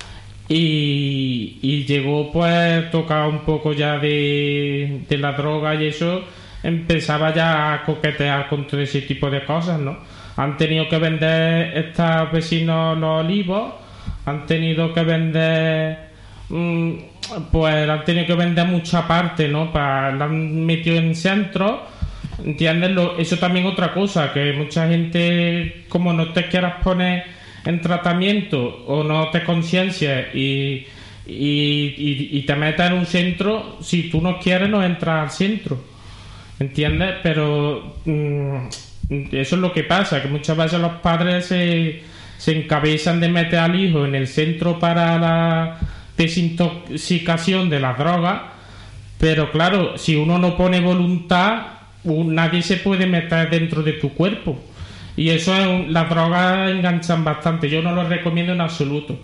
y, 0.49 1.85
llegó 1.87 2.31
pues 2.31 2.89
tocado 2.91 3.29
un 3.29 3.39
poco 3.39 3.73
ya 3.73 3.97
de, 3.97 5.01
de 5.07 5.17
la 5.17 5.33
droga 5.33 5.75
y 5.75 5.87
eso 5.87 6.23
empezaba 6.63 7.33
ya 7.33 7.73
a 7.73 7.83
coquetear 7.83 8.47
con 8.47 8.65
todo 8.67 8.81
ese 8.81 9.01
tipo 9.01 9.29
de 9.29 9.43
cosas, 9.43 9.79
¿no? 9.79 9.97
Han 10.37 10.57
tenido 10.57 10.87
que 10.89 10.97
vender 10.97 11.77
estos 11.77 12.31
vecinos 12.31 12.97
los 12.97 13.23
olivos, 13.25 13.73
han 14.25 14.45
tenido 14.45 14.93
que 14.93 15.03
vender 15.03 16.09
mm, 16.49 16.91
pues 17.51 17.89
han 17.89 18.03
tenido 18.03 18.27
que 18.27 18.35
vender 18.35 18.67
mucha 18.67 19.07
parte, 19.07 19.47
¿no? 19.47 19.71
Para, 19.71 20.11
la 20.15 20.25
han 20.25 20.65
metido 20.65 20.97
en 20.97 21.15
centros, 21.15 21.81
¿entiendes? 22.43 22.91
Eso 23.19 23.37
también 23.37 23.65
otra 23.65 23.93
cosa, 23.93 24.31
que 24.33 24.53
mucha 24.53 24.87
gente, 24.87 25.85
como 25.89 26.13
no 26.13 26.31
te 26.31 26.47
quieras 26.47 26.75
poner 26.83 27.23
en 27.66 27.82
tratamiento 27.82 28.84
o 28.88 29.03
no 29.03 29.30
te 29.32 29.43
conciencias 29.43 30.34
y, 30.36 30.86
y, 31.26 31.95
y- 31.97 32.30
y 32.34 32.41
te 32.45 32.55
metas 32.55 32.91
en 32.91 32.97
un 32.97 33.05
centro, 33.05 33.78
si 33.82 34.09
tú 34.09 34.22
no 34.22 34.39
quieres 34.39 34.70
no 34.70 34.84
entras 34.84 35.24
al 35.24 35.32
centro, 35.32 35.82
¿entiendes? 36.59 37.16
Pero 37.24 37.95
mm, 38.05 38.57
eso 39.32 39.55
es 39.55 39.61
lo 39.61 39.72
que 39.74 39.84
pasa, 39.84 40.22
que 40.22 40.28
muchas 40.28 40.57
veces 40.57 40.80
los 40.80 40.93
padres 40.93 41.45
se, 41.45 42.01
se 42.38 42.57
encabezan 42.57 43.20
de 43.20 43.30
meter 43.30 43.59
al 43.59 43.80
hijo 43.80 44.05
en 44.05 44.16
el 44.16 44.28
centro 44.28 44.80
para 44.80 45.18
la 45.18 45.80
desintoxicación 46.18 47.70
de 47.70 47.80
las 47.80 47.97
drogas, 47.97 48.41
pero 49.20 49.51
claro, 49.51 49.97
si 49.97 50.16
uno 50.16 50.38
no 50.38 50.57
pone 50.57 50.80
voluntad, 50.82 51.61
un- 52.03 52.36
nadie 52.36 52.61
se 52.61 52.78
puede 52.78 53.05
meter 53.07 53.49
dentro 53.49 53.82
de 53.84 53.93
tu 53.93 54.09
cuerpo. 54.14 54.61
Y 55.16 55.30
eso 55.30 55.55
es 55.55 55.68
un- 55.68 55.93
las 55.93 56.09
drogas 56.09 56.72
enganchan 56.72 57.24
bastante. 57.24 57.70
Yo 57.70 57.82
no 57.82 57.93
lo 57.93 58.07
recomiendo 58.07 58.53
en 58.53 58.61
absoluto. 58.61 59.20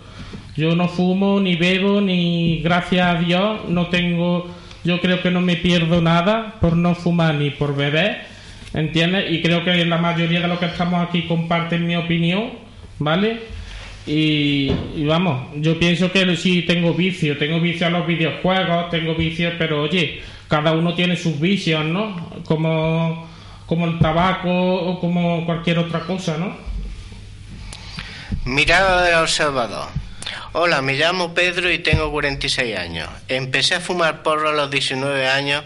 Yo 0.56 0.74
no 0.76 0.88
fumo 0.88 1.40
ni 1.40 1.56
bebo 1.56 2.00
ni 2.00 2.60
gracias 2.60 3.16
a 3.16 3.18
Dios 3.20 3.68
no 3.68 3.86
tengo. 3.88 4.48
Yo 4.84 5.00
creo 5.00 5.20
que 5.22 5.30
no 5.30 5.40
me 5.40 5.56
pierdo 5.56 6.00
nada 6.00 6.54
por 6.60 6.76
no 6.76 6.94
fumar 6.94 7.34
ni 7.34 7.50
por 7.50 7.76
beber, 7.76 8.22
¿entiendes? 8.74 9.30
Y 9.30 9.42
creo 9.42 9.64
que 9.64 9.84
la 9.84 9.98
mayoría 9.98 10.40
de 10.40 10.48
los 10.48 10.58
que 10.58 10.66
estamos 10.66 11.06
aquí 11.06 11.22
comparten 11.22 11.86
mi 11.86 11.96
opinión, 11.96 12.50
¿vale? 12.98 13.40
Y, 14.06 14.70
y 14.96 15.04
vamos, 15.06 15.48
yo 15.56 15.78
pienso 15.78 16.10
que 16.10 16.34
sí 16.36 16.62
tengo 16.62 16.94
vicio, 16.94 17.36
tengo 17.36 17.60
vicio 17.60 17.86
a 17.86 17.90
los 17.90 18.06
videojuegos, 18.06 18.90
tengo 18.90 19.14
vicio, 19.14 19.52
pero 19.58 19.82
oye, 19.82 20.20
cada 20.48 20.72
uno 20.72 20.94
tiene 20.94 21.16
sus 21.16 21.38
vicios, 21.38 21.84
¿no? 21.84 22.16
Como, 22.44 23.28
como 23.70 23.86
el 23.86 24.00
tabaco 24.00 24.50
o 24.50 24.98
como 24.98 25.46
cualquier 25.46 25.78
otra 25.78 26.00
cosa, 26.00 26.36
¿no? 26.36 26.56
Mirada 28.44 29.02
del 29.02 29.14
observador. 29.14 29.86
Hola, 30.54 30.82
me 30.82 30.94
llamo 30.94 31.34
Pedro 31.34 31.70
y 31.70 31.78
tengo 31.78 32.10
46 32.10 32.76
años. 32.76 33.08
Empecé 33.28 33.76
a 33.76 33.80
fumar 33.80 34.24
porro 34.24 34.48
a 34.48 34.52
los 34.52 34.72
19 34.72 35.28
años 35.28 35.62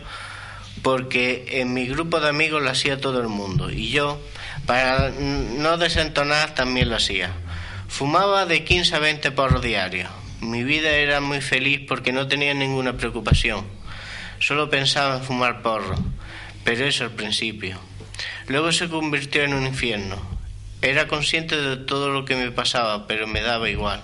porque 0.82 1.46
en 1.62 1.72
mi 1.72 1.86
grupo 1.86 2.20
de 2.20 2.28
amigos 2.28 2.62
lo 2.62 2.68
hacía 2.68 3.00
todo 3.00 3.22
el 3.22 3.28
mundo 3.28 3.70
y 3.70 3.88
yo, 3.88 4.20
para 4.66 5.08
no 5.08 5.78
desentonar, 5.78 6.54
también 6.54 6.90
lo 6.90 6.96
hacía. 6.96 7.32
Fumaba 7.88 8.44
de 8.44 8.64
15 8.64 8.96
a 8.96 8.98
20 8.98 9.30
porros 9.30 9.62
diarios. 9.62 10.10
Mi 10.42 10.62
vida 10.62 10.90
era 10.90 11.22
muy 11.22 11.40
feliz 11.40 11.80
porque 11.88 12.12
no 12.12 12.28
tenía 12.28 12.52
ninguna 12.52 12.98
preocupación. 12.98 13.64
Solo 14.40 14.68
pensaba 14.68 15.16
en 15.16 15.22
fumar 15.22 15.62
porro, 15.62 15.96
pero 16.64 16.84
eso 16.84 17.04
al 17.04 17.12
principio. 17.12 17.80
Luego 18.48 18.72
se 18.72 18.88
convirtió 18.88 19.42
en 19.42 19.54
un 19.54 19.66
infierno. 19.66 20.16
Era 20.82 21.08
consciente 21.08 21.56
de 21.56 21.76
todo 21.76 22.10
lo 22.10 22.24
que 22.24 22.36
me 22.36 22.50
pasaba, 22.50 23.06
pero 23.06 23.26
me 23.26 23.40
daba 23.40 23.70
igual. 23.70 24.02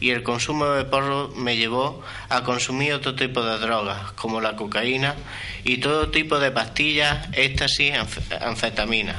Y 0.00 0.10
el 0.10 0.22
consumo 0.22 0.66
de 0.66 0.84
porro 0.84 1.32
me 1.34 1.56
llevó 1.56 2.02
a 2.28 2.42
consumir 2.44 2.92
otro 2.92 3.14
tipo 3.16 3.42
de 3.42 3.58
drogas, 3.58 4.12
como 4.12 4.40
la 4.40 4.54
cocaína 4.54 5.16
y 5.64 5.78
todo 5.78 6.10
tipo 6.10 6.38
de 6.38 6.50
pastillas, 6.52 7.26
éxtasis, 7.32 7.94
anf- 7.94 8.40
anfetamina. 8.42 9.16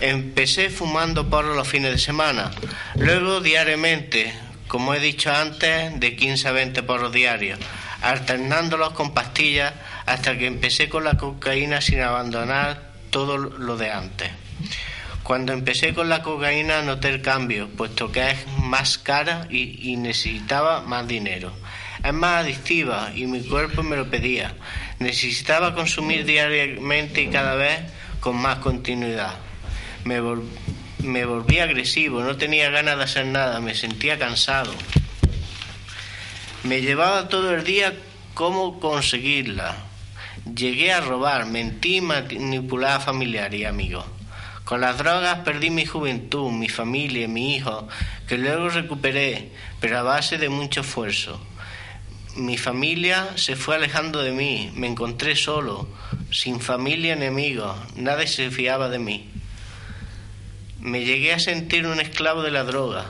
Empecé 0.00 0.70
fumando 0.70 1.28
porro 1.28 1.54
los 1.54 1.68
fines 1.68 1.92
de 1.92 1.98
semana, 1.98 2.50
luego 2.96 3.40
diariamente, 3.40 4.32
como 4.66 4.94
he 4.94 5.00
dicho 5.00 5.30
antes, 5.32 5.98
de 6.00 6.16
15 6.16 6.48
a 6.48 6.52
20 6.52 6.82
porros 6.82 7.12
diarios, 7.12 7.58
alternándolos 8.02 8.90
con 8.94 9.12
pastillas 9.14 9.72
hasta 10.06 10.36
que 10.38 10.46
empecé 10.46 10.88
con 10.88 11.04
la 11.04 11.16
cocaína 11.18 11.80
sin 11.82 12.00
abandonar 12.00 12.89
todo 13.10 13.36
lo 13.38 13.76
de 13.76 13.90
antes. 13.90 14.30
Cuando 15.22 15.52
empecé 15.52 15.94
con 15.94 16.08
la 16.08 16.22
cocaína 16.22 16.82
noté 16.82 17.08
el 17.10 17.22
cambio, 17.22 17.68
puesto 17.68 18.10
que 18.10 18.30
es 18.30 18.46
más 18.58 18.98
cara 18.98 19.46
y, 19.50 19.96
necesitaba 19.96 20.80
más 20.82 21.06
dinero. 21.06 21.52
Es 22.02 22.12
más 22.14 22.44
adictiva 22.44 23.12
y 23.14 23.26
mi 23.26 23.42
cuerpo 23.42 23.82
me 23.82 23.96
lo 23.96 24.08
pedía. 24.10 24.54
Necesitaba 24.98 25.74
consumir 25.74 26.24
diariamente 26.24 27.22
y 27.22 27.28
cada 27.28 27.54
vez 27.54 27.80
con 28.20 28.36
más 28.36 28.58
continuidad. 28.58 29.34
Me, 30.04 30.20
vol- 30.20 30.48
me 31.04 31.24
volví 31.26 31.58
agresivo, 31.58 32.22
no 32.22 32.36
tenía 32.36 32.70
ganas 32.70 32.96
de 32.96 33.04
hacer 33.04 33.26
nada, 33.26 33.60
me 33.60 33.74
sentía 33.74 34.18
cansado. 34.18 34.72
Me 36.64 36.80
llevaba 36.80 37.28
todo 37.28 37.54
el 37.54 37.64
día 37.64 37.94
cómo 38.34 38.80
conseguirla. 38.80 39.76
Llegué 40.54 40.92
a 40.92 41.00
robar, 41.00 41.46
mentí 41.46 41.96
y 41.96 42.00
manipular 42.00 42.96
a 42.96 43.00
familiares 43.00 43.60
y 43.60 43.64
amigos. 43.64 44.04
Con 44.64 44.80
las 44.80 44.98
drogas 44.98 45.40
perdí 45.40 45.70
mi 45.70 45.84
juventud, 45.84 46.50
mi 46.50 46.68
familia, 46.68 47.28
mi 47.28 47.56
hijo, 47.56 47.88
que 48.26 48.38
luego 48.38 48.68
recuperé, 48.68 49.50
pero 49.80 49.98
a 49.98 50.02
base 50.02 50.38
de 50.38 50.48
mucho 50.48 50.80
esfuerzo. 50.80 51.40
Mi 52.36 52.56
familia 52.56 53.30
se 53.36 53.56
fue 53.56 53.76
alejando 53.76 54.22
de 54.22 54.32
mí, 54.32 54.70
me 54.74 54.86
encontré 54.86 55.36
solo, 55.36 55.88
sin 56.30 56.60
familia 56.60 57.16
ni 57.16 57.26
amigos, 57.26 57.76
nadie 57.96 58.26
se 58.26 58.50
fiaba 58.50 58.88
de 58.88 58.98
mí. 58.98 59.28
Me 60.80 61.04
llegué 61.04 61.32
a 61.32 61.38
sentir 61.38 61.86
un 61.86 62.00
esclavo 62.00 62.42
de 62.42 62.50
la 62.50 62.64
droga. 62.64 63.06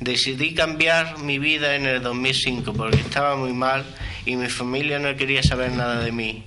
Decidí 0.00 0.54
cambiar 0.54 1.18
mi 1.18 1.38
vida 1.38 1.76
en 1.76 1.86
el 1.86 2.02
2005 2.02 2.72
porque 2.72 3.00
estaba 3.00 3.36
muy 3.36 3.52
mal 3.52 3.84
y 4.26 4.36
mi 4.36 4.48
familia 4.48 4.98
no 4.98 5.14
quería 5.16 5.42
saber 5.42 5.72
nada 5.72 6.00
de 6.00 6.10
mí. 6.10 6.44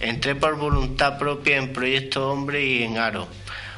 Entré 0.00 0.36
por 0.36 0.56
voluntad 0.56 1.18
propia 1.18 1.56
en 1.56 1.72
Proyecto 1.72 2.30
Hombre 2.30 2.64
y 2.64 2.84
en 2.84 2.98
Aro, 2.98 3.26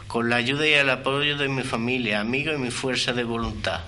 con 0.07 0.29
la 0.29 0.37
ayuda 0.37 0.69
y 0.69 0.75
el 0.75 0.91
apoyo 0.91 1.39
de 1.39 1.49
mi 1.49 1.63
familia, 1.63 2.21
amigos 2.21 2.57
y 2.57 2.59
mi 2.59 2.71
fuerza 2.71 3.15
de 3.15 3.25
voluntad. 3.25 3.81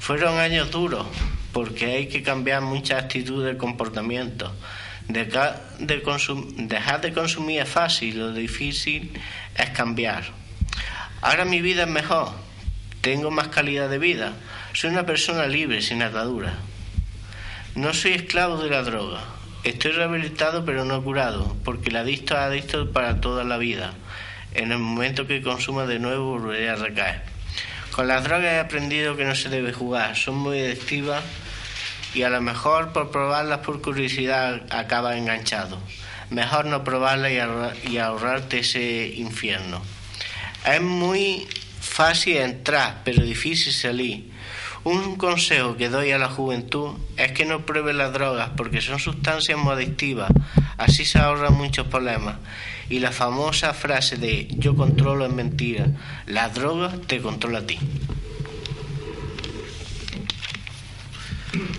Fueron 0.00 0.38
años 0.38 0.72
duros 0.72 1.06
porque 1.52 1.86
hay 1.86 2.08
que 2.08 2.24
cambiar 2.24 2.62
muchas 2.62 3.04
actitudes 3.04 3.54
y 3.54 3.58
comportamientos. 3.58 4.50
Dejar 5.06 5.62
de, 5.78 6.02
dejar 6.56 7.00
de 7.00 7.12
consumir 7.12 7.60
es 7.60 7.68
fácil, 7.68 8.18
lo 8.18 8.32
difícil 8.32 9.12
es 9.56 9.70
cambiar. 9.70 10.24
Ahora 11.20 11.44
mi 11.44 11.62
vida 11.62 11.84
es 11.84 11.88
mejor, 11.88 12.30
tengo 13.02 13.30
más 13.30 13.48
calidad 13.48 13.88
de 13.88 13.98
vida, 13.98 14.32
soy 14.72 14.90
una 14.90 15.06
persona 15.06 15.46
libre, 15.46 15.80
sin 15.80 16.02
ataduras. 16.02 16.54
No 17.76 17.94
soy 17.94 18.14
esclavo 18.14 18.60
de 18.60 18.70
la 18.70 18.82
droga, 18.82 19.22
estoy 19.68 19.92
rehabilitado 19.92 20.64
pero 20.64 20.84
no 20.84 21.02
curado, 21.02 21.56
porque 21.64 21.90
el 21.90 21.96
adicto 21.96 22.34
es 22.34 22.40
adicto 22.40 22.90
para 22.92 23.20
toda 23.20 23.44
la 23.44 23.56
vida. 23.58 23.92
En 24.54 24.72
el 24.72 24.78
momento 24.78 25.26
que 25.26 25.42
consuma 25.42 25.86
de 25.86 25.98
nuevo 25.98 26.38
volveré 26.38 26.70
a 26.70 26.76
recaer. 26.76 27.22
Con 27.92 28.08
las 28.08 28.24
drogas 28.24 28.52
he 28.52 28.58
aprendido 28.60 29.16
que 29.16 29.24
no 29.24 29.34
se 29.34 29.48
debe 29.48 29.72
jugar, 29.72 30.16
son 30.16 30.36
muy 30.36 30.60
adictivas 30.60 31.22
y 32.14 32.22
a 32.22 32.30
lo 32.30 32.40
mejor 32.40 32.92
por 32.92 33.10
probarlas 33.10 33.58
por 33.58 33.82
curiosidad 33.82 34.62
acaba 34.70 35.16
enganchado. 35.16 35.78
Mejor 36.30 36.66
no 36.66 36.84
probarlas 36.84 37.32
y, 37.32 37.38
ahorra- 37.38 37.74
y 37.88 37.98
ahorrarte 37.98 38.60
ese 38.60 39.08
infierno. 39.16 39.82
Es 40.66 40.80
muy 40.80 41.46
fácil 41.80 42.36
entrar, 42.36 43.00
pero 43.04 43.22
difícil 43.22 43.72
salir. 43.72 44.30
Un 44.84 45.16
consejo 45.16 45.76
que 45.76 45.88
doy 45.88 46.12
a 46.12 46.18
la 46.18 46.28
juventud 46.28 46.94
es 47.16 47.32
que 47.32 47.44
no 47.44 47.66
pruebe 47.66 47.92
las 47.92 48.12
drogas 48.12 48.50
porque 48.56 48.80
son 48.80 48.98
sustancias 48.98 49.58
muy 49.58 49.72
adictivas. 49.72 50.30
Así 50.76 51.04
se 51.04 51.18
ahorran 51.18 51.54
muchos 51.54 51.86
problemas. 51.88 52.36
Y 52.88 53.00
la 53.00 53.12
famosa 53.12 53.74
frase 53.74 54.16
de 54.16 54.48
yo 54.50 54.74
controlo 54.76 55.26
es 55.26 55.32
mentira. 55.32 55.86
La 56.26 56.48
droga 56.48 56.92
te 57.06 57.20
controla 57.20 57.58
a 57.58 57.66
ti. 57.66 57.78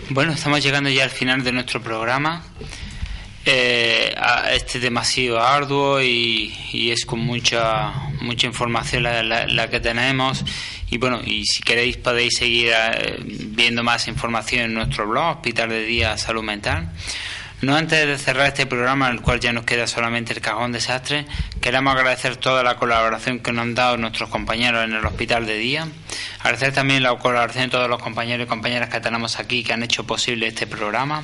Bueno, 0.10 0.34
estamos 0.34 0.64
llegando 0.64 0.89
ya 0.89 1.04
al 1.04 1.10
final 1.10 1.43
de 1.43 1.52
nuestro 1.52 1.82
programa. 1.82 2.43
Eh, 3.52 4.14
este 4.54 4.80
sido 5.04 5.41
arduo 5.41 6.02
y, 6.02 6.54
y 6.72 6.91
es 6.91 7.04
con 7.06 7.20
mucha 7.20 7.91
mucha 8.22 8.45
información 8.45 9.02
la, 9.04 9.24
la- 9.24 9.47
la 9.47 9.70
que 9.70 9.80
tenemos 9.80 10.43
Y 10.91 10.97
bueno, 10.97 11.22
y 11.26 11.45
si 11.45 11.64
queréis 11.64 11.97
podéis 11.97 12.36
seguir 12.38 12.72
eh, 12.76 13.18
viendo 13.24 13.82
más 13.84 14.08
información 14.08 14.62
en 14.66 14.74
nuestro 14.76 15.08
blog, 15.08 15.38
Hospital 15.38 15.70
de 15.70 15.84
Día 15.86 16.18
Salud 16.18 16.43
Mental. 16.43 16.91
No 17.62 17.76
antes 17.76 18.07
de 18.07 18.18
cerrar 18.18 18.47
este 18.47 18.66
programa, 18.66 19.07
en 19.07 19.16
el 19.16 19.22
cual 19.22 19.41
ya 19.41 19.51
nos 19.51 19.66
queda 19.66 19.86
solamente 19.86 20.32
el 20.32 20.39
cajón 20.39 20.72
desastre, 20.72 21.26
queremos 21.60 21.93
agradecer 21.93 22.38
toda 22.38 22.64
la 22.64 22.78
colaboración 22.78 23.39
que 23.39 23.51
nos 23.51 23.64
han 23.64 23.76
dado 23.76 23.97
nuestros 23.97 24.30
compañeros 24.30 24.86
en 24.86 24.93
el 24.93 25.05
hospital 25.05 25.45
de 25.45 25.57
día. 25.57 25.86
Agradecer 26.39 26.72
también 26.72 27.03
la 27.03 27.14
colaboración 27.18 27.66
de 27.66 27.72
todos 27.72 27.89
los 27.89 28.01
compañeros 28.01 28.45
y 28.45 28.47
compañeras 28.47 28.88
que 28.88 29.01
tenemos 29.01 29.39
aquí 29.39 29.64
que 29.66 29.74
han 29.74 29.84
hecho 29.84 30.05
posible 30.07 30.47
este 30.47 30.68
programa. 30.68 31.22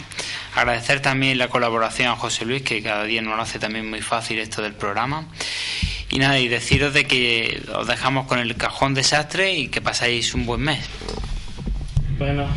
Agradecer 0.56 1.00
también 1.00 1.38
la 1.38 1.48
colaboración 1.48 2.10
a 2.10 2.18
José 2.18 2.44
Luis, 2.44 2.64
que 2.64 2.84
cada 2.84 3.06
día 3.06 3.22
nos 3.22 3.40
hace 3.40 3.58
también 3.58 3.90
muy 3.90 4.02
fácil 4.02 4.38
esto 4.40 4.62
del 4.62 4.74
programa. 4.74 5.28
Y 6.10 6.20
nada, 6.20 6.38
y 6.38 6.50
deciros 6.50 6.94
de 6.94 7.06
que 7.06 7.64
os 7.74 7.88
dejamos 7.88 8.28
con 8.28 8.40
el 8.40 8.58
cajón 8.58 8.94
desastre 8.94 9.54
y 9.54 9.70
que 9.70 9.80
pasáis 9.80 10.34
un 10.34 10.46
buen 10.46 10.62
mes. 10.62 10.86
Bueno, 12.18 12.48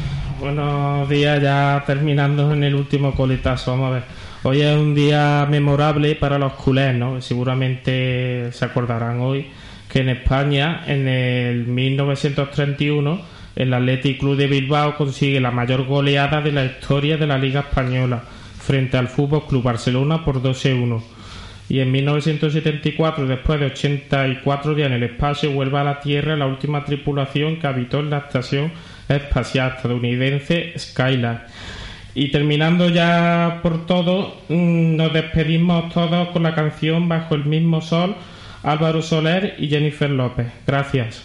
buenos 0.41 1.09
días, 1.09 1.43
ya 1.43 1.82
terminando 1.86 2.53
en 2.53 2.64
el 2.64 2.74
último 2.74 3.14
coletazo. 3.14 3.72
Vamos 3.72 3.89
a 3.89 3.95
ver. 3.95 4.03
Hoy 4.45 4.61
es 4.61 4.76
un 4.76 4.95
día 4.95 5.47
memorable 5.51 6.14
para 6.14 6.39
los 6.39 6.53
culés, 6.55 6.95
¿no? 6.95 7.20
Seguramente 7.20 8.51
se 8.53 8.64
acordarán 8.64 9.20
hoy 9.20 9.47
que 9.89 10.01
en 10.01 10.11
España, 10.11 10.84
en 10.86 11.09
el 11.09 11.66
1931, 11.66 13.20
el 13.57 13.74
Athletic 13.74 14.18
Club 14.18 14.36
de 14.36 14.47
Bilbao 14.47 14.97
consigue 14.97 15.41
la 15.41 15.51
mayor 15.51 15.84
goleada 15.86 16.41
de 16.41 16.53
la 16.53 16.64
historia 16.64 17.16
de 17.16 17.26
la 17.26 17.39
Liga 17.39 17.61
Española 17.61 18.22
frente 18.59 18.97
al 18.97 19.09
Fútbol 19.09 19.47
Club 19.47 19.62
Barcelona 19.62 20.24
por 20.24 20.43
12-1 20.43 21.03
y 21.70 21.80
en 21.80 21.93
1974, 21.93 23.26
después 23.26 23.61
de 23.61 23.66
84 23.66 24.74
días 24.74 24.86
en 24.86 24.95
el 24.95 25.03
espacio, 25.03 25.53
vuelve 25.53 25.78
a 25.78 25.84
la 25.84 26.01
Tierra 26.01 26.34
la 26.34 26.47
última 26.47 26.84
tripulación 26.84 27.59
que 27.59 27.66
habitó 27.66 28.01
en 28.01 28.09
la 28.09 28.18
estación 28.18 28.72
espacial 29.17 29.75
estadounidense 29.77 30.75
Skylab. 30.79 31.47
Y 32.15 32.31
terminando 32.31 32.89
ya 32.89 33.61
por 33.63 33.87
todo, 33.87 34.43
mm, 34.49 34.97
nos 34.97 35.13
despedimos 35.13 35.93
todos 35.93 36.29
con 36.31 36.43
la 36.43 36.55
canción 36.55 37.09
Bajo 37.09 37.35
el 37.35 37.45
mismo 37.45 37.81
sol, 37.81 38.17
Álvaro 38.63 39.03
Soler 39.03 39.55
y 39.59 39.69
Jennifer 39.69 40.11
López. 40.11 40.49
Gracias. 40.67 41.23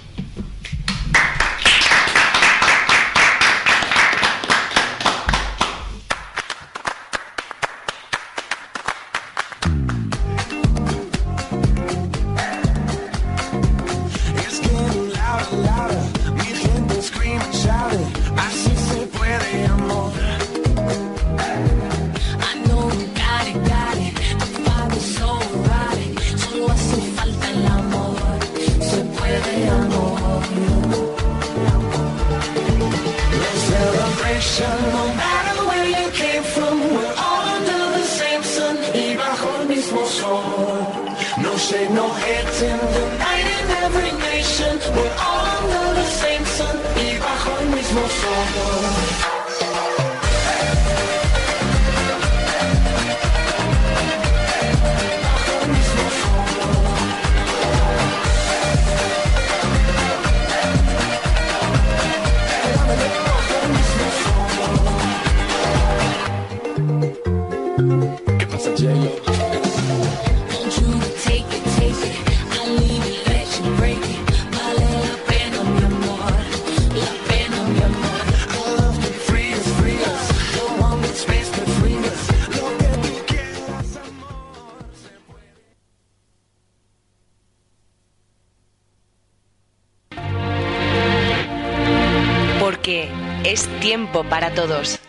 Para 94.34 94.50
todos. 94.56 95.00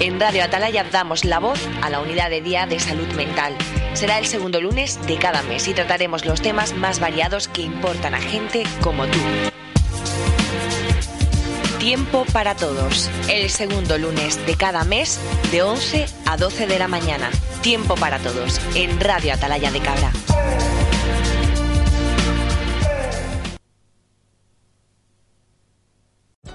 En 0.00 0.20
Radio 0.20 0.44
Atalaya 0.44 0.84
damos 0.92 1.24
la 1.24 1.38
voz 1.38 1.58
a 1.80 1.88
la 1.88 2.00
unidad 2.00 2.28
de 2.28 2.42
día 2.42 2.66
de 2.66 2.78
salud 2.78 3.10
mental. 3.14 3.56
Será 3.94 4.18
el 4.18 4.26
segundo 4.26 4.60
lunes 4.60 5.00
de 5.06 5.16
cada 5.16 5.42
mes 5.44 5.66
y 5.66 5.72
trataremos 5.72 6.26
los 6.26 6.42
temas 6.42 6.74
más 6.74 7.00
variados 7.00 7.48
que 7.48 7.62
importan 7.62 8.14
a 8.14 8.20
gente 8.20 8.64
como 8.82 9.06
tú. 9.06 9.18
Tiempo 11.78 12.26
para 12.34 12.54
todos. 12.54 13.08
El 13.30 13.48
segundo 13.48 13.96
lunes 13.96 14.44
de 14.44 14.56
cada 14.56 14.84
mes 14.84 15.20
de 15.50 15.62
11 15.62 16.04
a 16.26 16.36
12 16.36 16.66
de 16.66 16.78
la 16.78 16.86
mañana. 16.86 17.30
Tiempo 17.62 17.94
para 17.94 18.18
todos 18.18 18.60
en 18.74 19.00
Radio 19.00 19.32
Atalaya 19.32 19.70
de 19.70 19.80
Cabra. 19.80 20.12